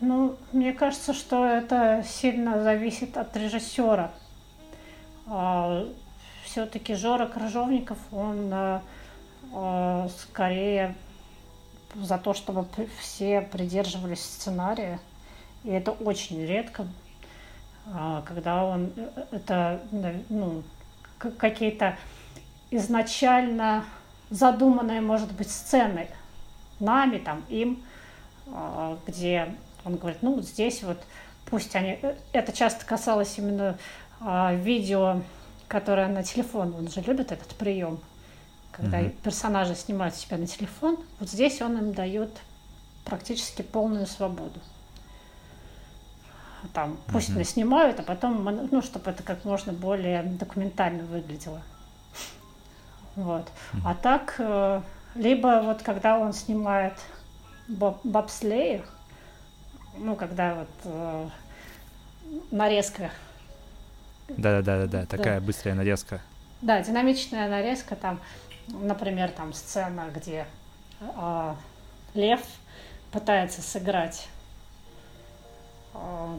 Ну, 0.00 0.36
мне 0.52 0.72
кажется, 0.72 1.14
что 1.14 1.46
это 1.46 2.04
сильно 2.06 2.62
зависит 2.62 3.16
от 3.16 3.36
режиссера. 3.36 4.10
А, 5.26 5.86
Все-таки 6.44 6.94
Жора 6.94 7.26
Крыжовников, 7.26 7.98
он 8.10 8.50
а, 8.52 8.82
а, 9.52 10.08
скорее 10.18 10.94
за 11.94 12.18
то, 12.18 12.34
чтобы 12.34 12.66
все 13.00 13.40
придерживались 13.40 14.20
сценария. 14.20 15.00
И 15.62 15.70
это 15.70 15.92
очень 15.92 16.44
редко, 16.44 16.86
когда 18.26 18.64
он 18.64 18.90
э, 18.96 19.24
это 19.30 19.80
ну, 20.30 20.62
какие-то 21.18 21.96
изначально 22.70 23.84
задуманные, 24.30 25.00
может 25.00 25.32
быть, 25.32 25.50
сцены 25.50 26.08
нами, 26.80 27.18
там, 27.18 27.44
им, 27.48 27.82
а, 28.48 28.98
где 29.06 29.54
он 29.84 29.96
говорит, 29.96 30.22
ну, 30.22 30.34
вот 30.34 30.44
здесь 30.44 30.82
вот 30.82 30.98
пусть 31.46 31.76
они... 31.76 31.98
Э, 32.02 32.16
это 32.32 32.52
часто 32.52 32.84
касалось 32.86 33.38
именно 33.38 33.78
а, 34.20 34.54
видео, 34.54 35.20
которое 35.68 36.08
на 36.08 36.22
телефон, 36.22 36.74
он 36.76 36.88
же 36.88 37.00
любит 37.02 37.32
этот 37.32 37.54
прием, 37.54 38.00
когда 38.72 39.00
mm-hmm. 39.00 39.22
персонажи 39.22 39.74
снимают 39.74 40.14
себя 40.14 40.38
на 40.38 40.46
телефон, 40.46 40.98
вот 41.20 41.28
здесь 41.28 41.60
он 41.60 41.78
им 41.78 41.92
дает 41.92 42.30
практически 43.04 43.62
полную 43.62 44.06
свободу 44.06 44.58
там 46.72 46.96
пусть 47.08 47.30
mm-hmm. 47.30 47.44
снимают, 47.44 48.00
а 48.00 48.02
потом, 48.02 48.44
ну, 48.44 48.82
чтобы 48.82 49.10
это 49.10 49.22
как 49.22 49.44
можно 49.44 49.72
более 49.72 50.22
документально 50.22 51.04
выглядело. 51.04 51.60
Вот. 53.16 53.46
Mm-hmm. 53.46 53.80
А 53.84 53.94
так, 53.94 54.34
э, 54.38 54.82
либо 55.14 55.62
вот 55.62 55.82
когда 55.82 56.18
он 56.18 56.32
снимает 56.32 56.94
боб, 57.68 58.00
бобслеи, 58.04 58.82
ну, 59.98 60.16
когда 60.16 60.54
вот 60.54 60.68
э, 60.84 61.28
нарезка. 62.50 63.10
Да, 64.28 64.62
да, 64.62 64.78
да, 64.78 64.86
да, 64.86 65.06
такая 65.06 65.40
да. 65.40 65.46
быстрая 65.46 65.74
нарезка. 65.74 66.20
Да, 66.62 66.82
динамичная 66.82 67.48
нарезка, 67.48 67.94
там, 67.94 68.20
например, 68.68 69.30
там 69.30 69.52
сцена, 69.52 70.08
где 70.14 70.46
э, 71.00 71.54
лев 72.14 72.40
пытается 73.12 73.62
сыграть 73.62 74.28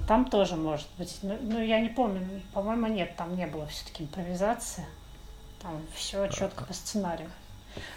там 0.08 0.26
тоже 0.26 0.56
может 0.56 0.88
быть. 0.98 1.18
Ну, 1.22 1.38
ну, 1.42 1.62
я 1.62 1.80
не 1.80 1.90
помню, 1.90 2.22
по-моему, 2.54 2.88
нет, 2.88 3.16
там 3.16 3.36
не 3.36 3.48
было 3.48 3.66
все-таки 3.68 4.04
импровизации. 4.04 4.86
Там 5.62 5.82
все 5.96 6.28
четко 6.28 6.66
по 6.66 6.74
сценарию. 6.74 7.30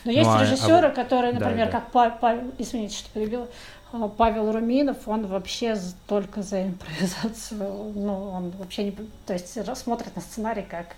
Но 0.04 0.10
есть 0.10 0.28
ну, 0.28 0.36
а, 0.36 0.42
режиссеры, 0.42 0.88
а... 0.88 0.90
которые, 0.90 1.32
например, 1.32 1.66
да, 1.66 1.72
да. 1.72 1.80
как 1.80 1.90
Павел, 1.90 2.16
Павел, 2.20 2.52
извините, 2.58 2.96
что 2.96 3.10
перебил, 3.10 3.48
а, 3.92 4.08
Павел 4.08 4.50
Руминов, 4.50 5.06
он 5.06 5.26
вообще 5.26 5.76
только 6.06 6.42
за 6.42 6.68
импровизацию, 6.68 7.92
ну, 7.94 8.30
он 8.30 8.50
вообще 8.50 8.84
не, 8.84 8.92
то 9.26 9.34
есть 9.34 9.66
смотрит 9.76 10.14
на 10.16 10.22
сценарий 10.22 10.62
как 10.62 10.96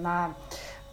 на 0.00 0.34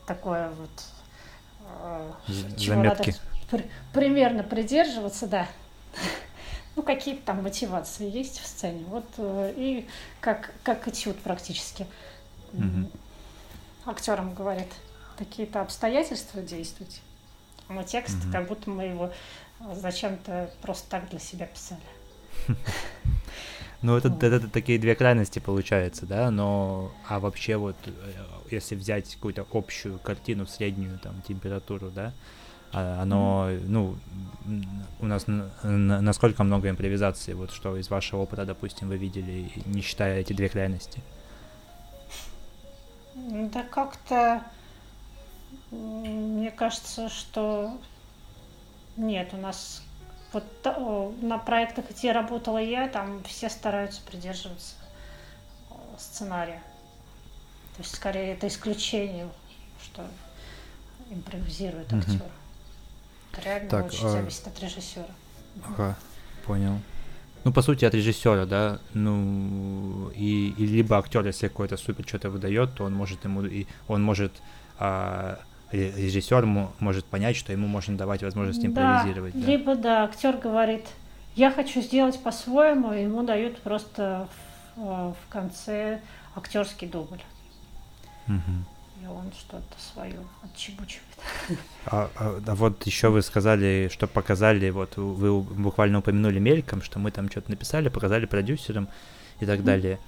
такое 0.06 0.52
вот, 0.52 2.58
чего 2.58 2.84
надо 2.84 3.04
при, 3.50 3.70
примерно 3.94 4.44
придерживаться, 4.44 5.28
да 5.28 5.48
ну, 6.76 6.84
какие-то 6.84 7.22
там 7.24 7.44
мотивации 7.44 8.10
есть 8.10 8.40
в 8.40 8.48
сцене. 8.48 8.84
Вот 8.88 9.06
э, 9.18 9.54
и 9.56 9.88
как, 10.20 10.54
как 10.64 10.88
этюд 10.88 11.18
практически. 11.20 11.86
Угу. 12.54 12.90
Актерам 13.86 14.34
говорит, 14.34 14.70
какие-то 15.18 15.62
обстоятельства 15.62 16.42
действуйте. 16.42 17.00
А 17.68 17.84
текст, 17.84 18.24
угу. 18.24 18.32
как 18.32 18.48
будто 18.48 18.70
мы 18.70 18.84
его 18.84 19.12
зачем-то 19.76 20.50
просто 20.62 20.90
так 20.90 21.10
для 21.10 21.20
себя 21.20 21.46
писали. 21.46 21.82
Ну, 23.84 23.98
это, 23.98 24.08
это, 24.08 24.38
это 24.38 24.48
такие 24.48 24.80
две 24.80 24.96
крайности 24.96 25.40
получается, 25.40 26.06
да, 26.06 26.32
но, 26.32 26.94
а 27.06 27.20
вообще 27.20 27.58
вот, 27.58 27.76
э, 27.86 27.92
если 28.50 28.76
взять 28.76 29.14
какую-то 29.14 29.46
общую 29.52 30.00
картину, 30.00 30.48
среднюю 30.48 30.98
там 31.00 31.22
температуру, 31.28 31.92
да, 31.92 32.14
оно, 32.74 33.50
ну, 33.68 33.96
у 35.00 35.06
нас 35.06 35.26
насколько 35.28 36.44
много 36.44 36.70
импровизации, 36.70 37.34
вот 37.34 37.52
что 37.52 37.78
из 37.78 37.90
вашего 37.90 38.22
опыта, 38.22 38.46
допустим, 38.46 38.90
вы 38.90 38.98
видели, 38.98 39.52
не 39.66 39.82
считая 39.82 40.20
эти 40.20 40.34
две 40.34 40.50
крайности? 40.50 41.02
Да 43.16 43.64
как-то, 43.64 44.44
мне 45.72 46.52
кажется, 46.52 47.10
что 47.10 47.78
нет, 48.98 49.30
у 49.34 49.38
нас 49.38 49.82
вот 50.34 50.44
на 51.22 51.38
проектах, 51.38 51.86
где 51.92 52.12
работала 52.12 52.58
я, 52.58 52.88
там 52.88 53.24
все 53.24 53.50
стараются 53.50 54.02
придерживаться 54.02 54.76
сценария. 55.98 56.62
То 57.76 57.84
есть, 57.84 57.96
скорее, 57.96 58.34
это 58.34 58.48
исключение, 58.48 59.30
что 59.84 60.06
импровизирует 61.10 61.92
uh-huh. 61.92 62.22
Реально 63.44 63.70
так, 63.70 63.86
очень 63.86 64.06
а... 64.06 64.10
зависит 64.10 64.48
от 64.48 64.60
режиссера. 64.62 65.06
Ага, 65.64 65.98
понял. 66.46 66.80
Ну, 67.44 67.52
по 67.52 67.62
сути, 67.62 67.84
от 67.86 67.94
режиссера, 67.94 68.46
да, 68.46 68.80
ну, 68.94 70.10
и, 70.16 70.54
и 70.58 70.66
либо 70.66 70.98
актер, 70.98 71.26
если 71.26 71.50
какой-то 71.50 71.76
супер 71.76 72.08
что-то 72.08 72.30
выдает, 72.30 72.74
то 72.76 72.86
он 72.86 72.94
может 72.94 73.26
ему, 73.26 73.44
и 73.44 73.66
он 73.90 74.02
может, 74.02 74.32
а, 74.80 75.40
режиссер 75.72 76.46
может 76.80 77.06
понять, 77.06 77.36
что 77.36 77.52
ему 77.52 77.68
можно 77.68 77.98
давать 77.98 78.24
возможность 78.24 78.64
импровизировать. 78.66 79.34
Да, 79.34 79.46
либо, 79.46 79.76
да, 79.76 80.04
актер 80.06 80.38
говорит, 80.38 80.86
я 81.36 81.52
хочу 81.52 81.82
сделать 81.82 82.22
по-своему, 82.24 82.94
и 82.94 83.04
ему 83.04 83.24
дают 83.24 83.62
просто 83.62 84.30
в, 84.78 85.14
в 85.14 85.30
конце 85.30 86.00
актерский 86.36 86.88
дубль. 86.88 87.22
Угу. 88.28 88.73
И 89.04 89.08
он 89.08 89.32
что-то 89.38 89.76
свое 89.80 90.20
отчебучивает. 90.44 91.04
А, 91.86 92.10
а, 92.16 92.42
а 92.48 92.56
вот 92.56 92.86
еще 92.86 93.10
вы 93.10 93.22
сказали, 93.22 93.90
что 93.92 94.08
показали, 94.08 94.70
вот 94.70 94.96
вы 94.96 95.42
буквально 95.42 96.00
упомянули 96.00 96.40
мельком, 96.40 96.82
что 96.82 96.98
мы 96.98 97.12
там 97.12 97.30
что-то 97.30 97.52
написали, 97.52 97.90
показали 97.90 98.26
продюсерам 98.26 98.88
и 99.42 99.46
так 99.46 99.66
далее. 99.66 100.00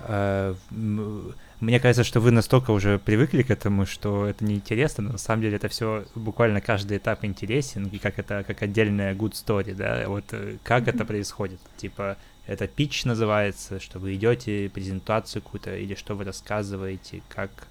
А, 0.00 0.54
мне 0.70 1.80
кажется, 1.80 2.04
что 2.04 2.20
вы 2.20 2.32
настолько 2.32 2.72
уже 2.72 2.98
привыкли 2.98 3.42
к 3.42 3.50
этому, 3.50 3.86
что 3.86 4.26
это 4.26 4.44
неинтересно, 4.44 5.04
но 5.04 5.12
на 5.12 5.18
самом 5.18 5.42
деле 5.42 5.56
это 5.56 5.68
все 5.68 6.04
буквально 6.14 6.60
каждый 6.60 6.98
этап 6.98 7.24
интересен, 7.24 7.86
и 7.86 7.98
как 7.98 8.18
это 8.18 8.44
как 8.46 8.60
отдельная 8.62 9.14
good 9.14 9.32
story, 9.32 9.74
да, 9.74 10.04
вот 10.08 10.24
э, 10.32 10.58
как 10.62 10.86
это 10.86 11.06
происходит, 11.06 11.60
типа 11.78 12.18
это 12.46 12.66
pitch 12.66 13.06
называется, 13.06 13.80
что 13.80 13.98
вы 13.98 14.16
идете 14.16 14.70
презентацию 14.74 15.40
какую-то 15.40 15.76
или 15.76 15.94
что 15.94 16.14
вы 16.14 16.24
рассказываете, 16.24 17.22
как 17.28 17.68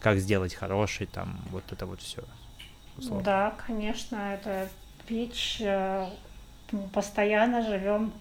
как 0.00 0.18
сделать 0.18 0.54
хороший 0.54 1.06
там 1.06 1.40
вот 1.50 1.64
это 1.72 1.86
вот 1.86 2.00
все. 2.00 2.22
Да, 3.22 3.54
конечно, 3.66 4.16
это 4.16 4.68
pitch. 5.08 5.58
Э, 5.60 6.10
постоянно 6.92 7.62
живем 7.62 8.12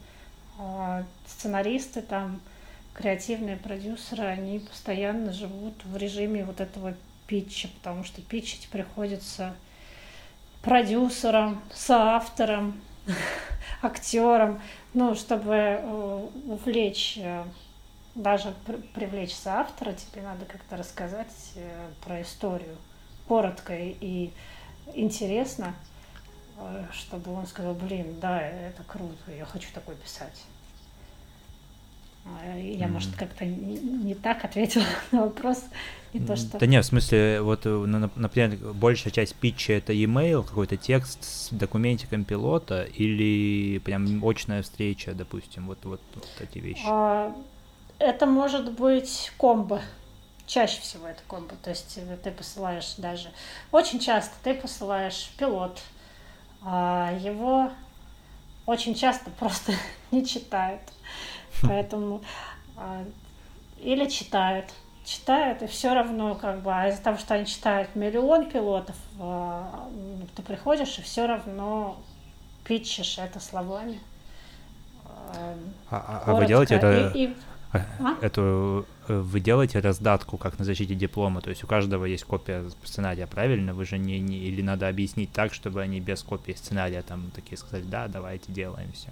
э, 0.60 1.04
сценаристы 1.28 2.02
там 2.02 2.40
креативные 2.94 3.58
продюсеры, 3.58 4.24
они 4.24 4.60
постоянно 4.60 5.34
живут 5.34 5.74
в 5.84 5.98
режиме 5.98 6.46
вот 6.46 6.62
этого 6.62 6.94
питча, 7.28 7.68
потому 7.68 8.04
что 8.04 8.22
питчить 8.22 8.70
приходится 8.70 9.54
продюсерам, 10.62 11.62
соавторам, 11.74 12.80
актерам, 13.82 14.62
ну, 14.94 15.16
чтобы 15.16 15.54
э, 15.54 16.28
увлечь, 16.48 17.20
э, 18.16 18.20
даже 18.20 18.54
привлечь 18.94 19.34
соавтора, 19.34 19.94
тебе 19.94 20.22
надо 20.22 20.46
как-то 20.46 20.78
рассказать 20.78 21.34
э, 21.56 21.90
про 22.04 22.22
историю 22.22 22.76
коротко 23.28 23.76
и 23.76 24.32
интересно, 24.94 25.74
чтобы 26.94 27.34
он 27.34 27.48
сказал, 27.48 27.74
блин, 27.74 28.20
да, 28.22 28.40
это 28.40 28.84
круто, 28.84 29.32
я 29.36 29.46
хочу 29.46 29.68
такой 29.74 29.96
писать. 29.96 30.46
А, 32.26 32.58
я, 32.58 32.88
mm-hmm. 32.88 32.92
может, 32.92 33.16
как-то 33.16 33.46
не, 33.46 33.78
не 33.78 34.16
так 34.16 34.44
ответила 34.44 34.86
на 35.12 35.24
вопрос. 35.24 35.64
Не 36.12 36.26
то, 36.26 36.36
что... 36.36 36.58
Да 36.58 36.66
нет, 36.66 36.84
в 36.84 36.88
смысле, 36.88 37.42
вот, 37.42 37.66
э, 37.66 37.70
например, 37.70 38.58
большая 38.74 39.14
часть 39.14 39.36
питча— 39.36 39.74
это 39.74 39.94
e-mail, 39.94 40.44
какой-то 40.44 40.76
текст 40.76 41.24
с 41.24 41.50
документиком 41.52 42.24
пилота 42.24 42.84
или 42.84 43.78
прям 43.80 44.26
очная 44.26 44.64
встреча, 44.64 45.14
допустим, 45.14 45.68
вот, 45.68 45.80
вот, 45.84 46.02
вот 46.16 46.28
эти 46.40 46.58
вещи? 46.58 46.84
А, 46.88 47.36
это 48.00 48.26
может 48.26 48.72
быть 48.72 49.32
комбо. 49.38 49.82
Чаще 50.46 50.80
всего 50.82 51.08
это 51.08 51.22
комбо. 51.28 51.56
То 51.64 51.72
есть 51.72 51.98
э, 51.98 52.18
ты 52.24 52.32
посылаешь 52.32 52.96
даже... 52.98 53.32
Очень 53.72 54.00
часто 54.00 54.34
ты 54.44 54.54
посылаешь 54.54 55.32
пилот, 55.38 55.80
а 56.62 57.14
его 57.20 57.72
очень 58.66 58.96
часто 58.96 59.30
просто 59.40 59.74
не 60.12 60.26
читают. 60.26 60.82
Поэтому 61.62 62.22
а, 62.76 63.06
или 63.80 64.10
читают, 64.10 64.66
читают, 65.06 65.62
и 65.62 65.68
все 65.68 65.94
равно, 65.94 66.36
как 66.36 66.62
бы, 66.62 66.74
а 66.74 66.90
из-за 66.90 67.02
того, 67.02 67.18
что 67.18 67.36
они 67.36 67.46
читают 67.46 67.96
миллион 67.96 68.50
пилотов, 68.50 68.96
а, 69.20 69.90
ты 70.36 70.42
приходишь 70.42 71.00
и 71.00 71.02
все 71.02 71.26
равно 71.28 71.98
питчишь 72.66 73.18
это 73.18 73.40
словами. 73.40 74.00
А, 75.06 75.56
а, 75.92 76.24
а 76.26 76.34
вы 76.34 76.46
делаете 76.46 76.76
это, 76.76 77.12
и, 77.14 77.26
и... 77.26 77.36
А? 78.00 78.18
эту, 78.22 78.86
э, 79.08 79.20
вы 79.20 79.40
делаете 79.40 79.80
раздатку, 79.80 80.38
как 80.38 80.60
на 80.60 80.66
защите 80.66 80.96
диплома, 80.96 81.42
то 81.42 81.50
есть 81.50 81.64
у 81.64 81.68
каждого 81.68 82.06
есть 82.06 82.24
копия 82.24 82.64
сценария, 82.84 83.28
правильно? 83.28 83.74
Вы 83.74 83.86
же 83.86 83.98
не, 83.98 84.20
не 84.20 84.38
или 84.38 84.62
надо 84.62 84.88
объяснить 84.88 85.32
так, 85.32 85.54
чтобы 85.54 85.82
они 85.82 86.00
без 86.00 86.24
копии 86.24 86.54
сценария 86.54 87.02
там 87.02 87.32
такие 87.34 87.58
сказали, 87.58 87.84
да, 87.84 88.08
давайте 88.08 88.52
делаем 88.52 88.92
все 88.94 89.10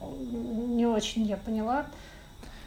не 0.00 0.86
очень 0.86 1.24
я 1.24 1.36
поняла. 1.36 1.86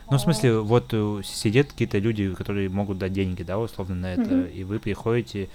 Ну, 0.10 0.18
в 0.18 0.22
смысле, 0.22 0.60
вот 0.60 0.90
э, 0.92 1.22
сидят 1.24 1.72
какие-то 1.72 1.98
люди, 1.98 2.34
которые 2.34 2.70
могут 2.70 2.98
дать 2.98 3.14
деньги, 3.14 3.42
да, 3.44 3.58
условно, 3.58 3.96
на 3.96 4.14
это, 4.14 4.22
mm-hmm. 4.22 4.54
и 4.54 4.64
вы 4.64 4.80
приходите 4.80 5.50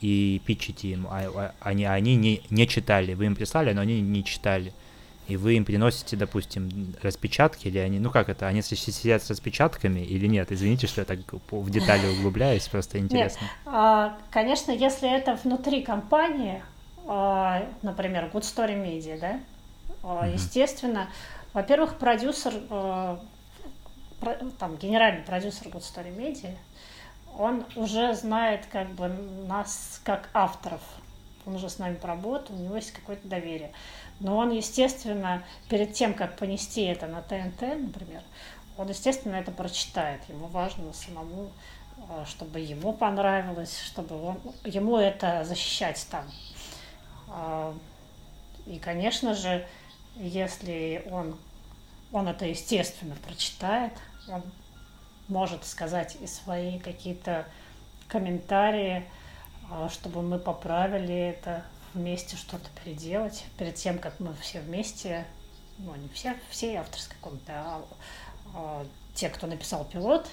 и 0.00 0.40
питчите 0.44 0.88
им, 0.88 1.06
а, 1.08 1.22
а, 1.34 1.54
они, 1.60 1.84
они 1.84 2.14
не, 2.14 2.42
не 2.50 2.68
читали, 2.68 3.14
вы 3.14 3.26
им 3.26 3.34
прислали, 3.34 3.72
но 3.72 3.80
они 3.80 4.00
не 4.02 4.22
читали. 4.22 4.72
И 5.26 5.36
вы 5.36 5.54
им 5.54 5.64
приносите, 5.64 6.16
допустим, 6.16 6.94
распечатки, 7.02 7.68
или 7.68 7.78
они, 7.78 7.98
ну 7.98 8.10
как 8.10 8.28
это, 8.28 8.46
они 8.46 8.62
сидят 8.62 9.22
с 9.22 9.30
распечатками 9.30 10.00
или 10.00 10.26
нет? 10.26 10.52
Извините, 10.52 10.86
что 10.86 11.00
я 11.00 11.04
так 11.04 11.18
в 11.50 11.70
детали 11.70 12.06
углубляюсь, 12.06 12.68
просто 12.68 12.98
интересно. 12.98 13.42
Нет, 13.42 13.50
а, 13.64 14.18
конечно, 14.30 14.70
если 14.72 15.10
это 15.10 15.38
внутри 15.42 15.82
компании, 15.82 16.62
а, 17.06 17.66
например, 17.82 18.30
Good 18.32 18.42
Story 18.42 18.76
Media, 18.76 19.18
да, 19.18 19.40
Mm-hmm. 20.04 20.34
Естественно, 20.34 21.08
во-первых, 21.54 21.96
продюсер, 21.96 22.52
э, 22.68 23.16
там, 24.58 24.76
генеральный 24.76 25.22
продюсер 25.22 25.68
Good 25.68 25.80
Story 25.80 26.14
Media, 26.14 26.54
он 27.36 27.64
уже 27.74 28.14
знает 28.14 28.66
как 28.70 28.90
бы 28.90 29.08
нас 29.08 30.00
как 30.04 30.28
авторов. 30.34 30.82
Он 31.46 31.56
уже 31.56 31.68
с 31.68 31.78
нами 31.78 31.94
поработал, 31.96 32.54
у 32.54 32.58
него 32.58 32.76
есть 32.76 32.92
какое-то 32.92 33.26
доверие. 33.28 33.72
Но 34.20 34.36
он, 34.36 34.50
естественно, 34.50 35.42
перед 35.68 35.92
тем, 35.92 36.14
как 36.14 36.36
понести 36.36 36.82
это 36.82 37.06
на 37.06 37.20
ТНТ, 37.22 37.60
например, 37.60 38.22
он, 38.76 38.88
естественно, 38.88 39.36
это 39.36 39.50
прочитает. 39.50 40.20
Ему 40.28 40.46
важно 40.46 40.92
самому, 40.92 41.50
э, 41.96 42.24
чтобы 42.26 42.60
ему 42.60 42.92
понравилось, 42.92 43.78
чтобы 43.80 44.20
он, 44.20 44.40
ему 44.64 44.96
это 44.98 45.44
защищать 45.44 46.06
там. 46.10 46.24
А, 47.28 47.74
и, 48.66 48.78
конечно 48.78 49.34
же, 49.34 49.66
если 50.16 51.06
он, 51.10 51.36
он 52.12 52.28
это 52.28 52.46
естественно 52.46 53.16
прочитает, 53.26 53.92
он 54.28 54.42
может 55.28 55.64
сказать 55.64 56.16
и 56.20 56.26
свои 56.26 56.78
какие-то 56.78 57.46
комментарии, 58.08 59.04
а, 59.70 59.88
чтобы 59.88 60.22
мы 60.22 60.38
поправили 60.38 61.14
это, 61.14 61.64
вместе 61.94 62.36
что-то 62.36 62.68
переделать, 62.82 63.44
перед 63.58 63.76
тем, 63.76 63.98
как 63.98 64.20
мы 64.20 64.34
все 64.34 64.60
вместе, 64.60 65.24
ну, 65.78 65.94
не 65.94 66.08
все, 66.08 66.36
все 66.50 66.76
авторской 66.76 67.16
комнаты, 67.20 67.52
а, 67.52 67.82
а 68.54 68.86
те, 69.14 69.28
кто 69.28 69.46
написал 69.46 69.84
пилот, 69.84 70.26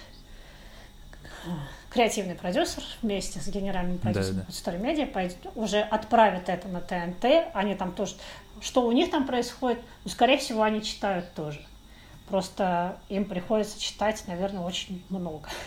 креативный 1.89 2.36
продюсер 2.36 2.84
вместе 3.01 3.39
с 3.39 3.47
генеральным 3.47 3.99
продюсером 3.99 4.38
да, 4.38 4.45
да. 4.47 4.51
Story 4.51 4.82
Media 4.82 5.51
уже 5.55 5.80
отправит 5.82 6.49
это 6.49 6.68
на 6.68 6.82
ТНТ, 6.82 7.53
они 7.53 7.76
там 7.76 7.93
тоже 7.93 8.16
что 8.62 8.86
у 8.86 8.91
них 8.91 9.09
там 9.09 9.26
происходит, 9.26 9.80
ну, 10.03 10.12
скорее 10.12 10.38
всего, 10.38 10.62
они 10.62 10.82
читают 10.82 11.34
тоже. 11.34 11.59
Просто 12.30 12.97
им 13.09 13.26
приходится 13.26 13.80
читать, 13.80 14.24
наверное, 14.28 14.62
очень 14.62 15.03
много. 15.09 15.49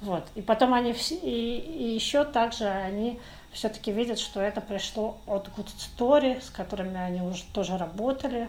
Вот. 0.00 0.24
И 0.36 0.42
потом 0.42 0.74
они 0.74 0.92
все, 0.92 1.16
и, 1.16 1.58
и 1.58 1.92
еще 1.92 2.24
также 2.24 2.68
они 2.68 3.18
все-таки 3.52 3.92
видят, 3.92 4.18
что 4.18 4.40
это 4.40 4.60
пришло 4.60 5.18
от 5.26 5.48
Good 5.48 5.70
Story, 5.76 6.40
с 6.40 6.50
которыми 6.50 6.98
они 6.98 7.22
уже 7.22 7.44
тоже 7.52 7.76
работали, 7.76 8.48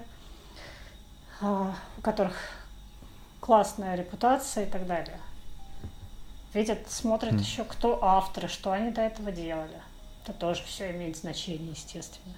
а, 1.41 1.75
у 1.97 2.01
которых 2.01 2.35
классная 3.39 3.95
репутация 3.95 4.65
и 4.65 4.69
так 4.69 4.85
далее. 4.85 5.19
Видят, 6.53 6.89
смотрят 6.89 7.33
mm. 7.33 7.39
еще, 7.39 7.63
кто 7.63 8.03
авторы, 8.03 8.47
что 8.47 8.71
они 8.71 8.91
до 8.91 9.01
этого 9.01 9.31
делали. 9.31 9.81
Это 10.23 10.33
тоже 10.33 10.63
все 10.63 10.91
имеет 10.91 11.17
значение, 11.17 11.71
естественно. 11.71 12.35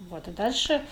Вот, 0.00 0.28
и 0.28 0.30
дальше 0.30 0.82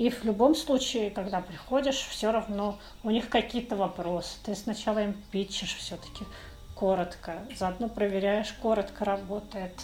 и 0.00 0.08
в 0.08 0.24
любом 0.24 0.54
случае, 0.54 1.10
когда 1.10 1.42
приходишь, 1.42 2.06
все 2.08 2.32
равно 2.32 2.78
у 3.02 3.10
них 3.10 3.28
какие-то 3.28 3.76
вопросы. 3.76 4.38
Ты 4.42 4.54
сначала 4.54 5.00
им 5.00 5.12
питчишь 5.30 5.76
все-таки 5.76 6.24
коротко, 6.80 7.34
заодно 7.58 7.90
проверяешь, 7.90 8.52
коротко 8.62 9.04
работает. 9.04 9.78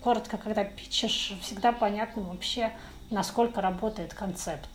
Коротко, 0.00 0.38
когда 0.38 0.62
питчишь, 0.62 1.32
всегда 1.42 1.72
понятно 1.72 2.22
вообще, 2.22 2.72
насколько 3.10 3.60
работает 3.60 4.14
концепт. 4.14 4.68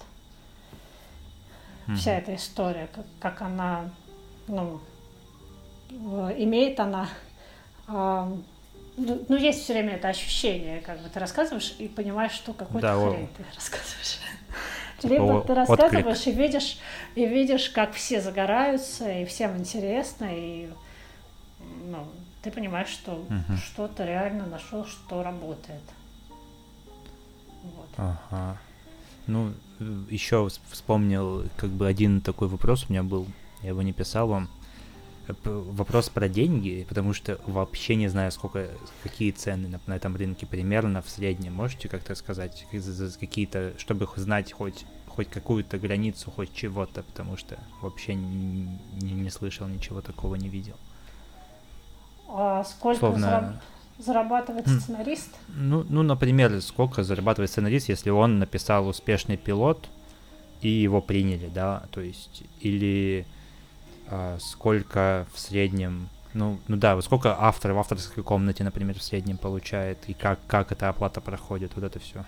Mm-hmm. 1.87 1.95
Вся 1.95 2.17
эта 2.17 2.35
история, 2.35 2.89
как, 2.93 3.05
как 3.21 3.41
она, 3.41 3.89
ну, 4.47 4.81
имеет 5.89 6.79
она 6.81 7.07
ну, 7.87 9.25
ну, 9.27 9.35
есть 9.37 9.63
все 9.63 9.73
время 9.73 9.95
это 9.95 10.09
ощущение, 10.09 10.81
как 10.81 10.99
бы 10.99 11.09
ты 11.09 11.19
рассказываешь 11.19 11.75
и 11.79 11.87
понимаешь, 11.87 12.33
что 12.33 12.53
какой-то 12.53 12.87
да, 12.87 12.93
хрень 12.95 13.29
ты 13.37 13.43
рассказываешь. 13.55 14.19
Типа 14.99 15.13
Либо 15.13 15.41
ты 15.41 15.53
рассказываешь 15.55 16.17
отклик. 16.17 16.27
и 16.27 16.37
видишь, 16.37 16.77
и 17.15 17.25
видишь, 17.25 17.69
как 17.69 17.93
все 17.93 18.21
загораются, 18.21 19.09
и 19.09 19.25
всем 19.25 19.57
интересно, 19.57 20.27
и 20.29 20.69
ну, 21.83 22.07
ты 22.41 22.51
понимаешь, 22.51 22.89
что 22.89 23.13
угу. 23.13 23.57
что-то 23.57 24.05
реально 24.05 24.45
нашел, 24.47 24.85
что 24.85 25.23
работает. 25.23 25.81
Вот. 27.63 27.89
Ага. 27.97 28.57
Ну, 29.27 29.53
еще 30.09 30.49
вспомнил, 30.69 31.45
как 31.57 31.69
бы 31.69 31.87
один 31.87 32.21
такой 32.21 32.47
вопрос 32.47 32.85
у 32.87 32.91
меня 32.91 33.03
был, 33.03 33.27
я 33.61 33.69
его 33.69 33.81
не 33.81 33.93
писал 33.93 34.27
вам. 34.27 34.49
вопрос 35.43 36.09
про 36.09 36.27
деньги, 36.27 36.85
потому 36.89 37.13
что 37.13 37.39
вообще 37.45 37.95
не 37.95 38.07
знаю, 38.07 38.31
сколько, 38.31 38.69
какие 39.03 39.31
цены 39.31 39.67
на, 39.67 39.79
на 39.85 39.95
этом 39.95 40.15
рынке 40.15 40.45
примерно 40.45 41.01
в 41.01 41.09
среднем. 41.09 41.53
Можете 41.53 41.87
как-то 41.87 42.15
сказать 42.15 42.65
какие-то, 42.71 43.73
чтобы 43.77 44.07
знать 44.15 44.51
хоть 44.51 44.85
хоть 45.11 45.29
какую-то 45.29 45.77
границу, 45.77 46.31
хоть 46.31 46.53
чего-то, 46.53 47.03
потому 47.03 47.37
что 47.37 47.59
вообще 47.81 48.15
не, 48.15 48.79
не, 49.01 49.11
не 49.11 49.29
слышал 49.29 49.67
ничего 49.67 50.01
такого, 50.01 50.35
не 50.35 50.49
видел. 50.49 50.77
А 52.33 52.63
сколько 52.63 52.99
Словно... 52.99 53.19
зараб... 53.19 53.45
зарабатывает 53.99 54.67
сценарист? 54.67 55.29
Ну, 55.49 55.85
ну, 55.89 56.01
например, 56.01 56.61
сколько 56.61 57.03
зарабатывает 57.03 57.51
сценарист, 57.51 57.89
если 57.89 58.09
он 58.09 58.39
написал 58.39 58.87
успешный 58.87 59.37
пилот 59.37 59.89
и 60.61 60.69
его 60.69 61.01
приняли, 61.01 61.47
да, 61.47 61.83
то 61.91 62.01
есть, 62.01 62.43
или 62.59 63.25
а, 64.07 64.37
сколько 64.39 65.25
в 65.33 65.39
среднем, 65.39 66.07
ну, 66.33 66.59
ну 66.67 66.77
да, 66.77 66.95
вот 66.95 67.03
сколько 67.03 67.35
автор 67.37 67.73
в 67.73 67.79
авторской 67.79 68.23
комнате, 68.23 68.63
например, 68.63 68.97
в 68.97 69.03
среднем 69.03 69.37
получает, 69.37 69.97
и 70.07 70.13
как, 70.13 70.39
как 70.47 70.71
эта 70.71 70.89
оплата 70.89 71.19
проходит, 71.19 71.71
вот 71.75 71.83
это 71.83 71.99
все. 71.99 72.23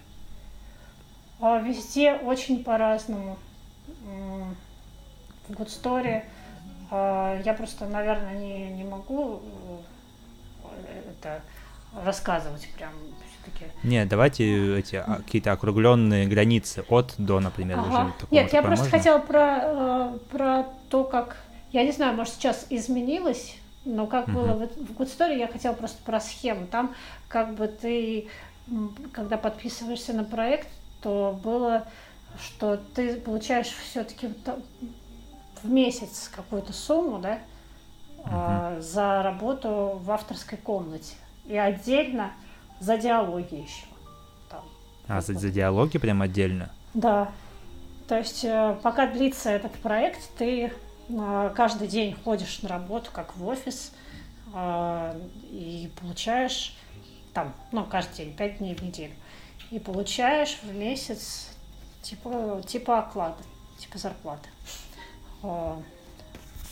А, 1.40 1.60
везде 1.60 2.14
очень 2.14 2.64
по-разному. 2.64 3.38
В 5.48 5.52
Good 5.52 5.68
Story 5.68 6.24
а, 6.90 7.42
я 7.44 7.54
просто, 7.54 7.86
наверное, 7.86 8.38
не, 8.40 8.70
не 8.72 8.84
могу 8.84 9.42
э, 9.42 9.78
это 11.10 11.42
рассказывать 12.04 12.68
прям 12.78 12.92
все-таки. 13.44 13.72
Не, 13.84 14.06
давайте 14.06 14.80
эти 14.80 14.96
а, 14.96 15.18
какие-то 15.18 15.52
округленные 15.52 16.28
границы 16.28 16.84
от 16.90 17.14
до, 17.18 17.40
например, 17.40 17.80
ага. 17.80 18.14
Нет, 18.32 18.52
я 18.54 18.62
просто 18.62 18.86
можно? 18.86 18.98
хотела 18.98 19.20
про, 19.20 19.60
э, 19.64 20.18
про 20.32 20.66
то, 20.90 21.04
как 21.04 21.38
я 21.72 21.84
не 21.84 21.92
знаю, 21.92 22.16
может, 22.16 22.36
сейчас 22.36 22.68
изменилось, 22.70 23.56
но 23.86 24.08
как 24.08 24.28
uh-huh. 24.28 24.34
было 24.34 24.54
в, 24.54 24.60
в 24.60 25.00
Good 25.00 25.18
Story, 25.18 25.38
я 25.38 25.48
хотела 25.48 25.74
просто 25.74 25.98
про 26.04 26.20
схему. 26.20 26.68
Там 26.68 26.94
как 27.28 27.56
бы 27.56 27.68
ты, 27.68 28.28
когда 29.12 29.38
подписываешься 29.38 30.14
на 30.14 30.24
проект, 30.24 30.68
то 31.02 31.38
было, 31.44 31.86
что 32.40 32.78
ты 32.78 33.16
получаешь 33.16 33.68
все-таки 33.68 34.30
в 35.64 35.70
месяц 35.70 36.30
какую-то 36.34 36.74
сумму, 36.74 37.20
да, 37.20 37.40
uh-huh. 38.26 38.82
за 38.82 39.24
работу 39.24 40.00
в 40.04 40.12
авторской 40.12 40.58
комнате. 40.58 41.16
И 41.46 41.58
отдельно 41.58 42.32
за 42.80 42.98
диалоги 42.98 43.56
еще. 43.56 43.86
Там. 44.50 44.62
А, 45.08 45.22
за, 45.22 45.34
за 45.34 45.50
диалоги 45.50 45.98
прям 45.98 46.22
отдельно? 46.22 46.72
Да. 46.94 47.32
То 48.08 48.18
есть 48.18 48.44
э, 48.44 48.78
пока 48.84 49.08
длится 49.08 49.50
этот 49.50 49.72
проект, 49.74 50.30
ты 50.38 50.74
а, 51.18 51.50
каждый 51.50 51.88
день 51.88 52.16
ходишь 52.24 52.62
на 52.62 52.70
работу, 52.70 53.10
как 53.12 53.36
в 53.38 53.48
офис, 53.48 53.94
а, 54.54 55.16
и 55.50 55.92
получаешь 56.00 56.76
там, 57.34 57.54
ну, 57.72 57.86
каждый 57.86 58.18
день, 58.18 58.36
пять 58.36 58.60
дней 58.60 58.76
в 58.76 58.82
неделю, 58.82 59.14
и 59.72 59.80
получаешь 59.80 60.60
в 60.62 60.76
месяц 60.76 61.50
типа, 62.02 62.62
типа 62.68 63.00
оклада, 63.00 63.42
типа 63.80 63.98
зарплаты. 63.98 64.50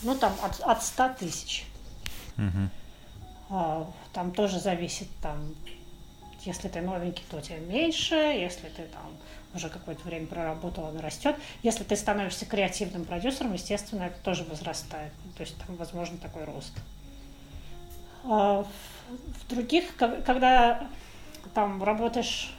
Ну, 0.04 0.16
там 0.16 0.34
от, 0.42 0.60
от 0.62 0.84
100 0.84 1.10
тысяч. 1.20 1.66
Угу. 2.38 3.88
Там 4.14 4.32
тоже 4.32 4.60
зависит, 4.60 5.08
там, 5.22 5.54
если 6.46 6.70
ты 6.70 6.82
новенький, 6.82 7.24
то 7.30 7.42
тебе 7.42 7.60
меньше, 7.60 8.16
если 8.16 8.70
ты 8.70 8.84
там 8.84 9.12
уже 9.54 9.70
какое-то 9.70 10.04
время 10.04 10.28
проработал, 10.28 10.86
она 10.86 11.02
растет. 11.02 11.36
Если 11.62 11.84
ты 11.84 11.96
становишься 11.96 12.46
креативным 12.46 13.06
продюсером, 13.06 13.54
естественно, 13.54 14.04
это 14.04 14.18
тоже 14.24 14.44
возрастает. 14.46 15.12
То 15.36 15.44
есть 15.44 15.58
там 15.66 15.76
возможен 15.76 16.18
такой 16.18 16.46
рост. 16.46 16.74
А 18.24 18.66
в 19.10 19.50
других, 19.50 19.96
когда 19.98 20.88
там 21.54 21.84
работаешь 21.84 22.54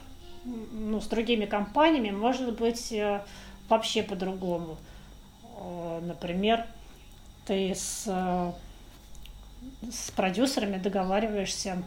ну, 0.45 1.01
с 1.01 1.07
другими 1.07 1.45
компаниями, 1.45 2.11
может 2.11 2.57
быть 2.59 2.91
э, 2.91 3.23
вообще 3.69 4.03
по-другому. 4.03 4.77
Э, 5.57 6.01
например, 6.03 6.65
ты 7.45 7.73
с, 7.75 8.03
э, 8.07 8.51
с 9.91 10.11
продюсерами 10.11 10.77
договариваешься 10.77 11.83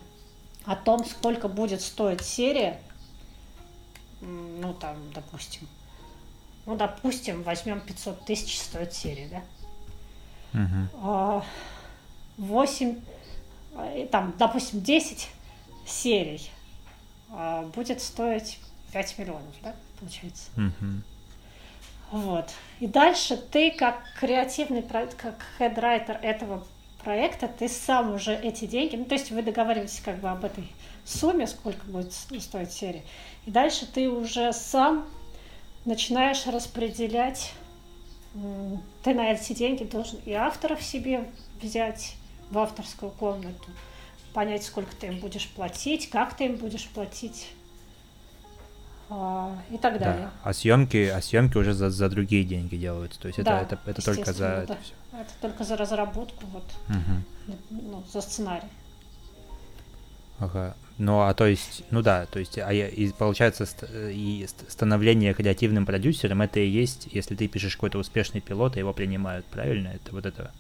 о 0.65 0.77
том, 0.77 1.05
сколько 1.05 1.49
будет 1.49 1.81
стоить 1.81 2.23
серия, 2.23 2.81
ну 4.21 4.75
там, 4.75 4.97
допустим, 5.15 5.69
ну, 6.67 6.77
допустим, 6.77 7.43
возьмем 7.43 7.81
500 7.81 8.25
тысяч 8.25 8.59
стоит 8.59 8.93
серия, 8.93 9.29
да? 9.29 9.43
Угу. 10.61 11.45
8, 12.39 13.01
а, 13.75 14.07
там, 14.09 14.35
допустим, 14.39 14.83
10 14.83 15.29
серий 15.87 16.51
а, 17.31 17.63
будет 17.75 18.03
стоить 18.03 18.59
5 18.93 19.19
миллионов, 19.19 19.55
да, 19.63 19.75
получается? 20.01 20.51
Угу. 20.57 21.03
Вот. 22.13 22.51
И 22.81 22.87
дальше 22.87 23.37
ты, 23.37 23.71
как 23.71 24.03
креативный, 24.21 24.83
как 24.83 25.45
хедрайтер 25.59 26.19
этого 26.23 26.65
проекта, 27.03 27.49
ты 27.49 27.69
сам 27.69 28.15
уже 28.15 28.35
эти 28.35 28.65
деньги, 28.65 28.97
ну, 28.97 29.05
то 29.05 29.15
есть 29.15 29.31
вы 29.31 29.43
договариваетесь 29.43 30.01
как 30.01 30.19
бы 30.19 30.29
об 30.29 30.45
этой 30.45 30.67
сумме, 31.05 31.47
сколько 31.47 31.87
будет 31.87 32.13
стоить 32.13 32.73
серия, 32.73 33.05
и 33.45 33.51
дальше 33.51 33.87
ты 33.87 34.09
уже 34.09 34.53
сам 34.53 35.07
начинаешь 35.85 36.47
распределять, 36.47 37.53
ты 39.05 39.15
на 39.15 39.33
эти 39.33 39.53
деньги 39.53 39.85
должен 39.85 40.19
и 40.27 40.33
авторов 40.33 40.83
себе 40.83 41.31
взять 41.63 42.15
в 42.51 42.59
авторскую 42.59 43.13
комнату, 43.13 43.71
понять, 44.35 44.65
сколько 44.65 44.95
ты 44.97 45.07
им 45.07 45.21
будешь 45.21 45.49
платить, 45.49 46.11
как 46.11 46.37
ты 46.37 46.47
им 46.47 46.57
будешь 46.57 46.89
платить 46.89 47.49
а, 49.09 49.57
и 49.71 49.79
так 49.79 49.99
далее. 49.99 50.25
Да. 50.25 50.31
А 50.43 50.53
съемки, 50.53 51.09
а 51.09 51.21
съемки 51.21 51.57
уже 51.57 51.75
за, 51.75 51.91
за 51.91 52.09
другие 52.09 52.45
деньги 52.45 52.77
делаются, 52.77 53.21
то 53.21 53.29
есть 53.29 53.43
да, 53.43 53.61
это, 53.63 53.75
это, 53.75 53.91
это 53.91 54.05
только 54.05 54.33
за 54.33 54.39
да. 54.39 54.63
это 54.63 54.79
все. 54.83 54.93
Это 55.13 55.31
только 55.41 55.65
за 55.65 55.77
разработку, 55.77 56.45
вот, 56.47 56.65
угу. 56.89 57.57
ну, 57.71 58.05
за 58.13 58.21
сценарий. 58.21 58.69
Ага. 60.39 60.77
Ну, 60.99 61.21
а 61.21 61.35
то 61.35 61.47
есть, 61.47 61.85
ну 61.91 62.03
да, 62.03 62.27
то 62.27 62.39
есть, 62.39 62.59
а 62.59 62.73
и 62.73 63.13
получается, 63.13 63.67
и 63.93 64.47
становление 64.69 65.35
креативным 65.35 65.85
продюсером 65.85 66.43
это 66.43 66.61
и 66.61 66.67
есть, 66.67 67.09
если 67.11 67.35
ты 67.35 67.49
пишешь 67.49 67.77
какой-то 67.77 67.99
успешный 67.99 68.41
пилот, 68.41 68.77
и 68.77 68.81
его 68.81 68.93
принимают, 68.95 69.45
правильно? 69.47 69.89
Это 69.89 70.13
вот 70.13 70.25
это, 70.25 70.53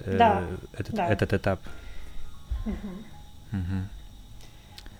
э, 0.00 0.16
да, 0.16 0.44
этот, 0.72 0.94
да. 0.94 1.08
этот 1.08 1.32
этап. 1.32 1.60
Угу. 2.64 3.58
Угу. 3.58 3.99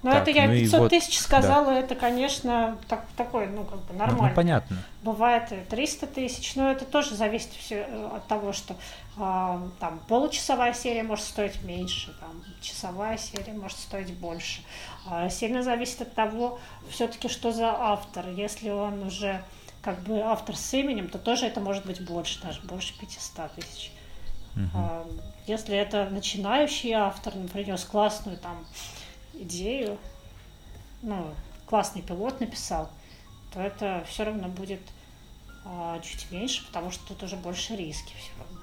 Ну, 0.03 0.11
это 0.11 0.31
я 0.31 0.47
ну 0.47 0.55
500 0.55 0.81
вот, 0.81 0.91
тысяч 0.91 1.19
сказала, 1.19 1.67
да. 1.67 1.79
это, 1.79 1.95
конечно, 1.95 2.79
так, 2.89 3.05
такой, 3.17 3.49
ну, 3.49 3.65
как 3.65 3.81
бы 3.81 3.93
нормально. 3.93 4.23
Ну, 4.23 4.29
ну, 4.29 4.35
понятно. 4.35 4.77
Бывает 5.03 5.53
и 5.53 5.57
300 5.57 6.07
тысяч, 6.07 6.57
но 6.57 6.71
это 6.71 6.87
тоже 6.87 7.15
зависит 7.15 7.51
все 7.53 7.87
э, 7.87 8.11
от 8.17 8.27
того, 8.27 8.55
что 8.55 8.75
э, 9.19 9.69
там 9.79 10.01
получасовая 10.09 10.73
серия 10.73 11.03
может 11.03 11.27
стоить 11.27 11.63
меньше, 11.65 12.15
там 12.19 12.43
часовая 12.63 13.19
серия 13.19 13.53
может 13.53 13.79
стоить 13.79 14.15
больше. 14.15 14.63
Э, 15.11 15.29
сильно 15.29 15.63
зависит 15.63 16.01
от 16.01 16.15
того, 16.15 16.59
все-таки, 16.89 17.29
что 17.29 17.53
за 17.53 17.69
автор. 17.71 18.27
Если 18.31 18.71
он 18.71 19.03
уже 19.03 19.43
как 19.83 20.01
бы 20.01 20.21
автор 20.21 20.57
с 20.57 20.73
именем, 20.73 21.09
то 21.09 21.19
тоже 21.19 21.47
это 21.47 21.61
может 21.61 21.85
быть 21.85 22.03
больше, 22.03 22.41
даже 22.43 22.63
больше 22.63 22.99
500 22.99 23.53
тысяч. 23.53 23.93
Угу. 24.57 25.13
Если 25.47 25.77
это 25.77 26.09
начинающий 26.11 26.93
автор, 26.93 27.35
например, 27.35 27.79
с 27.79 27.85
классную 27.85 28.37
там 28.37 28.65
идею, 29.41 29.99
ну, 31.03 31.35
классный 31.67 32.03
пилот 32.03 32.41
написал, 32.41 32.91
то 33.53 33.61
это 33.61 34.05
все 34.09 34.25
равно 34.25 34.49
будет 34.49 34.81
а, 35.65 36.01
чуть 36.01 36.31
меньше, 36.31 36.67
потому 36.67 36.91
что 36.91 37.07
тут 37.09 37.23
уже 37.23 37.37
больше 37.37 37.77
риски 37.77 38.13
все 38.19 38.33
равно. 38.39 38.61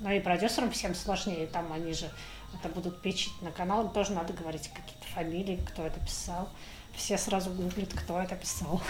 Ну 0.00 0.10
и 0.10 0.20
продюсерам 0.20 0.70
всем 0.70 0.94
сложнее, 0.94 1.46
там 1.46 1.72
они 1.72 1.92
же 1.92 2.10
это 2.54 2.68
будут 2.68 3.02
печить 3.02 3.40
на 3.42 3.50
канал, 3.50 3.84
им 3.84 3.90
тоже 3.90 4.12
надо 4.12 4.32
говорить 4.32 4.68
какие-то 4.68 5.06
фамилии, 5.14 5.60
кто 5.68 5.86
это 5.86 6.00
писал. 6.00 6.48
Все 6.94 7.18
сразу 7.18 7.50
гуглят, 7.50 7.92
кто 7.92 8.20
это 8.20 8.34
писал. 8.34 8.80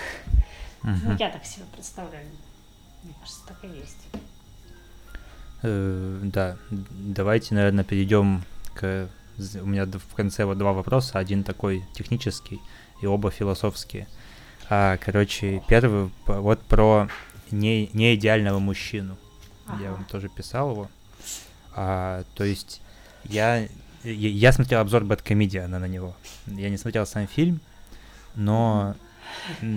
Uh-huh. 0.82 0.96
Ну, 1.04 1.16
я 1.18 1.30
так 1.30 1.44
себе 1.44 1.64
представляю. 1.74 2.26
Мне 3.02 3.14
кажется, 3.20 3.40
так 3.46 3.64
и 3.64 3.68
есть. 3.68 3.98
Э, 5.62 6.20
да, 6.22 6.56
давайте, 6.70 7.54
наверное, 7.54 7.84
перейдем 7.84 8.44
к 8.74 9.08
у 9.60 9.66
меня 9.66 9.86
в 9.86 10.14
конце 10.14 10.44
вот 10.44 10.58
два 10.58 10.72
вопроса, 10.72 11.18
один 11.18 11.44
такой 11.44 11.84
технический 11.94 12.60
и 13.00 13.06
оба 13.06 13.30
философские. 13.30 14.08
А, 14.68 14.96
короче, 14.98 15.62
первый 15.68 16.10
вот 16.26 16.60
про 16.62 17.08
не, 17.50 17.90
не 17.92 18.14
идеального 18.14 18.58
мужчину. 18.58 19.16
Ага. 19.66 19.82
Я 19.82 19.92
вам 19.92 20.04
тоже 20.04 20.28
писал 20.28 20.72
его. 20.72 20.90
А, 21.74 22.24
то 22.34 22.44
есть 22.44 22.82
я, 23.24 23.60
я, 23.60 23.68
я 24.04 24.52
смотрел 24.52 24.80
обзор 24.80 25.04
Бэткомедиана 25.04 25.78
на 25.78 25.86
него. 25.86 26.16
Я 26.46 26.70
не 26.70 26.76
смотрел 26.76 27.06
сам 27.06 27.26
фильм, 27.26 27.60
но 28.34 28.94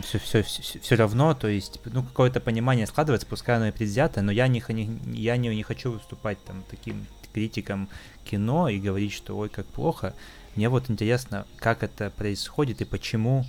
все, 0.03 0.19
все, 0.19 0.43
все, 0.43 0.79
все 0.79 0.95
равно, 0.95 1.33
то 1.33 1.47
есть, 1.47 1.79
ну, 1.85 2.03
какое-то 2.03 2.39
понимание 2.39 2.87
складывается, 2.87 3.27
пускай 3.27 3.57
оно 3.57 3.67
и 3.67 3.71
предвзято, 3.71 4.21
но 4.21 4.31
я 4.31 4.47
не, 4.47 4.63
я 5.13 5.37
не, 5.37 5.49
не 5.49 5.63
хочу 5.63 5.91
выступать 5.91 6.43
там 6.45 6.63
таким 6.69 7.05
критиком 7.33 7.89
кино 8.25 8.69
и 8.69 8.79
говорить, 8.79 9.13
что 9.13 9.37
ой, 9.37 9.49
как 9.49 9.65
плохо. 9.65 10.13
Мне 10.55 10.69
вот 10.69 10.89
интересно, 10.89 11.45
как 11.57 11.83
это 11.83 12.09
происходит 12.09 12.81
и 12.81 12.85
почему 12.85 13.45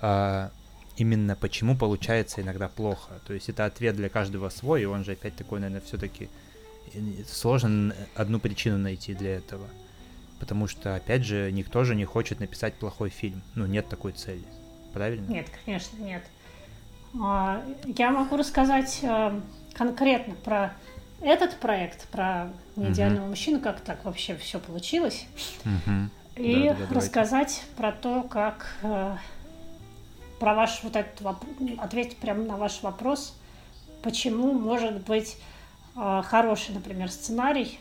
а, 0.00 0.50
именно 0.96 1.36
почему 1.36 1.76
получается 1.76 2.42
иногда 2.42 2.68
плохо. 2.68 3.14
То 3.26 3.32
есть 3.32 3.48
это 3.48 3.64
ответ 3.64 3.96
для 3.96 4.08
каждого 4.08 4.48
свой, 4.48 4.82
и 4.82 4.86
он 4.86 5.04
же 5.04 5.12
опять 5.12 5.36
такой, 5.36 5.60
наверное, 5.60 5.84
все-таки 5.86 6.28
сложно 7.26 7.94
одну 8.14 8.38
причину 8.38 8.78
найти 8.78 9.14
для 9.14 9.36
этого. 9.36 9.66
Потому 10.38 10.68
что, 10.68 10.94
опять 10.94 11.24
же, 11.24 11.50
никто 11.52 11.84
же 11.84 11.94
не 11.94 12.04
хочет 12.04 12.40
написать 12.40 12.74
плохой 12.74 13.08
фильм. 13.08 13.42
Ну, 13.54 13.66
нет 13.66 13.88
такой 13.88 14.12
цели. 14.12 14.44
Правильно? 14.92 15.26
Нет, 15.30 15.46
конечно, 15.64 15.96
нет. 15.96 16.22
А, 17.20 17.64
я 17.96 18.10
могу 18.10 18.36
рассказать 18.36 19.00
э, 19.02 19.40
конкретно 19.72 20.34
про 20.34 20.74
этот 21.20 21.56
проект, 21.56 22.08
про 22.08 22.48
неидеального 22.76 23.22
угу. 23.22 23.30
мужчину, 23.30 23.60
как 23.60 23.80
так 23.80 24.04
вообще 24.04 24.36
все 24.36 24.58
получилось. 24.58 25.26
Угу. 25.64 26.42
И 26.42 26.68
да, 26.68 26.74
да, 26.74 26.94
рассказать 26.94 27.62
про 27.76 27.92
то, 27.92 28.22
как 28.22 28.76
э, 28.82 29.16
про 30.40 30.54
ваш 30.54 30.82
вот 30.82 30.96
этот 30.96 31.20
вопрос, 31.20 31.50
ответить 31.78 32.16
прямо 32.16 32.42
на 32.44 32.56
ваш 32.56 32.82
вопрос, 32.82 33.36
почему 34.02 34.52
может 34.52 35.02
быть 35.02 35.38
э, 35.96 36.22
хороший, 36.24 36.74
например, 36.74 37.10
сценарий, 37.10 37.78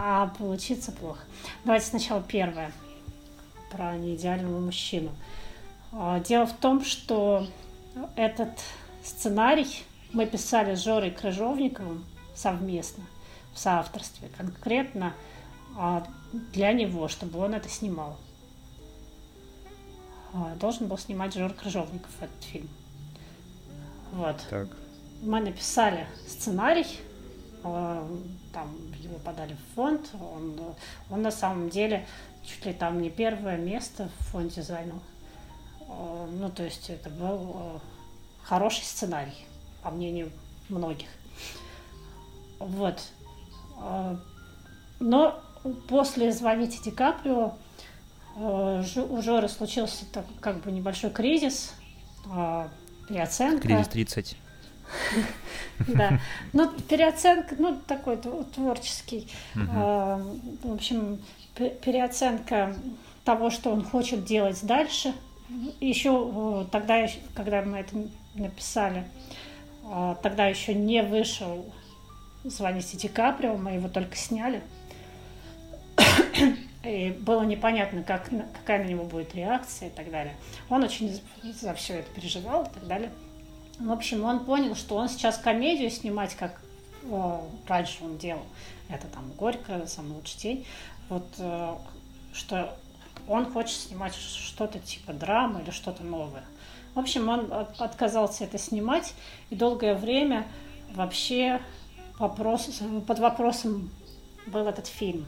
а 0.00 0.28
получиться 0.38 0.92
плохо. 0.92 1.20
Давайте 1.64 1.86
сначала 1.86 2.22
первое 2.22 2.70
про 3.70 3.96
неидеального 3.96 4.60
мужчину. 4.60 5.10
А, 5.92 6.20
дело 6.20 6.46
в 6.46 6.52
том, 6.52 6.84
что 6.84 7.46
этот 8.16 8.50
сценарий 9.02 9.84
мы 10.16 10.24
писали 10.24 10.74
с 10.74 10.82
Жорой 10.82 11.10
Крыжовниковым 11.10 12.02
совместно, 12.34 13.04
в 13.52 13.58
соавторстве, 13.58 14.30
конкретно 14.38 15.12
а, 15.76 16.06
для 16.54 16.72
него, 16.72 17.06
чтобы 17.08 17.38
он 17.38 17.52
это 17.52 17.68
снимал. 17.68 18.16
А, 20.32 20.54
должен 20.54 20.86
был 20.88 20.96
снимать 20.96 21.34
Жор 21.34 21.52
Крыжовников 21.52 22.10
этот 22.18 22.42
фильм. 22.44 22.68
Вот. 24.12 24.36
Так. 24.48 24.68
Мы 25.20 25.40
написали 25.40 26.06
сценарий, 26.26 26.86
там 27.62 28.74
его 28.98 29.18
подали 29.18 29.54
в 29.54 29.74
фонд, 29.74 30.08
он, 30.14 30.58
он 31.10 31.20
на 31.20 31.30
самом 31.30 31.68
деле 31.68 32.06
чуть 32.42 32.64
ли 32.64 32.72
там 32.72 33.02
не 33.02 33.10
первое 33.10 33.58
место 33.58 34.08
в 34.18 34.24
фонде 34.26 34.62
занял. 34.62 35.00
Ну, 35.88 36.50
то 36.54 36.62
есть 36.62 36.88
это 36.88 37.10
был 37.10 37.80
хороший 38.44 38.84
сценарий, 38.84 39.46
по 39.86 39.92
мнению 39.92 40.32
многих. 40.68 41.06
Вот. 42.58 43.00
Но 44.98 45.40
после 45.88 46.32
«Звоните 46.32 46.78
Ди 46.82 46.90
Каприо» 46.90 47.54
у 48.34 49.22
Жоры 49.22 49.48
случился 49.48 50.04
так, 50.12 50.26
как 50.40 50.60
бы 50.62 50.72
небольшой 50.72 51.10
кризис, 51.10 51.72
переоценка. 53.08 53.62
Кризис 53.62 53.88
30. 53.88 54.36
Да. 55.88 56.20
Ну, 56.52 56.70
переоценка, 56.88 57.54
ну, 57.58 57.78
такой 57.86 58.16
творческий. 58.16 59.28
А, 59.70 60.20
в 60.62 60.72
общем, 60.72 61.20
переоценка 61.54 62.74
того, 63.24 63.50
что 63.50 63.72
он 63.72 63.84
хочет 63.84 64.24
делать 64.24 64.64
дальше. 64.64 65.12
Еще 65.80 66.66
тогда, 66.72 67.06
когда 67.34 67.62
мы 67.62 67.78
это 67.78 67.94
написали, 68.34 69.00
а, 69.00 69.45
тогда 70.22 70.46
еще 70.46 70.74
не 70.74 71.02
вышел 71.02 71.64
«Звоните 72.44 72.96
Ди 72.96 73.08
Каприо», 73.08 73.56
мы 73.56 73.72
его 73.72 73.88
только 73.88 74.16
сняли. 74.16 74.62
И 76.84 77.10
было 77.10 77.42
непонятно, 77.42 78.04
как, 78.04 78.30
какая 78.52 78.84
на 78.84 78.88
него 78.88 79.04
будет 79.04 79.34
реакция 79.34 79.88
и 79.88 79.90
так 79.90 80.10
далее. 80.10 80.36
Он 80.68 80.84
очень 80.84 81.20
за 81.42 81.74
все 81.74 81.94
это 81.94 82.10
переживал 82.12 82.64
и 82.64 82.68
так 82.68 82.86
далее. 82.86 83.10
В 83.80 83.90
общем, 83.90 84.24
он 84.24 84.44
понял, 84.44 84.76
что 84.76 84.96
он 84.96 85.08
сейчас 85.08 85.36
комедию 85.36 85.90
снимать, 85.90 86.34
как 86.36 86.60
о, 87.10 87.46
раньше 87.66 88.04
он 88.04 88.18
делал. 88.18 88.44
Это 88.88 89.06
там 89.08 89.32
«Горько», 89.32 89.86
«Самый 89.86 90.12
лучший 90.12 90.38
день». 90.38 90.66
Вот 91.08 91.26
э, 91.38 91.74
что 92.32 92.76
он 93.28 93.50
хочет 93.52 93.76
снимать 93.76 94.14
что-то 94.14 94.78
типа 94.78 95.12
драмы 95.12 95.62
или 95.62 95.70
что-то 95.70 96.04
новое. 96.04 96.44
В 96.96 96.98
общем, 96.98 97.28
он 97.28 97.52
от, 97.52 97.78
отказался 97.78 98.44
это 98.44 98.56
снимать, 98.56 99.12
и 99.50 99.54
долгое 99.54 99.94
время 99.94 100.46
вообще 100.94 101.60
вопрос, 102.18 102.80
под 103.06 103.18
вопросом 103.18 103.90
был 104.46 104.66
этот 104.66 104.86
фильм. 104.86 105.26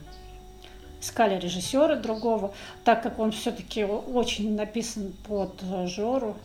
Искали 0.99 1.39
режиссера 1.39 1.95
другого, 1.95 2.55
так 2.83 3.03
как 3.03 3.19
он 3.19 3.31
все-таки 3.31 3.83
очень 3.83 4.55
написан 4.55 5.13
под 5.27 5.61
Жору, 5.85 6.35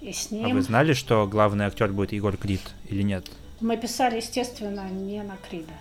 и 0.00 0.12
с 0.12 0.32
ним... 0.32 0.46
А 0.46 0.48
вы 0.48 0.62
знали, 0.62 0.94
что 0.94 1.24
главный 1.28 1.66
актер 1.66 1.92
будет 1.92 2.10
Егор 2.10 2.36
Крид 2.36 2.72
или 2.88 3.02
нет? 3.02 3.30
Мы 3.60 3.76
писали, 3.76 4.16
естественно, 4.16 4.90
не 4.90 5.22
на 5.22 5.36
Крида. 5.36 5.74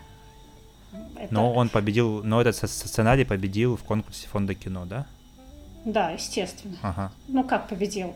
Это... 1.15 1.33
Но 1.33 1.53
он 1.55 1.69
победил, 1.69 2.23
но 2.23 2.39
этот 2.39 2.55
сценарий 2.55 3.25
победил 3.25 3.77
в 3.77 3.83
конкурсе 3.83 4.27
фонда 4.27 4.53
кино, 4.53 4.85
да? 4.85 5.07
Да, 5.85 6.11
естественно. 6.11 6.77
Ага. 6.83 7.11
Ну 7.27 7.43
как 7.43 7.67
победил? 7.67 8.15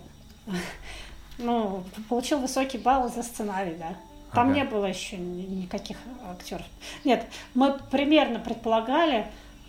Ну, 1.37 1.83
получил 2.09 2.39
высокий 2.39 2.77
балл 2.77 3.09
за 3.09 3.23
сценарий, 3.23 3.75
да. 3.75 3.95
Там 4.33 4.47
ага. 4.51 4.59
не 4.59 4.63
было 4.63 4.85
еще 4.85 5.17
никаких 5.17 5.97
актеров. 6.29 6.65
Нет, 7.03 7.25
мы 7.53 7.77
примерно 7.91 8.39
предполагали, 8.39 9.27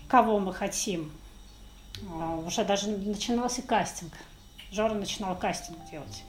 кого 0.09 0.39
мы 0.39 0.53
хотим. 0.53 1.11
А, 2.11 2.37
уже 2.37 2.65
даже 2.65 2.89
начинался 2.89 3.63
кастинг. 3.63 4.13
Жора 4.71 4.95
начинал 4.95 5.37
кастинг 5.37 5.79
делать. 5.91 6.23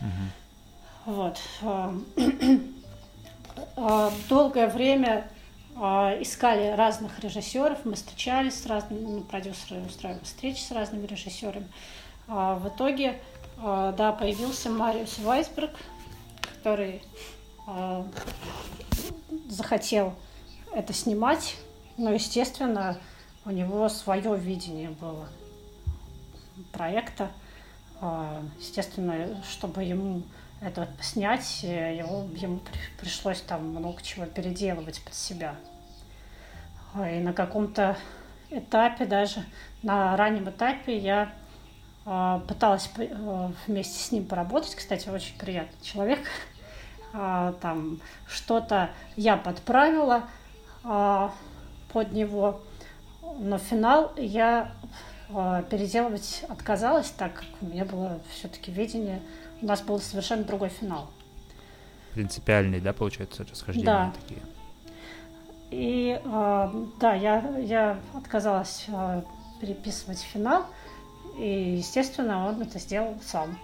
Угу. 0.00 1.12
Вот. 1.14 1.40
А, 1.62 1.94
а, 3.76 4.12
долгое 4.28 4.68
время 4.68 5.28
искали 5.76 6.74
разных 6.76 7.20
режиссеров, 7.20 7.86
мы 7.86 7.94
встречались 7.94 8.60
с 8.60 8.66
разными, 8.66 9.00
ну, 9.00 9.20
продюсеры 9.22 9.80
устраивали 9.80 10.22
встречи 10.24 10.60
с 10.60 10.72
разными 10.72 11.06
режиссерами. 11.06 11.68
В 12.26 12.68
итоге, 12.68 13.18
да, 13.62 14.12
появился 14.12 14.70
Мариус 14.70 15.18
Вайсберг, 15.18 15.70
который 16.54 17.02
захотел 19.48 20.14
это 20.72 20.92
снимать, 20.92 21.56
но, 21.96 22.10
естественно, 22.12 22.98
у 23.44 23.50
него 23.50 23.88
свое 23.88 24.36
видение 24.36 24.90
было 24.90 25.28
проекта. 26.72 27.30
А, 28.00 28.42
естественно, 28.58 29.42
чтобы 29.44 29.82
ему 29.82 30.22
это 30.60 30.88
снять, 31.00 31.60
э, 31.62 31.96
его, 31.98 32.26
ему 32.34 32.60
пришлось 32.98 33.40
там 33.40 33.68
много 33.68 34.02
чего 34.02 34.26
переделывать 34.26 35.02
под 35.02 35.14
себя. 35.14 35.56
А, 36.94 37.10
и 37.10 37.20
на 37.20 37.32
каком-то 37.32 37.96
этапе, 38.50 39.04
даже 39.04 39.44
на 39.82 40.16
раннем 40.16 40.48
этапе, 40.48 40.96
я 40.98 41.22
а, 41.22 41.32
пыталась 42.04 42.90
э, 42.96 43.50
вместе 43.66 43.98
с 43.98 44.12
ним 44.12 44.24
поработать. 44.24 44.74
Кстати, 44.74 45.08
очень 45.08 45.36
приятный 45.38 45.80
человек. 45.82 46.20
Там 47.12 48.00
что-то 48.28 48.90
я 49.16 49.36
подправила 49.36 50.22
под 50.82 52.12
него, 52.12 52.60
но 53.40 53.58
финал 53.58 54.12
я 54.16 54.70
а, 55.32 55.62
переделывать 55.62 56.44
отказалась, 56.48 57.10
так 57.10 57.34
как 57.34 57.46
у 57.60 57.66
меня 57.66 57.84
было 57.84 58.20
все-таки 58.30 58.72
видение, 58.72 59.20
у 59.62 59.66
нас 59.66 59.80
был 59.82 60.00
совершенно 60.00 60.44
другой 60.44 60.70
финал. 60.70 61.10
Принципиальный, 62.14 62.80
да, 62.80 62.92
получается, 62.92 63.44
расхождения 63.44 63.86
да. 63.86 64.12
такие? 64.20 64.40
И 65.70 66.20
да, 66.24 67.14
я, 67.14 67.58
я 67.58 68.00
отказалась 68.14 68.86
переписывать 69.60 70.20
финал, 70.20 70.66
и, 71.36 71.76
естественно, 71.78 72.48
он 72.48 72.62
это 72.62 72.78
сделал 72.78 73.16
сам, 73.22 73.58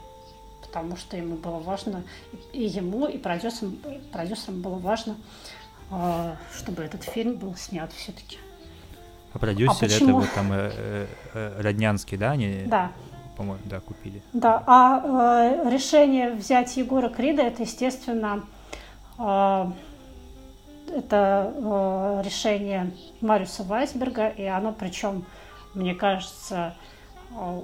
потому 0.62 0.96
что 0.96 1.16
ему 1.16 1.36
было 1.36 1.58
важно, 1.58 2.02
и 2.52 2.64
ему, 2.64 3.06
и 3.06 3.18
продюсерам, 3.18 3.78
продюсерам 4.12 4.60
было 4.60 4.78
важно, 4.78 5.16
э, 5.90 6.36
чтобы 6.56 6.82
этот 6.82 7.04
фильм 7.04 7.36
был 7.36 7.54
снят 7.56 7.92
все-таки. 7.92 8.38
А 9.32 9.38
продюсер 9.38 9.88
а 9.90 9.94
это 9.94 10.12
вот 10.12 10.32
там 10.34 10.52
э, 10.52 10.72
э, 10.74 11.06
э, 11.34 11.60
Роднянский, 11.60 12.16
да? 12.16 12.30
Они, 12.32 12.64
да. 12.66 12.92
По-моему, 13.36 13.62
да, 13.66 13.80
купили. 13.80 14.22
Да, 14.32 14.62
а 14.66 15.60
э, 15.64 15.70
решение 15.70 16.32
взять 16.32 16.76
Егора 16.78 17.10
Крида, 17.10 17.42
это, 17.42 17.62
естественно, 17.62 18.44
э, 19.18 19.66
это 20.94 21.52
э, 21.54 22.22
решение 22.24 22.92
Мариуса 23.20 23.62
Вайсберга, 23.62 24.28
и 24.28 24.44
оно 24.44 24.72
причем, 24.72 25.26
мне 25.74 25.94
кажется, 25.94 26.74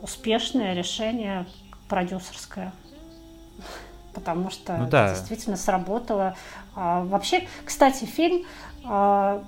успешное 0.03 0.75
решение 0.75 1.47
продюсерское. 1.89 2.73
Потому 4.15 4.51
что 4.51 4.77
ну, 4.77 4.89
да. 4.89 5.11
действительно 5.11 5.57
сработало. 5.57 6.37
А, 6.75 7.05
вообще, 7.05 7.47
кстати, 7.65 8.05
фильм 8.05 8.45
а, 8.85 9.43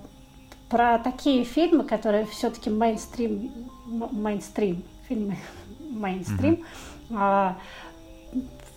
про 0.68 0.98
такие 0.98 1.44
фильмы, 1.44 1.84
которые 1.84 2.26
все-таки 2.26 2.70
мейнстрим, 2.70 3.52
мейнстрим, 3.86 4.82
фильмы 5.08 5.36
мейнстрим, 5.80 6.64
mm-hmm. 7.08 7.16
а, 7.16 7.56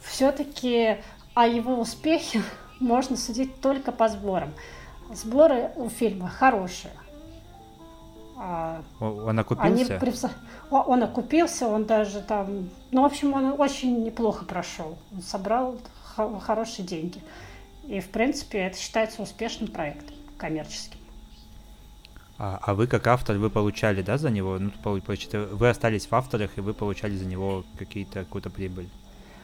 все-таки 0.03 0.97
о 1.33 1.47
его 1.47 1.79
успехе 1.79 2.41
можно 2.79 3.17
судить 3.17 3.59
только 3.61 3.91
по 3.91 4.07
сборам. 4.09 4.53
Сборы 5.13 5.71
у 5.75 5.89
фильма 5.89 6.27
хорошие. 6.27 6.91
А, 8.39 8.83
он 8.99 9.39
окупился? 9.39 9.93
Они 9.93 9.99
превз... 9.99 10.25
Он 10.69 11.03
окупился, 11.03 11.67
он 11.67 11.85
даже 11.85 12.21
там... 12.21 12.69
Ну, 12.91 13.01
в 13.01 13.05
общем, 13.05 13.33
он 13.33 13.55
очень 13.59 14.03
неплохо 14.03 14.45
прошел. 14.45 14.97
Он 15.13 15.21
собрал 15.21 15.77
хорошие 16.41 16.85
деньги. 16.85 17.19
И, 17.87 17.99
в 17.99 18.09
принципе, 18.09 18.59
это 18.59 18.77
считается 18.77 19.21
успешным 19.21 19.71
проектом 19.71 20.15
коммерческим. 20.37 20.99
А, 22.37 22.59
а 22.61 22.75
вы 22.75 22.85
как 22.85 23.07
автор, 23.07 23.37
вы 23.37 23.49
получали, 23.49 24.03
да, 24.03 24.17
за 24.19 24.29
него? 24.29 24.59
Ну, 24.59 24.71
вы 24.83 25.69
остались 25.69 26.05
в 26.05 26.13
авторах, 26.13 26.51
и 26.57 26.61
вы 26.61 26.73
получали 26.75 27.15
за 27.15 27.25
него 27.25 27.63
какие-то, 27.79 28.19
какую-то 28.19 28.51
прибыль? 28.51 28.89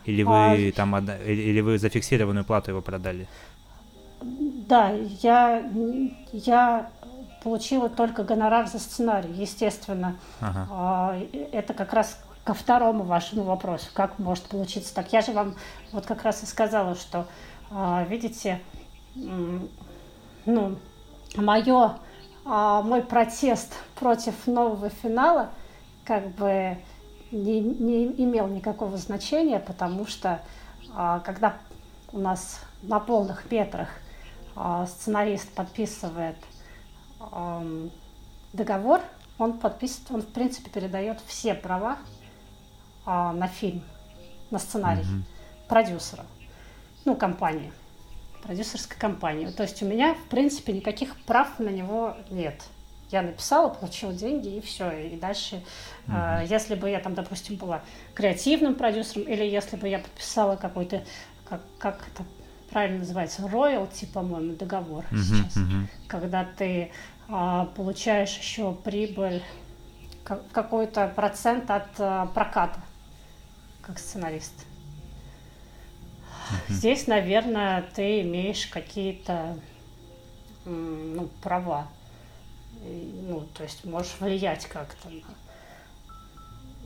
Или 0.05 0.21
вы 0.21 0.69
а... 0.69 0.71
там, 0.75 0.95
или 1.25 1.61
вы 1.61 1.79
зафиксированную 1.79 2.45
плату 2.45 2.71
его 2.71 2.81
продали? 2.81 3.27
Да, 4.21 4.91
я, 5.21 5.67
я 6.31 6.89
получила 7.43 7.89
только 7.89 8.23
гонорар 8.23 8.67
за 8.67 8.79
сценарий, 8.79 9.31
естественно. 9.33 10.15
Ага. 10.39 10.67
А, 10.71 11.19
это 11.51 11.73
как 11.73 11.93
раз 11.93 12.19
ко 12.43 12.53
второму 12.53 13.03
вашему 13.03 13.43
вопросу, 13.43 13.87
как 13.93 14.17
может 14.19 14.45
получиться 14.45 14.93
так. 14.93 15.13
Я 15.13 15.21
же 15.21 15.31
вам 15.33 15.55
вот 15.91 16.05
как 16.05 16.23
раз 16.23 16.43
и 16.43 16.45
сказала, 16.45 16.95
что, 16.95 17.27
а, 17.69 18.05
видите, 18.09 18.61
ну, 19.15 20.77
мое, 21.35 21.93
а, 22.45 22.81
мой 22.81 23.01
протест 23.01 23.73
против 23.95 24.47
нового 24.47 24.89
финала 24.89 25.49
как 26.05 26.29
бы 26.31 26.77
не, 27.31 27.59
не 27.59 28.05
имел 28.23 28.47
никакого 28.47 28.97
значения, 28.97 29.59
потому 29.59 30.05
что 30.05 30.41
когда 31.23 31.55
у 32.11 32.19
нас 32.19 32.59
на 32.83 32.99
полных 32.99 33.49
метрах 33.49 33.87
сценарист 34.85 35.49
подписывает 35.55 36.35
договор, 38.53 39.01
он 39.37 39.57
подписывает, 39.57 40.11
он 40.11 40.21
в 40.21 40.27
принципе 40.27 40.69
передает 40.69 41.19
все 41.27 41.53
права 41.53 41.97
а, 43.05 43.33
на 43.33 43.47
фильм, 43.47 43.83
на 44.51 44.59
сценарий 44.59 45.01
mm-hmm. 45.01 45.67
продюсеру, 45.67 46.23
ну, 47.05 47.15
компании, 47.15 47.73
продюсерской 48.43 48.97
компании. 48.97 49.47
То 49.47 49.63
есть 49.63 49.81
у 49.81 49.85
меня, 49.85 50.13
в 50.13 50.23
принципе, 50.29 50.71
никаких 50.73 51.17
прав 51.23 51.59
на 51.59 51.69
него 51.69 52.15
нет. 52.29 52.63
Я 53.09 53.21
написала, 53.21 53.69
получила 53.69 54.13
деньги 54.13 54.55
и 54.55 54.61
все. 54.61 54.89
И 54.91 55.17
дальше, 55.17 55.63
mm-hmm. 56.07 56.43
э, 56.43 56.47
если 56.47 56.75
бы 56.75 56.89
я 56.89 56.99
там, 56.99 57.13
допустим, 57.13 57.57
была 57.57 57.81
креативным 58.13 58.75
продюсером, 58.75 59.27
или 59.27 59.43
если 59.43 59.75
бы 59.75 59.87
я 59.87 59.99
подписала 59.99 60.55
какой-то, 60.55 61.03
как, 61.49 61.61
как 61.77 62.07
это 62.13 62.23
правильно 62.69 62.99
называется, 62.99 63.47
роялти, 63.47 64.05
по-моему, 64.05 64.53
договор 64.53 65.05
mm-hmm. 65.11 65.17
сейчас, 65.17 65.57
mm-hmm. 65.57 65.87
когда 66.07 66.45
ты 66.57 66.91
получаешь 67.27 68.37
еще 68.37 68.73
прибыль, 68.73 69.41
какой-то 70.23 71.07
процент 71.15 71.69
от 71.69 71.87
а, 71.99 72.27
проката, 72.27 72.79
как 73.81 73.99
сценарист. 73.99 74.53
Здесь, 76.69 77.07
наверное, 77.07 77.83
ты 77.93 78.21
имеешь 78.21 78.67
какие-то 78.67 79.57
ну, 80.65 81.29
права. 81.41 81.87
Ну, 82.83 83.47
то 83.53 83.63
есть 83.63 83.85
можешь 83.85 84.15
влиять 84.19 84.65
как-то 84.65 85.09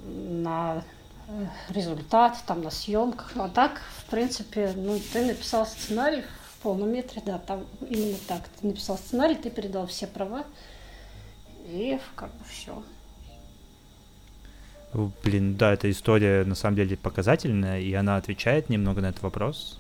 на, 0.04 0.76
на 0.76 0.84
э, 1.28 1.46
результат, 1.70 2.38
там, 2.46 2.62
на 2.62 2.70
съемках. 2.70 3.32
А 3.36 3.50
так, 3.50 3.82
в 3.98 4.06
принципе, 4.06 4.74
ну, 4.76 5.00
ты 5.12 5.26
написал 5.26 5.66
сценарий, 5.66 6.24
полном 6.68 6.92
метре, 6.92 7.22
да, 7.26 7.38
там 7.38 7.66
именно 7.80 8.18
так. 8.28 8.42
Ты 8.60 8.68
написал 8.68 8.98
сценарий, 8.98 9.36
ты 9.36 9.50
передал 9.50 9.88
все 9.88 10.06
права, 10.06 10.44
и 11.66 11.98
как 12.16 12.30
бы 12.30 12.44
все. 12.50 12.84
Блин, 15.24 15.56
да, 15.56 15.72
эта 15.72 15.90
история 15.90 16.44
на 16.44 16.56
самом 16.56 16.76
деле 16.76 16.98
показательная, 16.98 17.80
и 17.80 17.94
она 17.94 18.18
отвечает 18.18 18.68
немного 18.68 19.00
на 19.00 19.12
этот 19.12 19.24
вопрос. 19.24 19.80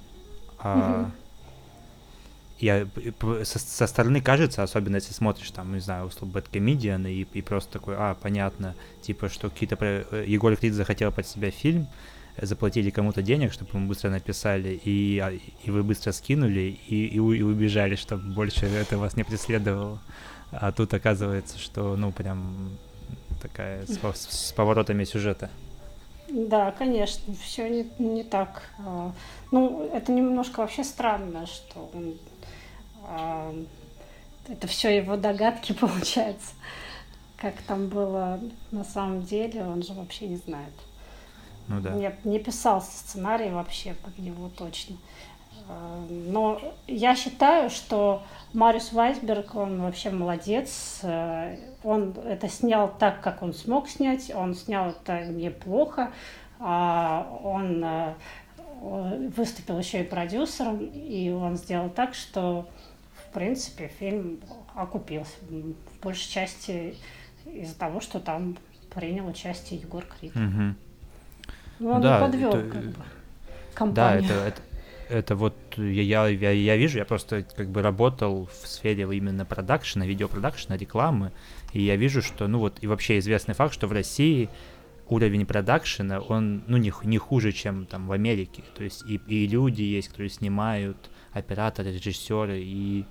А, 0.59 1.01
угу. 1.01 1.11
Я, 2.59 2.87
со, 3.43 3.59
со 3.59 3.85
стороны 3.85 4.21
кажется, 4.21 4.63
особенно 4.63 4.95
если 4.95 5.11
смотришь 5.11 5.51
там, 5.51 5.73
не 5.73 5.81
знаю, 5.81 6.05
условно, 6.05 6.35
Бэткомедиан, 6.35 7.05
и, 7.05 7.25
и 7.33 7.41
просто 7.41 7.73
такой, 7.73 7.95
а, 7.97 8.15
понятно, 8.15 8.75
типа, 9.01 9.27
что 9.27 9.49
какие-то... 9.49 9.75
Э, 9.81 10.23
Егор 10.25 10.55
Крид 10.55 10.73
захотел 10.73 11.11
под 11.11 11.27
себя 11.27 11.51
фильм, 11.51 11.87
заплатили 12.41 12.89
кому-то 12.89 13.21
денег, 13.21 13.53
чтобы 13.53 13.71
мы 13.79 13.87
быстро 13.87 14.09
написали, 14.09 14.79
и, 14.83 15.19
а, 15.19 15.31
и 15.31 15.71
вы 15.71 15.83
быстро 15.83 16.11
скинули, 16.11 16.77
и, 16.87 17.05
и, 17.07 17.15
и 17.15 17.19
убежали, 17.19 17.95
чтобы 17.95 18.33
больше 18.33 18.65
это 18.65 18.97
вас 18.97 19.15
не 19.15 19.23
преследовало. 19.23 19.99
А 20.51 20.71
тут 20.71 20.93
оказывается, 20.93 21.57
что, 21.57 21.95
ну, 21.95 22.11
прям 22.11 22.77
такая 23.41 23.85
с, 23.85 23.99
с 24.29 24.51
поворотами 24.53 25.03
сюжета. 25.03 25.49
Да, 26.29 26.71
конечно, 26.71 27.33
все 27.35 27.69
не, 27.69 27.89
не 27.99 28.23
так. 28.23 28.63
А, 28.79 29.13
ну, 29.51 29.89
это 29.93 30.11
немножко 30.11 30.59
вообще 30.59 30.83
странно, 30.83 31.45
что 31.47 31.89
он, 31.93 32.17
а, 33.03 33.53
это 34.47 34.67
все 34.67 34.95
его 34.95 35.15
догадки 35.15 35.73
получается. 35.79 36.53
Как 37.37 37.55
там 37.61 37.87
было 37.87 38.39
на 38.71 38.83
самом 38.83 39.23
деле, 39.23 39.63
он 39.63 39.83
же 39.83 39.93
вообще 39.93 40.27
не 40.27 40.37
знает. 40.37 40.73
Ну 41.67 41.81
да. 41.81 41.91
Нет, 41.91 42.23
не 42.25 42.39
писался 42.39 42.91
сценарий 42.97 43.49
вообще 43.49 43.93
под 43.93 44.17
него 44.19 44.49
точно. 44.49 44.97
А, 45.67 46.05
но 46.09 46.61
я 46.87 47.15
считаю, 47.15 47.69
что 47.69 48.23
Мариус 48.53 48.93
Вайсберг, 48.93 49.55
он 49.55 49.81
вообще 49.81 50.09
молодец. 50.09 50.99
Э, 51.03 51.57
он 51.83 52.15
это 52.25 52.47
снял 52.47 52.93
так, 52.97 53.21
как 53.21 53.41
он 53.41 53.53
смог 53.53 53.89
снять. 53.89 54.31
Он 54.33 54.55
снял 54.55 54.91
это 54.91 55.25
неплохо. 55.25 56.11
А, 56.59 57.37
он 57.43 57.83
э, 57.83 58.13
выступил 59.35 59.77
еще 59.77 60.01
и 60.01 60.03
продюсером, 60.03 60.79
и 60.79 61.29
он 61.29 61.57
сделал 61.57 61.89
так, 61.89 62.13
что, 62.13 62.67
в 63.13 63.33
принципе, 63.33 63.87
фильм 63.99 64.39
окупился 64.73 65.35
в 65.41 66.01
большей 66.01 66.29
части 66.31 66.95
из-за 67.45 67.77
того, 67.77 67.99
что 67.99 68.19
там 68.19 68.57
принял 68.93 69.27
участие 69.27 69.79
Егор 69.79 70.03
Крид. 70.03 70.35
Угу. 70.35 70.75
Ну, 71.79 71.91
он 71.91 72.01
да, 72.01 72.19
подвел 72.19 72.49
это, 72.49 72.69
как 72.69 72.83
бы, 72.83 73.03
компанию. 73.73 74.27
Да, 74.27 74.35
это, 74.35 74.47
это, 74.47 74.61
это 75.09 75.35
вот 75.35 75.55
я, 75.77 76.27
я, 76.27 76.51
я 76.51 76.77
вижу, 76.77 76.97
я 76.97 77.05
просто 77.05 77.43
как 77.43 77.69
бы 77.69 77.81
работал 77.81 78.47
в 78.47 78.67
сфере 78.67 79.03
именно 79.03 79.45
продакшена, 79.45 80.05
видеопродакшена, 80.05 80.77
рекламы, 80.77 81.31
и 81.73 81.81
я 81.81 81.95
вижу, 81.95 82.21
что, 82.21 82.47
ну 82.47 82.59
вот, 82.59 82.77
и 82.81 82.87
вообще 82.87 83.19
известный 83.19 83.53
факт, 83.53 83.73
что 83.73 83.87
в 83.87 83.91
России 83.91 84.49
уровень 85.09 85.45
продакшена, 85.45 86.19
он, 86.19 86.63
ну, 86.67 86.77
не, 86.77 86.91
не 87.03 87.17
хуже, 87.17 87.51
чем 87.51 87.85
там 87.85 88.07
в 88.07 88.11
Америке. 88.11 88.63
То 88.75 88.83
есть 88.83 89.03
и, 89.07 89.21
и 89.27 89.47
люди 89.47 89.81
есть, 89.81 90.09
которые 90.09 90.29
снимают, 90.29 90.97
операторы, 91.31 91.91
режиссеры 91.93 92.59
и 92.61 93.05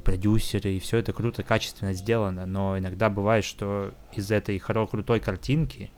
продюсеры, 0.00 0.72
и 0.72 0.80
все 0.80 0.98
это 0.98 1.12
круто, 1.12 1.42
качественно 1.42 1.92
сделано, 1.92 2.46
но 2.46 2.78
иногда 2.78 3.10
бывает, 3.10 3.44
что 3.44 3.92
из 4.14 4.30
этой 4.30 4.58
хоро 4.58 4.86
крутой 4.86 5.20
картинки 5.20 5.90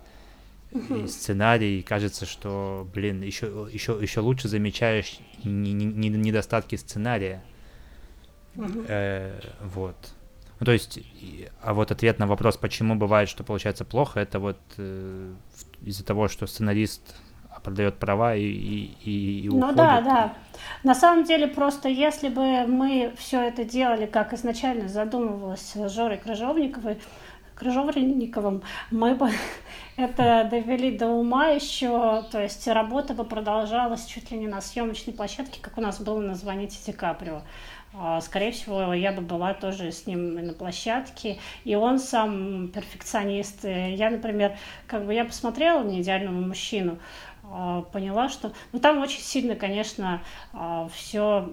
и 0.73 1.07
сценарий, 1.07 1.83
кажется, 1.83 2.27
что, 2.27 2.89
блин, 2.95 3.23
еще, 3.23 3.69
еще, 3.71 3.99
еще 4.01 4.21
лучше 4.21 4.49
замечаешь 4.49 5.19
недостатки 5.45 6.77
сценария. 6.77 7.43
Э, 8.57 9.41
вот. 9.63 9.97
Ну, 10.61 10.67
то 10.67 10.73
есть, 10.73 11.01
а 11.61 11.75
вот 11.75 11.91
ответ 11.91 12.19
на 12.19 12.27
вопрос, 12.27 12.57
почему 12.57 12.95
бывает, 12.95 13.29
что 13.29 13.45
получается 13.45 13.85
плохо, 13.85 14.21
это 14.21 14.39
вот 14.39 14.59
э, 14.79 15.33
из-за 15.83 16.05
того, 16.05 16.29
что 16.29 16.47
сценарист 16.47 17.17
продает 17.63 17.99
права 17.99 18.35
и, 18.35 18.43
и, 18.45 18.97
и, 19.05 19.41
и 19.43 19.49
уходит. 19.49 19.69
Ну 19.69 19.75
да, 19.75 20.01
да. 20.01 20.35
На 20.85 20.95
самом 20.95 21.25
деле, 21.25 21.47
просто 21.47 21.89
если 21.89 22.29
бы 22.29 22.67
мы 22.67 23.13
все 23.17 23.41
это 23.41 23.65
делали, 23.65 24.07
как 24.07 24.33
изначально 24.33 24.89
задумывалось 24.89 25.75
Жорой 25.89 26.19
Крыжовниковой, 26.19 26.99
Крыжовниковым, 27.63 28.63
мы 28.91 29.15
бы 29.15 29.31
это 29.97 30.49
довели 30.51 30.97
до 30.99 31.07
ума 31.07 31.49
еще, 31.49 32.25
то 32.31 32.43
есть 32.43 32.67
работа 32.67 33.15
бы 33.15 33.25
продолжалась 33.25 34.05
чуть 34.07 34.33
ли 34.33 34.39
не 34.39 34.49
на 34.49 34.61
съемочной 34.61 35.15
площадке, 35.15 35.61
как 35.61 35.79
у 35.79 35.81
нас 35.81 36.01
было 36.01 36.21
на 36.21 36.35
«Звоните 36.35 36.79
Ди 36.85 36.93
Каприо». 36.93 37.43
А, 37.95 38.21
скорее 38.21 38.53
всего, 38.53 38.95
я 38.95 39.13
бы 39.13 39.21
была 39.21 39.55
тоже 39.55 39.93
с 39.93 40.07
ним 40.07 40.35
на 40.35 40.55
площадке. 40.55 41.39
И 41.65 41.75
он 41.75 41.99
сам 41.99 42.69
перфекционист. 42.69 43.65
Я, 43.65 44.11
например, 44.11 44.57
как 44.87 45.05
бы 45.05 45.13
я 45.13 45.27
посмотрела 45.27 45.83
на 45.83 46.01
идеального 46.01 46.41
мужчину, 46.41 46.99
а, 47.45 47.83
поняла, 47.83 48.31
что... 48.31 48.53
Ну, 48.73 48.79
там 48.79 48.99
очень 49.03 49.21
сильно, 49.21 49.55
конечно, 49.57 50.23
а, 50.55 50.89
все 50.89 51.47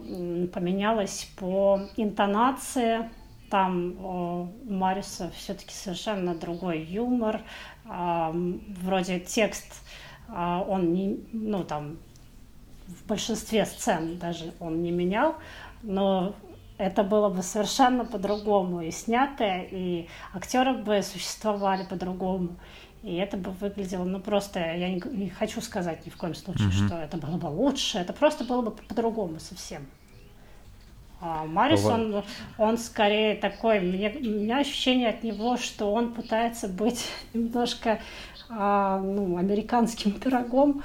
поменялось 0.54 1.30
по 1.38 1.82
интонации. 1.98 3.10
Там 3.50 4.06
у 4.06 4.54
Мариса 4.66 5.32
все-таки 5.36 5.74
совершенно 5.74 6.36
другой 6.36 6.84
юмор. 6.84 7.42
Вроде 7.86 9.20
текст 9.20 9.82
он 10.28 10.94
не... 10.94 11.20
Ну, 11.32 11.64
там 11.64 11.98
в 12.88 13.08
большинстве 13.08 13.66
сцен 13.66 14.18
даже 14.18 14.54
он 14.60 14.82
не 14.82 14.92
менял, 14.92 15.36
но 15.84 16.34
это 16.78 17.04
было 17.04 17.30
бы 17.30 17.44
совершенно 17.44 18.06
по-другому 18.06 18.82
и 18.82 18.92
снятое, 18.92 19.68
и 19.70 20.08
актеры 20.34 20.74
бы 20.74 21.02
существовали 21.04 21.84
по-другому. 21.84 22.50
И 23.04 23.16
это 23.16 23.38
бы 23.38 23.52
выглядело, 23.52 24.04
ну 24.04 24.20
просто, 24.20 24.60
я 24.60 24.90
не, 24.90 25.02
не 25.12 25.30
хочу 25.30 25.62
сказать 25.62 26.06
ни 26.06 26.10
в 26.10 26.18
коем 26.18 26.36
случае, 26.36 26.68
mm-hmm. 26.68 26.88
что 26.88 26.98
это 26.98 27.18
было 27.18 27.38
бы 27.38 27.48
лучше, 27.48 27.98
это 27.98 28.12
просто 28.12 28.44
было 28.44 28.62
бы 28.62 28.72
по-другому 28.72 29.40
совсем. 29.40 29.88
А 31.22 31.46
Марис, 31.46 31.84
он, 31.84 32.24
он 32.58 32.78
скорее 32.78 33.36
такой, 33.36 33.82
мне, 33.82 34.10
у 34.10 34.24
меня 34.24 34.60
ощущение 34.60 35.10
от 35.10 35.22
него, 35.24 35.58
что 35.58 35.92
он 35.92 36.14
пытается 36.14 36.68
быть 36.68 37.06
немножко 37.34 38.00
а, 38.50 39.00
ну, 39.00 39.38
американским 39.38 40.14
пирогом. 40.14 40.84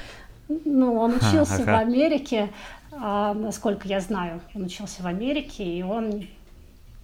Ну, 0.49 0.97
он 0.97 1.15
учился 1.15 1.63
ага. 1.63 1.77
в 1.77 1.79
Америке, 1.79 2.51
а, 2.91 3.33
насколько 3.33 3.89
я 3.89 4.01
знаю, 4.01 4.41
он 4.55 4.65
учился 4.65 5.03
в 5.03 5.07
Америке, 5.07 5.65
и 5.65 5.83
он 5.83 6.27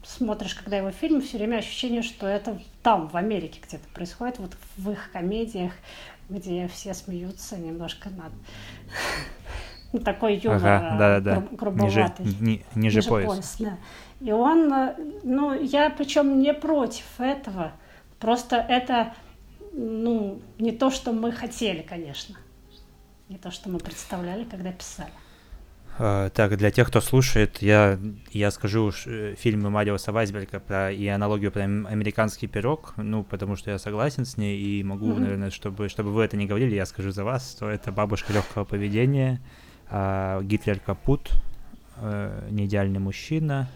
смотришь, 0.02 0.54
когда 0.54 0.76
его 0.76 0.90
фильмы, 0.90 1.20
все 1.20 1.38
время 1.38 1.56
ощущение, 1.56 2.02
что 2.02 2.26
это 2.26 2.58
там, 2.82 3.08
в 3.08 3.16
Америке 3.16 3.60
где-то 3.66 3.86
происходит, 3.94 4.38
вот 4.38 4.56
в 4.76 4.90
их 4.90 5.10
комедиях, 5.12 5.72
где 6.28 6.68
все 6.68 6.94
смеются 6.94 7.56
немножко 7.56 8.10
над 8.10 8.32
ну, 9.92 9.98
такой 10.00 10.36
юмор 10.36 10.58
ага, 10.58 10.96
да, 10.98 11.20
да, 11.20 11.40
да. 11.40 11.46
грубоватый. 11.50 12.26
Ниже, 12.26 12.36
ни, 12.40 12.64
ниже, 12.74 12.96
ниже 12.96 13.08
пояс. 13.08 13.28
пояс 13.28 13.56
да. 13.58 13.78
И 14.20 14.32
он, 14.32 14.72
э, 14.72 14.94
ну, 15.22 15.52
я 15.60 15.90
причем 15.90 16.40
не 16.40 16.54
против 16.54 17.04
этого, 17.18 17.72
просто 18.18 18.56
это, 18.56 19.14
ну, 19.72 20.40
не 20.58 20.72
то, 20.72 20.90
что 20.90 21.12
мы 21.12 21.32
хотели, 21.32 21.82
конечно, 21.82 22.36
не 23.28 23.38
то, 23.38 23.50
что 23.50 23.68
мы 23.68 23.78
представляли, 23.78 24.44
когда 24.44 24.72
писали. 24.72 25.10
Uh, 25.98 26.30
так, 26.30 26.56
для 26.56 26.70
тех, 26.70 26.88
кто 26.88 27.00
слушает, 27.02 27.60
я, 27.60 27.98
я 28.30 28.50
скажу 28.52 28.90
э, 29.04 29.34
фильмы 29.36 29.68
Мариуса 29.68 30.12
Вайсберга 30.12 30.58
про, 30.60 30.90
и 30.90 31.06
аналогию 31.08 31.52
про 31.52 31.62
американский 31.62 32.46
пирог, 32.46 32.94
ну, 32.96 33.22
потому 33.22 33.56
что 33.56 33.70
я 33.70 33.78
согласен 33.78 34.24
с 34.24 34.38
ней 34.38 34.56
и 34.56 34.82
могу, 34.82 35.10
mm-hmm. 35.10 35.18
наверное, 35.18 35.50
чтобы, 35.50 35.90
чтобы 35.90 36.10
вы 36.12 36.24
это 36.24 36.38
не 36.38 36.46
говорили, 36.46 36.74
я 36.74 36.86
скажу 36.86 37.10
за 37.10 37.24
вас, 37.24 37.54
то 37.54 37.68
это 37.68 37.92
«Бабушка 37.92 38.32
легкого 38.32 38.64
поведения», 38.64 39.42
uh, 39.90 40.44
«Гитлер 40.44 40.78
капут», 40.80 41.30
uh, 42.00 42.50
«Неидеальный 42.50 43.00
мужчина», 43.00 43.68